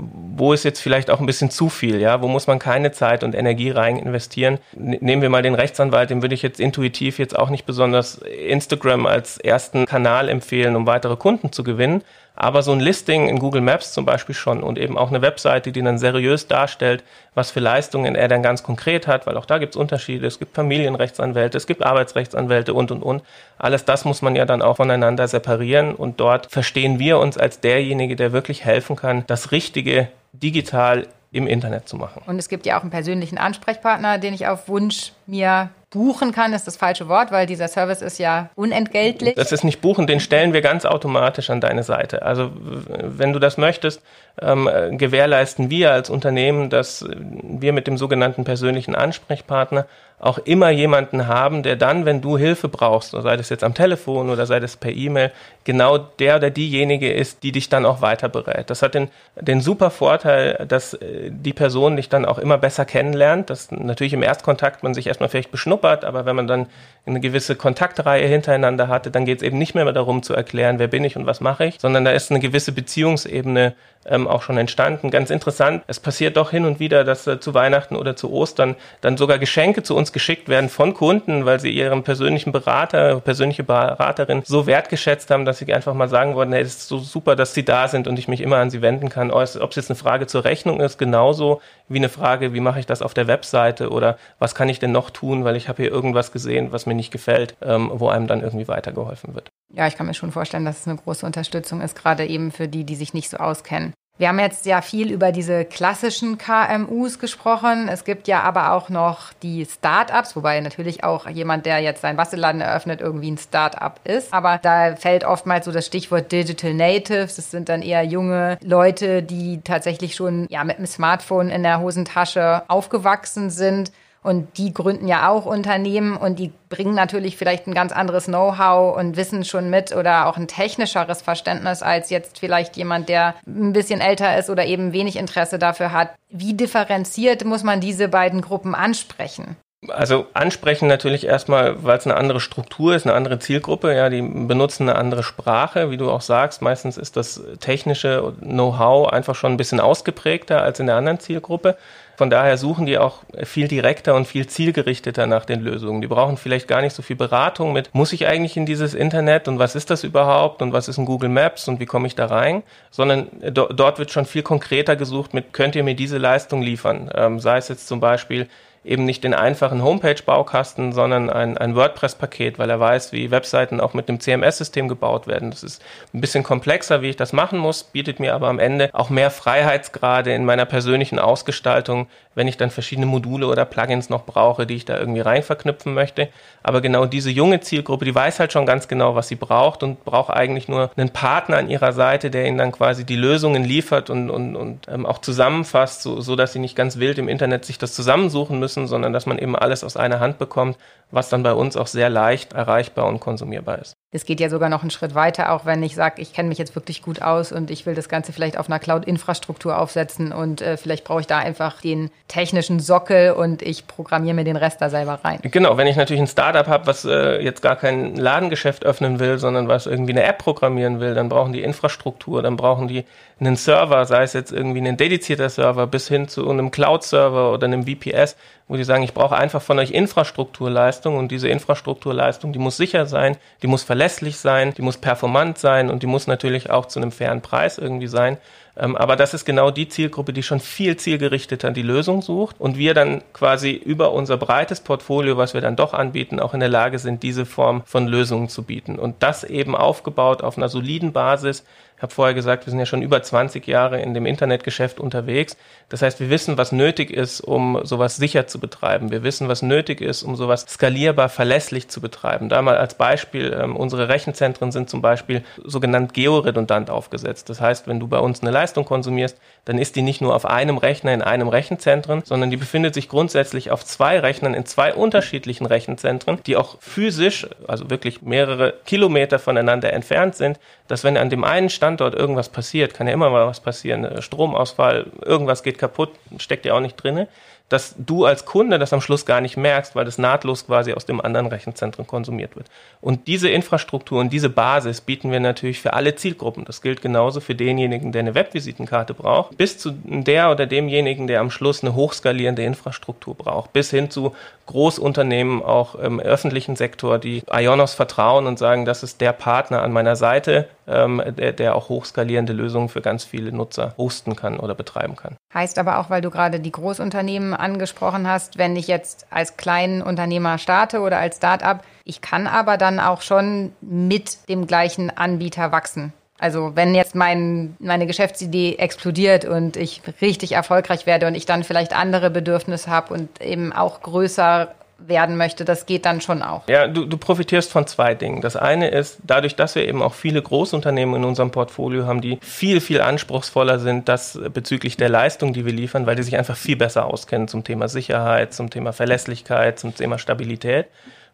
wo 0.01 0.53
ist 0.53 0.63
jetzt 0.63 0.79
vielleicht 0.79 1.09
auch 1.09 1.19
ein 1.19 1.25
bisschen 1.25 1.49
zu 1.49 1.69
viel, 1.69 1.99
ja? 1.99 2.21
Wo 2.21 2.27
muss 2.27 2.47
man 2.47 2.59
keine 2.59 2.91
Zeit 2.91 3.23
und 3.23 3.35
Energie 3.35 3.69
rein 3.71 3.97
investieren? 3.97 4.59
Nehmen 4.73 5.21
wir 5.21 5.29
mal 5.29 5.41
den 5.41 5.55
Rechtsanwalt, 5.55 6.09
dem 6.09 6.21
würde 6.21 6.35
ich 6.35 6.41
jetzt 6.41 6.59
intuitiv 6.59 7.19
jetzt 7.19 7.38
auch 7.38 7.49
nicht 7.49 7.65
besonders 7.65 8.17
Instagram 8.19 9.05
als 9.05 9.38
ersten 9.38 9.85
Kanal 9.85 10.29
empfehlen, 10.29 10.75
um 10.75 10.85
weitere 10.88 11.15
Kunden 11.15 11.51
zu 11.51 11.63
gewinnen. 11.63 12.03
Aber 12.41 12.63
so 12.63 12.71
ein 12.71 12.80
Listing 12.80 13.28
in 13.28 13.38
Google 13.38 13.60
Maps 13.60 13.91
zum 13.91 14.06
Beispiel 14.06 14.34
schon 14.34 14.63
und 14.63 14.78
eben 14.78 14.97
auch 14.97 15.10
eine 15.10 15.21
Webseite, 15.21 15.73
die 15.73 15.82
dann 15.82 15.97
seriös 15.97 16.47
darstellt, 16.47 17.04
was 17.36 17.52
für 17.52 17.60
Leistungen 17.60 18.15
er 18.15 18.30
dann 18.30 18.41
ganz 18.41 18.63
konkret 18.63 19.08
hat, 19.08 19.28
weil 19.28 19.36
auch 19.36 19.45
da 19.45 19.58
gibt 19.58 19.75
es 19.75 19.78
Unterschiede. 19.78 20.25
Es 20.25 20.39
gibt 20.39 20.56
Familienrechtsanwälte, 20.56 21.58
es 21.58 21.67
gibt 21.67 21.84
Arbeitsrechtsanwälte 21.84 22.73
und, 22.73 22.91
und, 22.91 23.04
und. 23.04 23.23
Alles 23.58 23.84
das 23.84 24.06
muss 24.06 24.21
man 24.21 24.38
ja 24.38 24.45
dann 24.45 24.62
auch 24.62 24.78
voneinander 24.78 25.28
separieren 25.28 25.93
und 25.93 26.21
dort 26.21 26.49
verstehen 26.49 26.97
wir 26.97 27.19
uns 27.19 27.38
als 27.38 27.60
derjenige, 27.60 28.15
der 28.15 28.32
wirklich 28.32 28.63
helfen 28.63 28.95
kann, 28.95 29.25
das 29.28 29.52
Richtige 29.52 30.08
digital 30.32 31.08
im 31.34 31.45
Internet 31.45 31.89
zu 31.89 31.97
machen. 31.97 32.23
Und 32.25 32.39
es 32.39 32.47
gibt 32.47 32.65
ja 32.65 32.78
auch 32.78 32.84
einen 32.84 32.89
persönlichen 32.89 33.38
Ansprechpartner, 33.38 34.17
den 34.17 34.34
ich 34.34 34.47
auf 34.47 34.69
Wunsch 34.69 35.12
mir 35.29 35.69
buchen 35.91 36.31
kann, 36.31 36.53
ist 36.53 36.67
das 36.67 36.77
falsche 36.77 37.07
Wort, 37.07 37.31
weil 37.31 37.47
dieser 37.47 37.67
Service 37.67 38.01
ist 38.01 38.19
ja 38.19 38.49
unentgeltlich. 38.55 39.33
Das 39.35 39.51
ist 39.51 39.63
nicht 39.63 39.81
buchen, 39.81 40.05
den 40.05 40.19
stellen 40.19 40.53
wir 40.53 40.61
ganz 40.61 40.85
automatisch 40.85 41.49
an 41.49 41.61
deine 41.61 41.83
Seite. 41.83 42.21
Also 42.21 42.51
wenn 42.53 43.33
du 43.33 43.39
das 43.39 43.57
möchtest, 43.57 44.01
ähm, 44.39 44.69
gewährleisten 44.91 45.69
wir 45.69 45.91
als 45.91 46.09
Unternehmen, 46.09 46.69
dass 46.69 47.05
wir 47.09 47.73
mit 47.73 47.87
dem 47.87 47.97
sogenannten 47.97 48.43
persönlichen 48.43 48.93
Ansprechpartner 48.93 49.87
auch 50.19 50.37
immer 50.37 50.69
jemanden 50.69 51.27
haben, 51.27 51.63
der 51.63 51.77
dann, 51.77 52.05
wenn 52.05 52.21
du 52.21 52.37
Hilfe 52.37 52.67
brauchst, 52.67 53.11
sei 53.11 53.37
das 53.37 53.49
jetzt 53.49 53.63
am 53.63 53.73
Telefon 53.73 54.29
oder 54.29 54.45
sei 54.45 54.59
das 54.59 54.75
per 54.75 54.91
E-Mail, 54.91 55.31
genau 55.63 55.97
der 55.97 56.35
oder 56.35 56.49
diejenige 56.49 57.11
ist, 57.11 57.43
die 57.43 57.53
dich 57.53 57.69
dann 57.69 57.85
auch 57.85 58.01
weiter 58.01 58.27
berät. 58.27 58.69
Das 58.69 58.81
hat 58.81 58.95
den, 58.95 59.09
den 59.39 59.61
super 59.61 59.91
Vorteil, 59.91 60.65
dass 60.67 60.93
äh, 60.93 61.31
die 61.31 61.53
Person 61.53 61.95
dich 61.95 62.09
dann 62.09 62.25
auch 62.25 62.37
immer 62.37 62.57
besser 62.57 62.83
kennenlernt, 62.83 63.49
dass 63.49 63.71
natürlich 63.71 64.13
im 64.13 64.23
Erstkontakt 64.23 64.83
man 64.83 64.93
sich 64.93 65.07
erstmal 65.19 65.29
vielleicht 65.29 65.51
beschnuppert, 65.51 66.05
aber 66.05 66.25
wenn 66.25 66.36
man 66.36 66.47
dann 66.47 66.67
eine 67.05 67.19
gewisse 67.19 67.55
Kontaktreihe 67.55 68.27
hintereinander 68.27 68.88
hatte, 68.88 69.12
dann 69.12 69.25
geht 69.25 69.39
es 69.39 69.43
eben 69.43 69.58
nicht 69.58 69.75
mehr 69.75 69.91
darum 69.91 70.23
zu 70.23 70.34
erklären, 70.34 70.79
wer 70.79 70.88
bin 70.88 71.03
ich 71.03 71.17
und 71.17 71.25
was 71.25 71.41
mache 71.41 71.65
ich, 71.65 71.79
sondern 71.79 72.05
da 72.05 72.12
ist 72.12 72.32
eine 72.32 72.39
gewisse 72.39 72.71
Beziehungsebene 72.71 73.73
ähm, 74.05 74.27
auch 74.27 74.43
schon 74.43 74.58
entstanden. 74.58 75.12
Ganz 75.12 75.29
interessant, 75.29 75.84
es 75.88 75.99
passiert 75.99 76.38
doch 76.38 76.51
hin 76.51 76.65
und 76.65 76.79
wieder, 76.79 77.03
dass 77.03 77.27
äh, 77.27 77.39
zu 77.39 77.53
Weihnachten 77.53 77.95
oder 77.95 78.15
zu 78.15 78.32
Ostern 78.32 78.75
dann 79.01 79.17
sogar 79.17 79.39
Geschenke 79.39 79.84
zu 79.84 79.95
uns 79.95 80.13
geschickt 80.13 80.47
werden 80.47 80.69
von 80.69 80.93
Kunden, 80.93 81.45
weil 81.45 81.60
sie 81.60 81.71
ihren 81.71 82.03
persönlichen 82.03 82.51
Berater, 82.51 83.19
persönliche 83.19 83.63
Beraterin 83.63 84.43
so 84.45 84.67
wertgeschätzt 84.67 85.32
haben, 85.32 85.45
dass 85.45 85.58
sie 85.58 85.73
einfach 85.73 85.93
mal 85.93 86.08
sagen 86.08 86.36
wollten, 86.36 86.53
hey, 86.53 86.62
es 86.62 86.77
ist 86.77 86.88
so 86.88 86.99
super, 86.99 87.36
dass 87.36 87.53
sie 87.53 87.65
da 87.65 87.88
sind 87.88 88.08
und 88.08 88.17
ich 88.19 88.27
mich 88.27 88.41
immer 88.41 88.58
an 88.58 88.69
sie 88.69 88.82
wenden 88.82 89.10
kann. 89.10 89.32
Ob 89.32 89.41
es 89.41 89.55
jetzt 89.75 89.89
eine 89.89 89.97
Frage 89.97 90.27
zur 90.27 90.45
Rechnung 90.45 90.79
ist, 90.79 90.97
genauso 90.97 91.62
wie 91.89 91.97
eine 91.97 92.10
Frage, 92.10 92.54
wie 92.54 92.60
mache 92.60 92.80
ich 92.80 92.86
das 92.86 93.02
auf 93.02 93.13
der 93.13 93.28
Webseite 93.28 93.89
oder 93.89 94.17
was 94.38 94.56
kann 94.56 94.69
ich 94.69 94.80
denn 94.80 94.91
noch 94.91 95.10
tun, 95.10 95.43
weil 95.43 95.56
ich 95.56 95.67
habe 95.67 95.84
hier 95.84 95.91
irgendwas 95.91 96.32
gesehen, 96.32 96.71
was 96.71 96.86
mir 96.86 96.93
nicht 96.93 97.12
gefällt, 97.12 97.56
ähm, 97.62 97.91
wo 97.93 98.10
einem 98.10 98.28
dann 98.28 98.41
irgendwie 98.41 98.67
weitergeholfen 98.67 99.36
wird. 99.36 99.49
Ja, 99.73 99.88
ich 99.88 99.95
kann 99.95 100.06
mir 100.06 100.13
schon 100.13 100.32
vorstellen, 100.32 100.65
dass 100.65 100.82
es 100.82 100.88
eine 100.88 100.97
große 100.97 101.25
Unterstützung 101.25 101.82
ist, 101.82 101.95
gerade 101.95 102.25
eben 102.25 102.52
für 102.52 102.67
die, 102.67 102.84
die 102.86 102.95
sich 102.95 103.13
nicht 103.13 103.30
so 103.30 103.38
auskennen. 103.38 103.93
Wir 104.19 104.27
haben 104.27 104.39
jetzt 104.39 104.65
ja 104.65 104.82
viel 104.82 105.13
über 105.13 105.32
diese 105.32 105.63
klassischen 105.63 106.38
KMUs 106.38 107.19
gesprochen. 107.19 107.88
Es 107.88 108.03
gibt 108.03 108.27
ja 108.27 108.41
aber 108.41 108.73
auch 108.73 108.89
noch 108.89 109.32
die 109.41 109.65
Startups, 109.65 110.36
wobei 110.36 110.60
natürlich 110.60 111.05
auch 111.05 111.29
jemand, 111.29 111.65
der 111.65 111.79
jetzt 111.79 112.01
seinen 112.01 112.17
Bastelladen 112.17 112.60
eröffnet, 112.60 112.99
irgendwie 112.99 113.32
ein 113.32 113.38
Startup 113.38 113.97
ist. 114.03 114.34
Aber 114.34 114.60
da 114.62 114.97
fällt 114.97 115.23
oftmals 115.23 115.63
so 115.63 115.71
das 115.71 115.86
Stichwort 115.86 116.34
Digital 116.34 116.73
Natives. 116.73 117.38
Das 117.38 117.49
sind 117.49 117.69
dann 117.69 117.82
eher 117.82 118.03
junge 118.03 118.58
Leute, 118.62 119.23
die 119.23 119.62
tatsächlich 119.63 120.15
schon 120.15 120.47
ja 120.49 120.65
mit 120.65 120.79
dem 120.79 120.86
Smartphone 120.86 121.49
in 121.49 121.63
der 121.63 121.79
Hosentasche 121.79 122.63
aufgewachsen 122.67 123.49
sind 123.49 123.93
und 124.21 124.58
die 124.58 124.73
gründen 124.73 125.08
ja 125.08 125.29
auch 125.29 125.45
Unternehmen 125.45 126.17
und 126.17 126.39
die 126.39 126.51
bringen 126.69 126.93
natürlich 126.93 127.38
vielleicht 127.38 127.67
ein 127.67 127.73
ganz 127.73 127.91
anderes 127.91 128.25
Know-how 128.25 128.97
und 128.97 129.17
Wissen 129.17 129.45
schon 129.45 129.69
mit 129.69 129.95
oder 129.95 130.27
auch 130.27 130.38
ein 130.38 130.47
technischeres 130.47 131.21
Verständnis 131.21 131.82
als 131.82 132.10
jetzt 132.10 132.39
vielleicht 132.39 132.77
jemand, 132.77 133.10
der 133.10 133.36
ein 133.47 133.73
bisschen 133.73 134.01
älter 134.01 134.38
ist 134.38 134.49
oder 134.49 134.65
eben 134.65 134.93
wenig 134.93 135.15
Interesse 135.15 135.58
dafür 135.58 135.91
hat. 135.91 136.10
Wie 136.29 136.53
differenziert 136.53 137.45
muss 137.45 137.63
man 137.63 137.79
diese 137.79 138.08
beiden 138.08 138.41
Gruppen 138.41 138.75
ansprechen? 138.75 139.55
Also 139.88 140.25
ansprechen 140.34 140.89
natürlich 140.89 141.25
erstmal, 141.25 141.86
weil 141.86 141.97
es 141.97 142.05
eine 142.05 142.17
andere 142.17 142.41
Struktur 142.41 142.95
ist, 142.95 143.05
eine 143.05 143.15
andere 143.15 143.39
Zielgruppe. 143.39 143.95
Ja, 143.95 144.10
die 144.10 144.21
benutzen 144.21 144.89
eine 144.89 144.99
andere 144.99 145.23
Sprache, 145.23 145.89
wie 145.89 145.95
du 145.95 146.12
auch 146.12 146.19
sagst. 146.19 146.62
Meistens 146.62 146.97
ist 146.97 147.15
das 147.15 147.41
technische 147.62 148.34
Know-how 148.41 149.08
einfach 149.08 149.36
schon 149.36 149.53
ein 149.53 149.58
bisschen 149.58 149.79
ausgeprägter 149.79 150.62
als 150.62 150.82
in 150.82 150.88
der 150.88 150.97
anderen 150.97 151.21
Zielgruppe. 151.21 151.77
Von 152.19 152.29
daher 152.29 152.58
suchen 152.58 152.86
die 152.86 152.97
auch 152.97 153.19
viel 153.43 153.69
direkter 153.69 154.13
und 154.13 154.27
viel 154.27 154.45
zielgerichteter 154.45 155.25
nach 155.25 155.45
den 155.45 155.62
Lösungen. 155.62 156.01
Die 156.01 156.08
brauchen 156.08 156.36
vielleicht 156.36 156.67
gar 156.67 156.82
nicht 156.82 156.93
so 156.93 157.01
viel 157.01 157.15
Beratung 157.15 157.71
mit, 157.71 157.95
muss 157.95 158.12
ich 158.12 158.27
eigentlich 158.27 158.58
in 158.58 158.65
dieses 158.65 158.93
Internet 158.93 159.47
und 159.47 159.58
was 159.58 159.73
ist 159.73 159.89
das 159.89 160.03
überhaupt 160.03 160.62
und 160.62 160.73
was 160.73 160.89
ist 160.89 160.97
ein 160.97 161.05
Google 161.05 161.29
Maps 161.29 161.69
und 161.69 161.79
wie 161.79 161.86
komme 161.86 162.08
ich 162.08 162.15
da 162.15 162.25
rein, 162.25 162.63
sondern 162.91 163.29
do 163.53 163.69
dort 163.71 163.99
wird 163.99 164.12
schon 164.12 164.25
viel 164.25 164.43
konkreter 164.43 164.97
gesucht 164.97 165.34
mit, 165.34 165.53
könnt 165.53 165.77
ihr 165.77 165.84
mir 165.86 165.95
diese 165.95 166.17
Leistung 166.17 166.62
liefern? 166.62 167.10
Ähm, 167.15 167.39
sei 167.39 167.55
es 167.55 167.69
jetzt 167.69 167.88
zum 167.88 168.01
Beispiel, 168.01 168.49
eben 168.83 169.05
nicht 169.05 169.23
den 169.23 169.33
einfachen 169.33 169.83
Homepage-Baukasten, 169.83 170.93
sondern 170.93 171.29
ein, 171.29 171.57
ein 171.57 171.75
WordPress-Paket, 171.75 172.59
weil 172.59 172.69
er 172.69 172.79
weiß, 172.79 173.11
wie 173.11 173.31
Webseiten 173.31 173.81
auch 173.81 173.93
mit 173.93 174.07
dem 174.07 174.19
CMS-System 174.19 174.87
gebaut 174.87 175.27
werden. 175.27 175.51
Das 175.51 175.63
ist 175.63 175.81
ein 176.13 176.21
bisschen 176.21 176.43
komplexer, 176.43 177.01
wie 177.01 177.09
ich 177.09 177.15
das 177.15 177.33
machen 177.33 177.59
muss, 177.59 177.83
bietet 177.83 178.19
mir 178.19 178.33
aber 178.33 178.47
am 178.47 178.59
Ende 178.59 178.89
auch 178.93 179.09
mehr 179.09 179.31
Freiheitsgrade 179.31 180.33
in 180.33 180.45
meiner 180.45 180.65
persönlichen 180.65 181.19
Ausgestaltung, 181.19 182.07
wenn 182.35 182.47
ich 182.47 182.57
dann 182.57 182.69
verschiedene 182.69 183.05
Module 183.05 183.47
oder 183.47 183.65
Plugins 183.65 184.09
noch 184.09 184.25
brauche, 184.25 184.65
die 184.65 184.75
ich 184.75 184.85
da 184.85 184.97
irgendwie 184.97 185.19
rein 185.19 185.43
verknüpfen 185.43 185.93
möchte. 185.93 186.29
Aber 186.63 186.79
genau 186.79 187.05
diese 187.05 187.29
junge 187.29 187.59
Zielgruppe, 187.59 188.05
die 188.05 188.15
weiß 188.15 188.39
halt 188.39 188.53
schon 188.53 188.65
ganz 188.65 188.87
genau, 188.87 189.15
was 189.15 189.27
sie 189.27 189.35
braucht 189.35 189.83
und 189.83 190.05
braucht 190.05 190.29
eigentlich 190.29 190.69
nur 190.69 190.91
einen 190.95 191.09
Partner 191.09 191.57
an 191.57 191.69
ihrer 191.69 191.91
Seite, 191.91 192.31
der 192.31 192.45
ihnen 192.47 192.57
dann 192.57 192.71
quasi 192.71 193.05
die 193.05 193.15
Lösungen 193.15 193.63
liefert 193.63 194.09
und, 194.09 194.29
und, 194.29 194.55
und 194.55 194.87
ähm, 194.87 195.05
auch 195.05 195.17
zusammenfasst, 195.17 196.01
so, 196.01 196.21
so 196.21 196.35
dass 196.35 196.53
sie 196.53 196.59
nicht 196.59 196.75
ganz 196.75 196.97
wild 196.97 197.17
im 197.17 197.27
Internet 197.27 197.65
sich 197.65 197.77
das 197.77 197.93
zusammensuchen 197.93 198.57
müssen, 198.57 198.68
sondern 198.73 199.13
dass 199.13 199.25
man 199.25 199.38
eben 199.38 199.55
alles 199.55 199.84
aus 199.84 199.97
einer 199.97 200.19
Hand 200.19 200.38
bekommt, 200.38 200.77
was 201.11 201.29
dann 201.29 201.43
bei 201.43 201.53
uns 201.53 201.75
auch 201.75 201.87
sehr 201.87 202.09
leicht 202.09 202.53
erreichbar 202.53 203.07
und 203.07 203.19
konsumierbar 203.19 203.79
ist. 203.79 203.95
Das 204.11 204.25
geht 204.25 204.39
ja 204.39 204.49
sogar 204.49 204.69
noch 204.69 204.81
einen 204.81 204.89
Schritt 204.89 205.13
weiter, 205.13 205.51
auch 205.51 205.65
wenn 205.65 205.83
ich 205.83 205.93
sage, 205.93 206.19
ich 206.19 206.33
kenne 206.33 206.49
mich 206.49 206.57
jetzt 206.57 206.73
wirklich 206.73 207.03
gut 207.03 207.21
aus 207.21 207.51
und 207.51 207.69
ich 207.69 207.85
will 207.85 207.93
das 207.93 208.09
Ganze 208.09 208.33
vielleicht 208.33 208.57
auf 208.57 208.67
einer 208.67 208.79
Cloud-Infrastruktur 208.79 209.77
aufsetzen 209.77 210.31
und 210.31 210.61
äh, 210.61 210.77
vielleicht 210.77 211.03
brauche 211.03 211.21
ich 211.21 211.27
da 211.27 211.37
einfach 211.37 211.81
den 211.81 212.09
technischen 212.27 212.79
Sockel 212.79 213.33
und 213.33 213.61
ich 213.61 213.85
programmiere 213.85 214.33
mir 214.33 214.43
den 214.45 214.55
Rest 214.55 214.81
da 214.81 214.89
selber 214.89 215.19
rein. 215.23 215.39
Genau, 215.43 215.77
wenn 215.77 215.85
ich 215.85 215.95
natürlich 215.95 216.21
ein 216.21 216.27
Startup 216.27 216.65
habe, 216.67 216.87
was 216.87 217.05
äh, 217.05 217.39
jetzt 217.43 217.61
gar 217.61 217.75
kein 217.75 218.15
Ladengeschäft 218.15 218.83
öffnen 218.83 219.19
will, 219.19 219.37
sondern 219.37 219.67
was 219.67 219.85
irgendwie 219.85 220.13
eine 220.13 220.23
App 220.23 220.39
programmieren 220.39 220.99
will, 220.99 221.13
dann 221.13 221.29
brauchen 221.29 221.53
die 221.53 221.61
Infrastruktur, 221.61 222.41
dann 222.41 222.57
brauchen 222.57 222.87
die 222.87 223.05
einen 223.39 223.57
Server, 223.57 224.05
sei 224.05 224.23
es 224.23 224.33
jetzt 224.33 224.51
irgendwie 224.51 224.85
ein 224.85 224.97
dedizierter 224.97 225.49
Server 225.49 225.85
bis 225.85 226.07
hin 226.07 226.27
zu 226.27 226.49
einem 226.49 226.71
Cloud-Server 226.71 227.53
oder 227.53 227.65
einem 227.65 227.85
VPS, 227.85 228.35
wo 228.67 228.75
die 228.75 228.83
sagen, 228.83 229.03
ich 229.03 229.13
brauche 229.13 229.35
einfach 229.35 229.61
von 229.61 229.77
euch 229.79 229.91
Infrastrukturleistung 229.91 230.98
und 231.05 231.29
diese 231.29 231.49
Infrastrukturleistung, 231.49 232.53
die 232.53 232.59
muss 232.59 232.77
sicher 232.77 233.05
sein, 233.05 233.38
die 233.62 233.67
muss 233.67 233.83
verlässlich 233.83 234.38
sein, 234.38 234.73
die 234.73 234.81
muss 234.81 234.97
performant 234.97 235.57
sein 235.57 235.89
und 235.89 236.03
die 236.03 236.07
muss 236.07 236.27
natürlich 236.27 236.69
auch 236.69 236.88
zu 236.88 236.99
einem 236.99 237.12
fairen 237.12 237.41
Preis 237.41 237.77
irgendwie 237.77 238.07
sein. 238.07 238.38
Ähm, 238.77 238.95
aber 238.95 239.15
das 239.15 239.33
ist 239.33 239.45
genau 239.45 239.71
die 239.71 239.89
Zielgruppe, 239.89 240.33
die 240.33 240.43
schon 240.43 240.59
viel 240.59 240.95
zielgerichteter 240.95 241.71
die 241.71 241.81
Lösung 241.81 242.21
sucht 242.21 242.55
und 242.59 242.77
wir 242.77 242.93
dann 242.93 243.21
quasi 243.33 243.71
über 243.71 244.13
unser 244.13 244.38
breites 244.38 244.79
Portfolio, 244.79 245.38
was 245.38 245.53
wir 245.53 245.62
dann 245.62 245.75
doch 245.75 245.93
anbieten, 245.93 246.39
auch 246.39 246.53
in 246.53 246.62
der 246.62 246.69
Lage 246.69 246.99
sind, 246.99 247.23
diese 247.23 247.45
Form 247.45 247.83
von 247.85 248.07
Lösungen 248.07 248.47
zu 248.47 248.63
bieten. 248.63 248.97
Und 248.97 249.21
das 249.21 249.43
eben 249.43 249.75
aufgebaut 249.75 250.41
auf 250.41 250.57
einer 250.57 250.69
soliden 250.69 251.12
Basis, 251.12 251.65
ich 251.99 252.03
habe 252.03 252.13
vorher 252.13 252.33
gesagt, 252.33 252.65
wir 252.65 252.71
sind 252.71 252.79
ja 252.79 252.85
schon 252.85 253.01
über 253.01 253.21
20 253.21 253.67
Jahre 253.67 253.99
in 253.99 254.13
dem 254.13 254.25
Internetgeschäft 254.25 255.01
unterwegs. 255.01 255.57
Das 255.89 256.01
heißt, 256.01 256.21
wir 256.21 256.29
wissen, 256.29 256.57
was 256.57 256.71
nötig 256.71 257.12
ist, 257.12 257.41
um 257.41 257.81
sowas 257.83 258.15
sicher 258.15 258.47
zu 258.47 258.57
betreiben. 258.57 259.12
Wir 259.12 259.23
wissen, 259.23 259.49
was 259.49 259.63
nötig 259.63 259.99
ist, 259.99 260.23
um 260.23 260.38
sowas 260.38 260.65
skalierbar, 260.69 261.27
verlässlich 261.27 261.89
zu 261.89 261.99
betreiben. 261.99 262.47
Da 262.47 262.62
mal 262.62 262.77
als 262.77 262.93
Beispiel, 262.93 263.53
ähm, 263.62 263.75
unsere 263.75 264.07
Rechenzentren 264.07 264.71
sind 264.71 264.89
zum 264.89 265.01
Beispiel 265.01 265.43
sogenannt 265.62 266.13
georedundant 266.13 266.89
aufgesetzt. 266.89 267.49
Das 267.49 267.59
heißt, 267.59 267.85
wenn 267.85 267.99
du 267.99 268.07
bei 268.07 268.19
uns 268.19 268.41
eine 268.41 268.51
Leistung 268.51 268.85
konsumierst, 268.85 269.38
dann 269.65 269.77
ist 269.77 269.97
die 269.97 270.01
nicht 270.01 270.21
nur 270.21 270.35
auf 270.35 270.45
einem 270.45 270.77
Rechner 270.77 271.13
in 271.13 271.21
einem 271.21 271.49
Rechenzentrum, 271.49 272.21
sondern 272.23 272.49
die 272.49 272.55
befindet 272.55 272.93
sich 272.93 273.09
grundsätzlich 273.09 273.71
auf 273.71 273.83
zwei 273.83 274.19
Rechnern 274.19 274.53
in 274.53 274.65
zwei 274.65 274.93
unterschiedlichen 274.93 275.65
Rechenzentren, 275.65 276.39
die 276.45 276.55
auch 276.55 276.77
physisch, 276.79 277.45
also 277.67 277.89
wirklich 277.89 278.21
mehrere 278.21 278.75
Kilometer 278.85 279.38
voneinander 279.38 279.91
entfernt 279.91 280.35
sind, 280.35 280.62
dass 280.88 281.03
wenn 281.03 281.17
an 281.17 281.29
dem 281.29 281.43
einen 281.43 281.69
Standort 281.89 282.13
irgendwas 282.13 282.49
passiert, 282.49 282.93
kann 282.93 283.08
ja 283.08 283.13
immer 283.13 283.32
mal 283.32 283.47
was 283.47 283.62
passieren, 283.62 284.21
Stromausfall, 284.21 285.08
irgendwas 285.25 285.63
geht 285.63 285.80
kaputt, 285.80 286.12
steckt 286.38 286.65
ja 286.65 286.75
auch 286.75 286.82
nicht 286.82 286.95
drinne, 286.95 287.28
dass 287.69 287.95
du 287.97 288.25
als 288.25 288.45
Kunde 288.45 288.79
das 288.79 288.93
am 288.93 289.01
Schluss 289.01 289.25
gar 289.25 289.41
nicht 289.41 289.55
merkst, 289.55 289.95
weil 289.95 290.05
das 290.05 290.17
nahtlos 290.17 290.65
quasi 290.65 290.93
aus 290.93 291.05
dem 291.05 291.21
anderen 291.21 291.47
Rechenzentrum 291.47 292.08
konsumiert 292.08 292.55
wird. 292.55 292.67
Und 292.99 293.27
diese 293.27 293.49
Infrastruktur 293.49 294.19
und 294.19 294.34
diese 294.34 294.49
Basis 294.49 295.01
bieten 295.01 295.32
wir 295.32 295.39
natürlich 295.39 295.79
für 295.79 295.93
alle 295.93 296.15
Zielgruppen. 296.15 296.65
Das 296.65 296.82
gilt 296.82 297.01
genauso 297.01 297.39
für 297.39 297.55
denjenigen, 297.55 298.12
der 298.12 298.21
eine 298.21 298.36
Webvisitenkarte 298.36 299.13
braucht, 299.13 299.58
bis 299.58 299.77
zu 299.77 299.93
der 300.03 300.51
oder 300.51 300.65
demjenigen, 300.65 301.27
der 301.27 301.39
am 301.39 301.51
Schluss 301.51 301.84
eine 301.84 301.95
hochskalierende 301.95 302.63
Infrastruktur 302.63 303.36
braucht, 303.36 303.71
bis 303.71 303.91
hin 303.91 304.10
zu 304.10 304.36
Großunternehmen 304.65 305.63
auch 305.63 305.95
im 305.95 306.19
öffentlichen 306.19 306.75
Sektor, 306.75 307.17
die 307.17 307.41
Ionos 307.51 307.95
vertrauen 307.95 308.45
und 308.45 308.60
sagen, 308.60 308.86
das 308.86 309.01
ist 309.01 309.19
der 309.19 309.34
Partner 309.34 309.82
an 309.82 309.91
meiner 309.91 310.15
Seite, 310.15 310.67
ähm, 310.88 311.21
der, 311.38 311.53
der 311.53 311.75
auch 311.75 311.89
hochskalierende 311.89 312.53
Lösungen 312.53 312.89
für 312.89 313.01
ganz 313.01 313.23
viele 313.23 313.51
Nutzer 313.51 313.95
hosten 313.97 314.36
kann 314.36 314.60
oder 314.60 314.75
betreiben 314.75 315.15
kann. 315.15 315.38
Heißt 315.53 315.79
aber 315.79 315.97
auch, 315.97 316.12
weil 316.12 316.21
du 316.21 316.29
gerade 316.29 316.59
die 316.59 316.71
Großunternehmen 316.71 317.55
angesprochen 317.55 318.27
hast, 318.27 318.59
wenn 318.59 318.75
ich 318.75 318.88
jetzt 318.88 319.25
als 319.31 319.57
kleinen 319.57 320.03
Unternehmer 320.03 320.59
starte 320.59 321.01
oder 321.01 321.17
als 321.17 321.38
Start-up, 321.38 321.83
ich 322.03 322.21
kann 322.21 322.45
aber 322.45 322.77
dann 322.77 322.99
auch 322.99 323.21
schon 323.21 323.73
mit 323.81 324.47
dem 324.47 324.67
gleichen 324.67 325.09
Anbieter 325.09 325.71
wachsen. 325.71 326.13
Also 326.38 326.71
wenn 326.75 326.95
jetzt 326.95 327.15
mein, 327.15 327.75
meine 327.79 328.07
Geschäftsidee 328.07 328.75
explodiert 328.75 329.43
und 329.43 329.75
ich 329.75 330.01
richtig 330.21 330.53
erfolgreich 330.53 331.05
werde 331.05 331.27
und 331.27 331.35
ich 331.35 331.45
dann 331.45 331.63
vielleicht 331.63 331.93
andere 331.93 332.29
Bedürfnisse 332.29 332.89
habe 332.89 333.13
und 333.13 333.41
eben 333.41 333.73
auch 333.73 334.01
größer 334.01 334.73
werden 335.05 335.38
möchte, 335.38 335.65
das 335.65 335.85
geht 335.85 336.05
dann 336.05 336.21
schon 336.21 336.41
auch. 336.41 336.67
Ja, 336.67 336.88
du, 336.88 337.05
du 337.05 337.17
profitierst 337.17 337.71
von 337.71 337.88
zwei 337.88 338.15
Dingen. 338.15 338.41
Das 338.41 338.55
eine 338.55 338.89
ist, 338.89 339.19
dadurch, 339.23 339.55
dass 339.55 339.75
wir 339.75 339.88
eben 339.88 340.01
auch 340.01 340.13
viele 340.13 340.41
Großunternehmen 340.41 341.15
in 341.15 341.23
unserem 341.23 341.51
Portfolio 341.51 342.05
haben, 342.05 342.21
die 342.21 342.38
viel, 342.41 342.81
viel 342.81 343.01
anspruchsvoller 343.01 343.79
sind, 343.79 344.09
das 344.09 344.39
bezüglich 344.53 344.97
der 344.97 345.09
Leistung, 345.09 345.53
die 345.53 345.65
wir 345.65 345.73
liefern, 345.73 346.05
weil 346.05 346.15
die 346.15 346.23
sich 346.23 346.38
einfach 346.38 346.57
viel 346.57 346.75
besser 346.75 347.05
auskennen 347.05 347.47
zum 347.47 347.63
Thema 347.63 347.88
Sicherheit, 347.88 348.53
zum 348.53 348.69
Thema 348.69 348.93
Verlässlichkeit, 348.93 349.79
zum 349.79 349.95
Thema 349.95 350.19
Stabilität 350.19 350.88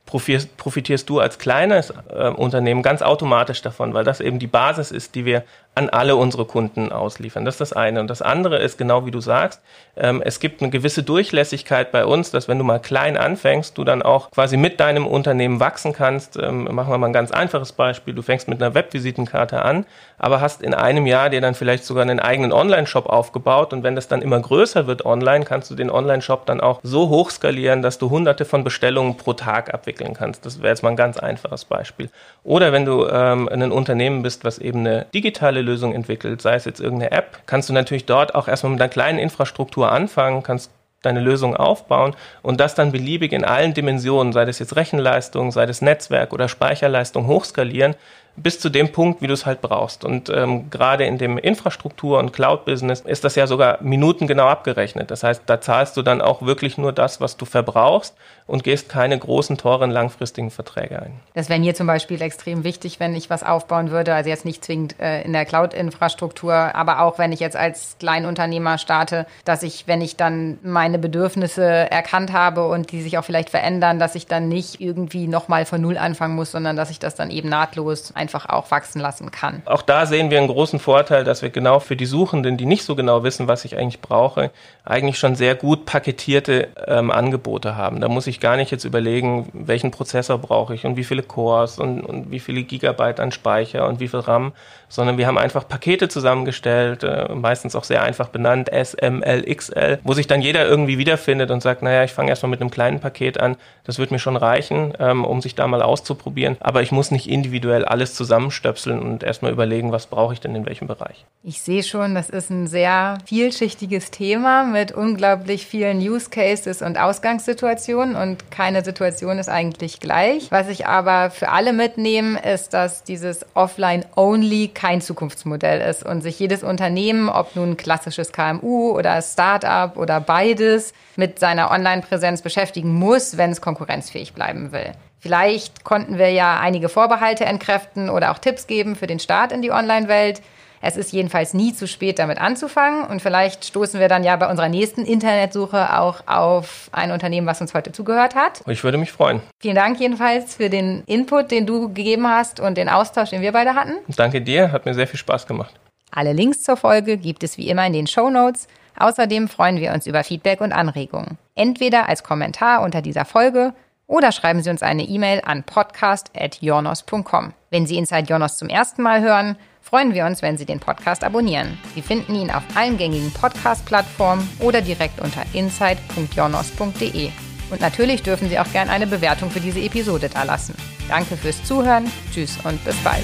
profitierst, 0.05 1.09
du 1.09 1.19
als 1.19 1.39
kleines 1.39 1.93
äh, 2.09 2.29
Unternehmen 2.29 2.83
ganz 2.83 3.01
automatisch 3.01 3.61
davon, 3.61 3.93
weil 3.93 4.03
das 4.03 4.21
eben 4.21 4.39
die 4.39 4.47
Basis 4.47 4.91
ist, 4.91 5.15
die 5.15 5.25
wir 5.25 5.43
an 5.75 5.89
alle 5.89 6.15
unsere 6.15 6.45
Kunden 6.45 6.93
ausliefern. 6.93 7.43
Das 7.43 7.55
ist 7.55 7.61
das 7.61 7.73
eine. 7.73 7.99
Und 7.99 8.09
das 8.09 8.21
andere 8.21 8.57
ist 8.59 8.77
genau 8.77 9.05
wie 9.05 9.11
du 9.11 9.19
sagst, 9.19 9.61
ähm, 9.97 10.21
es 10.23 10.39
gibt 10.39 10.61
eine 10.61 10.71
gewisse 10.71 11.03
Durchlässigkeit 11.03 11.91
bei 11.91 12.05
uns, 12.05 12.31
dass 12.31 12.47
wenn 12.47 12.57
du 12.57 12.63
mal 12.63 12.79
klein 12.79 13.17
anfängst, 13.17 13.77
du 13.77 13.83
dann 13.83 14.01
auch 14.01 14.31
quasi 14.31 14.55
mit 14.55 14.79
deinem 14.79 15.05
Unternehmen 15.05 15.59
wachsen 15.59 15.91
kannst. 15.91 16.37
Ähm, 16.37 16.69
machen 16.73 16.91
wir 16.91 16.97
mal 16.97 17.07
ein 17.07 17.13
ganz 17.13 17.31
einfaches 17.31 17.73
Beispiel. 17.73 18.13
Du 18.13 18.21
fängst 18.21 18.47
mit 18.47 18.61
einer 18.63 18.73
Webvisitenkarte 18.73 19.61
an, 19.61 19.85
aber 20.17 20.39
hast 20.39 20.61
in 20.61 20.73
einem 20.73 21.05
Jahr 21.05 21.29
dir 21.29 21.41
dann 21.41 21.55
vielleicht 21.55 21.83
sogar 21.83 22.03
einen 22.03 22.21
eigenen 22.21 22.53
Online-Shop 22.53 23.07
aufgebaut. 23.07 23.73
Und 23.73 23.83
wenn 23.83 23.95
das 23.95 24.07
dann 24.07 24.21
immer 24.21 24.39
größer 24.39 24.87
wird 24.87 25.05
online, 25.05 25.43
kannst 25.43 25.69
du 25.71 25.75
den 25.75 25.89
Online-Shop 25.89 26.45
dann 26.45 26.61
auch 26.61 26.79
so 26.83 27.09
hoch 27.09 27.31
skalieren, 27.31 27.81
dass 27.81 27.97
du 27.97 28.09
hunderte 28.09 28.45
von 28.45 28.63
Bestellungen 28.63 29.17
pro 29.17 29.33
Tag 29.33 29.73
abwickeln 29.73 30.13
kannst. 30.13 30.45
Das 30.45 30.61
wäre 30.61 30.69
jetzt 30.69 30.83
mal 30.83 30.91
ein 30.91 30.95
ganz 30.95 31.17
einfaches 31.17 31.65
Beispiel. 31.65 32.09
Oder 32.45 32.71
wenn 32.71 32.85
du 32.85 33.07
ähm, 33.07 33.49
ein 33.49 33.73
Unternehmen 33.73 34.23
bist, 34.23 34.45
was 34.45 34.57
eben 34.57 34.79
eine 34.79 35.05
digitale 35.13 35.64
Lösung 35.65 35.93
entwickelt, 35.93 36.41
sei 36.41 36.55
es 36.55 36.65
jetzt 36.65 36.79
irgendeine 36.79 37.11
App, 37.11 37.39
kannst 37.45 37.69
du 37.69 37.73
natürlich 37.73 38.05
dort 38.05 38.35
auch 38.35 38.47
erstmal 38.47 38.71
mit 38.71 38.81
einer 38.81 38.89
kleinen 38.89 39.19
Infrastruktur 39.19 39.91
anfangen, 39.91 40.43
kannst 40.43 40.71
deine 41.01 41.19
Lösung 41.19 41.55
aufbauen 41.55 42.15
und 42.41 42.59
das 42.59 42.75
dann 42.75 42.91
beliebig 42.91 43.31
in 43.31 43.45
allen 43.45 43.73
Dimensionen, 43.73 44.33
sei 44.33 44.45
das 44.45 44.59
jetzt 44.59 44.75
Rechenleistung, 44.75 45.51
sei 45.51 45.65
das 45.65 45.81
Netzwerk 45.81 46.33
oder 46.33 46.47
Speicherleistung 46.47 47.27
hochskalieren, 47.27 47.95
bis 48.37 48.59
zu 48.59 48.69
dem 48.69 48.91
Punkt, 48.91 49.21
wie 49.21 49.27
du 49.27 49.33
es 49.33 49.45
halt 49.45 49.61
brauchst. 49.61 50.03
Und 50.03 50.29
ähm, 50.29 50.69
gerade 50.69 51.05
in 51.05 51.17
dem 51.17 51.37
Infrastruktur- 51.37 52.19
und 52.19 52.33
Cloud-Business 52.33 53.01
ist 53.01 53.23
das 53.23 53.35
ja 53.35 53.47
sogar 53.47 53.81
minutengenau 53.81 54.47
abgerechnet. 54.47 55.11
Das 55.11 55.23
heißt, 55.23 55.43
da 55.45 55.61
zahlst 55.61 55.95
du 55.97 56.01
dann 56.01 56.21
auch 56.21 56.41
wirklich 56.41 56.77
nur 56.77 56.91
das, 56.91 57.21
was 57.21 57.37
du 57.37 57.45
verbrauchst 57.45 58.13
und 58.47 58.63
gehst 58.63 58.89
keine 58.89 59.17
großen, 59.17 59.57
teuren, 59.57 59.89
langfristigen 59.89 60.51
Verträge 60.51 61.01
ein. 61.01 61.13
Das 61.33 61.49
wäre 61.49 61.59
mir 61.59 61.73
zum 61.73 61.87
Beispiel 61.87 62.21
extrem 62.21 62.63
wichtig, 62.63 62.99
wenn 62.99 63.15
ich 63.15 63.29
was 63.29 63.43
aufbauen 63.43 63.89
würde. 63.89 64.13
Also 64.13 64.29
jetzt 64.29 64.45
nicht 64.45 64.63
zwingend 64.63 64.99
äh, 64.99 65.23
in 65.23 65.33
der 65.33 65.45
Cloud-Infrastruktur, 65.45 66.53
aber 66.53 67.01
auch 67.01 67.17
wenn 67.17 67.31
ich 67.31 67.39
jetzt 67.39 67.55
als 67.55 67.95
Kleinunternehmer 67.99 68.77
starte, 68.77 69.25
dass 69.45 69.63
ich, 69.63 69.87
wenn 69.87 70.01
ich 70.01 70.15
dann 70.15 70.59
meine 70.61 70.99
Bedürfnisse 70.99 71.63
erkannt 71.63 72.33
habe 72.33 72.67
und 72.67 72.91
die 72.91 73.01
sich 73.01 73.17
auch 73.17 73.25
vielleicht 73.25 73.49
verändern, 73.49 73.97
dass 73.97 74.13
ich 74.13 74.27
dann 74.27 74.47
nicht 74.47 74.79
irgendwie 74.79 75.27
nochmal 75.27 75.65
von 75.65 75.81
Null 75.81 75.97
anfangen 75.97 76.35
muss, 76.35 76.51
sondern 76.51 76.75
dass 76.75 76.91
ich 76.91 76.99
das 76.99 77.15
dann 77.15 77.31
eben 77.31 77.49
nahtlos 77.49 78.11
einfach 78.25 78.49
auch 78.49 78.71
wachsen 78.71 78.99
lassen 78.99 79.29
kann. 79.29 79.61
Auch 79.65 79.83
da 79.83 80.07
sehen 80.07 80.31
wir 80.31 80.39
einen 80.39 80.47
großen 80.47 80.79
Vorteil, 80.79 81.23
dass 81.23 81.43
wir 81.43 81.51
genau 81.51 81.79
für 81.79 81.95
die 81.95 82.07
Suchenden, 82.07 82.57
die 82.57 82.65
nicht 82.65 82.83
so 82.83 82.95
genau 82.95 83.23
wissen, 83.23 83.47
was 83.47 83.65
ich 83.65 83.77
eigentlich 83.77 84.01
brauche, 84.01 84.49
eigentlich 84.83 85.19
schon 85.19 85.35
sehr 85.35 85.53
gut 85.53 85.85
paketierte 85.85 86.69
ähm, 86.87 87.11
Angebote 87.11 87.75
haben. 87.75 88.01
Da 88.01 88.07
muss 88.07 88.25
ich 88.25 88.39
gar 88.39 88.57
nicht 88.57 88.71
jetzt 88.71 88.83
überlegen, 88.83 89.49
welchen 89.53 89.91
Prozessor 89.91 90.39
brauche 90.39 90.73
ich 90.73 90.85
und 90.85 90.97
wie 90.97 91.03
viele 91.03 91.21
Cores 91.21 91.77
und, 91.77 92.01
und 92.01 92.31
wie 92.31 92.39
viele 92.39 92.63
Gigabyte 92.63 93.19
an 93.19 93.31
Speicher 93.31 93.87
und 93.87 93.99
wie 93.99 94.07
viel 94.07 94.21
RAM, 94.21 94.53
sondern 94.89 95.17
wir 95.17 95.27
haben 95.27 95.37
einfach 95.37 95.67
Pakete 95.67 96.09
zusammengestellt, 96.09 97.03
äh, 97.03 97.33
meistens 97.33 97.75
auch 97.75 97.83
sehr 97.83 98.03
einfach 98.03 98.29
benannt, 98.29 98.71
S, 98.71 98.93
M, 98.93 99.23
L, 99.23 99.43
XL, 99.43 99.99
wo 100.03 100.13
sich 100.13 100.27
dann 100.27 100.41
jeder 100.41 100.65
irgendwie 100.65 100.97
wiederfindet 100.97 101.51
und 101.51 101.61
sagt, 101.61 101.81
naja, 101.81 102.03
ich 102.03 102.11
fange 102.11 102.29
erstmal 102.29 102.49
mit 102.49 102.61
einem 102.61 102.71
kleinen 102.71 102.99
Paket 102.99 103.39
an, 103.39 103.57
das 103.83 103.99
wird 103.99 104.11
mir 104.11 104.19
schon 104.19 104.37
reichen, 104.37 104.93
ähm, 104.99 105.25
um 105.25 105.41
sich 105.41 105.55
da 105.55 105.67
mal 105.67 105.81
auszuprobieren, 105.81 106.57
aber 106.59 106.81
ich 106.81 106.91
muss 106.91 107.11
nicht 107.11 107.29
individuell 107.29 107.85
alles 107.85 108.15
zusammenstöpseln 108.15 108.99
und 108.99 109.23
erstmal 109.23 109.51
überlegen, 109.51 109.91
was 109.91 110.07
brauche 110.07 110.33
ich 110.33 110.39
denn 110.39 110.55
in 110.55 110.65
welchem 110.65 110.87
Bereich. 110.87 111.25
Ich 111.43 111.61
sehe 111.61 111.83
schon, 111.83 112.15
das 112.15 112.29
ist 112.29 112.49
ein 112.49 112.67
sehr 112.67 113.17
vielschichtiges 113.25 114.11
Thema 114.11 114.63
mit 114.63 114.91
unglaublich 114.91 115.65
vielen 115.65 115.99
Use 115.99 116.29
Cases 116.29 116.81
und 116.81 116.97
Ausgangssituationen 116.97 118.15
und 118.15 118.51
keine 118.51 118.83
Situation 118.83 119.39
ist 119.39 119.49
eigentlich 119.49 119.99
gleich. 119.99 120.51
Was 120.51 120.69
ich 120.69 120.87
aber 120.87 121.29
für 121.29 121.49
alle 121.49 121.73
mitnehme, 121.73 122.39
ist, 122.39 122.73
dass 122.73 123.03
dieses 123.03 123.45
Offline-Only 123.53 124.69
kein 124.75 125.01
Zukunftsmodell 125.01 125.81
ist 125.81 126.05
und 126.05 126.21
sich 126.21 126.37
jedes 126.37 126.63
Unternehmen, 126.63 127.29
ob 127.29 127.55
nun 127.55 127.77
klassisches 127.77 128.31
KMU 128.31 128.91
oder 128.91 129.21
Startup 129.21 129.97
oder 129.97 130.19
beides, 130.19 130.93
mit 131.15 131.39
seiner 131.39 131.71
Online-Präsenz 131.71 132.41
beschäftigen 132.41 132.93
muss, 132.93 133.37
wenn 133.37 133.51
es 133.51 133.61
konkurrenzfähig 133.61 134.33
bleiben 134.33 134.71
will. 134.71 134.91
Vielleicht 135.19 135.83
konnten 135.83 136.19
wir 136.19 136.29
ja 136.29 136.59
einige 136.59 136.87
Vorbehalte 136.87 137.45
entkräften 137.45 138.11
oder 138.11 138.31
auch 138.31 138.37
Tipps 138.37 138.67
geben 138.67 138.95
für 138.95 139.07
den 139.07 139.19
Start 139.19 139.51
in 139.51 139.63
die 139.63 139.71
Online-Welt. 139.71 140.41
Es 140.87 140.97
ist 140.97 141.11
jedenfalls 141.11 141.55
nie 141.55 141.73
zu 141.73 141.87
spät, 141.87 142.19
damit 142.19 142.39
anzufangen. 142.39 143.05
Und 143.05 143.19
vielleicht 143.19 143.65
stoßen 143.65 143.99
wir 143.99 144.07
dann 144.07 144.23
ja 144.23 144.35
bei 144.35 144.47
unserer 144.47 144.69
nächsten 144.69 145.03
Internetsuche 145.03 145.97
auch 145.97 146.21
auf 146.27 146.89
ein 146.91 147.09
Unternehmen, 147.09 147.47
was 147.47 147.59
uns 147.59 147.73
heute 147.73 147.91
zugehört 147.91 148.35
hat. 148.35 148.61
Ich 148.67 148.83
würde 148.83 148.99
mich 148.99 149.11
freuen. 149.11 149.41
Vielen 149.59 149.73
Dank 149.73 149.99
jedenfalls 149.99 150.57
für 150.57 150.69
den 150.69 151.01
Input, 151.07 151.49
den 151.49 151.65
du 151.65 151.87
gegeben 151.87 152.27
hast 152.27 152.59
und 152.59 152.77
den 152.77 152.87
Austausch, 152.87 153.31
den 153.31 153.41
wir 153.41 153.51
beide 153.51 153.73
hatten. 153.73 153.93
Danke 154.15 154.43
dir, 154.43 154.71
hat 154.71 154.85
mir 154.85 154.93
sehr 154.93 155.07
viel 155.07 155.17
Spaß 155.17 155.47
gemacht. 155.47 155.73
Alle 156.11 156.33
Links 156.33 156.61
zur 156.61 156.77
Folge 156.77 157.17
gibt 157.17 157.43
es 157.43 157.57
wie 157.57 157.67
immer 157.67 157.87
in 157.87 157.93
den 157.93 158.05
Show 158.05 158.29
Notes. 158.29 158.67
Außerdem 158.95 159.47
freuen 159.47 159.77
wir 159.77 159.91
uns 159.91 160.05
über 160.05 160.23
Feedback 160.23 160.61
und 160.61 160.71
Anregungen. 160.71 161.39
Entweder 161.55 162.07
als 162.07 162.21
Kommentar 162.21 162.83
unter 162.83 163.01
dieser 163.01 163.25
Folge 163.25 163.73
oder 164.05 164.31
schreiben 164.31 164.61
Sie 164.61 164.69
uns 164.69 164.83
eine 164.83 165.01
E-Mail 165.01 165.41
an 165.43 165.63
podcast.jonos.com. 165.63 167.53
Wenn 167.71 167.87
Sie 167.87 167.97
Inside 167.97 168.27
Jonas 168.27 168.59
zum 168.59 168.69
ersten 168.69 169.01
Mal 169.01 169.21
hören, 169.21 169.57
freuen 169.95 170.13
wir 170.13 170.25
uns, 170.25 170.41
wenn 170.41 170.57
Sie 170.57 170.65
den 170.65 170.81
Podcast 170.81 171.23
abonnieren. 171.23 171.77
Sie 171.93 172.01
finden 172.01 172.35
ihn 172.35 172.51
auf 172.51 172.63
allen 172.75 172.97
gängigen 172.97 173.31
Podcast-Plattformen 173.31 174.45
oder 174.59 174.81
direkt 174.81 175.21
unter 175.21 175.41
inside.jonos.de. 175.53 177.29
Und 177.71 177.79
natürlich 177.79 178.21
dürfen 178.21 178.49
Sie 178.49 178.59
auch 178.59 178.69
gerne 178.73 178.91
eine 178.91 179.07
Bewertung 179.07 179.49
für 179.49 179.61
diese 179.61 179.79
Episode 179.79 180.27
da 180.27 180.43
lassen. 180.43 180.75
Danke 181.07 181.37
fürs 181.37 181.63
Zuhören, 181.63 182.11
tschüss 182.33 182.57
und 182.65 182.83
bis 182.83 182.97
bald. 183.05 183.23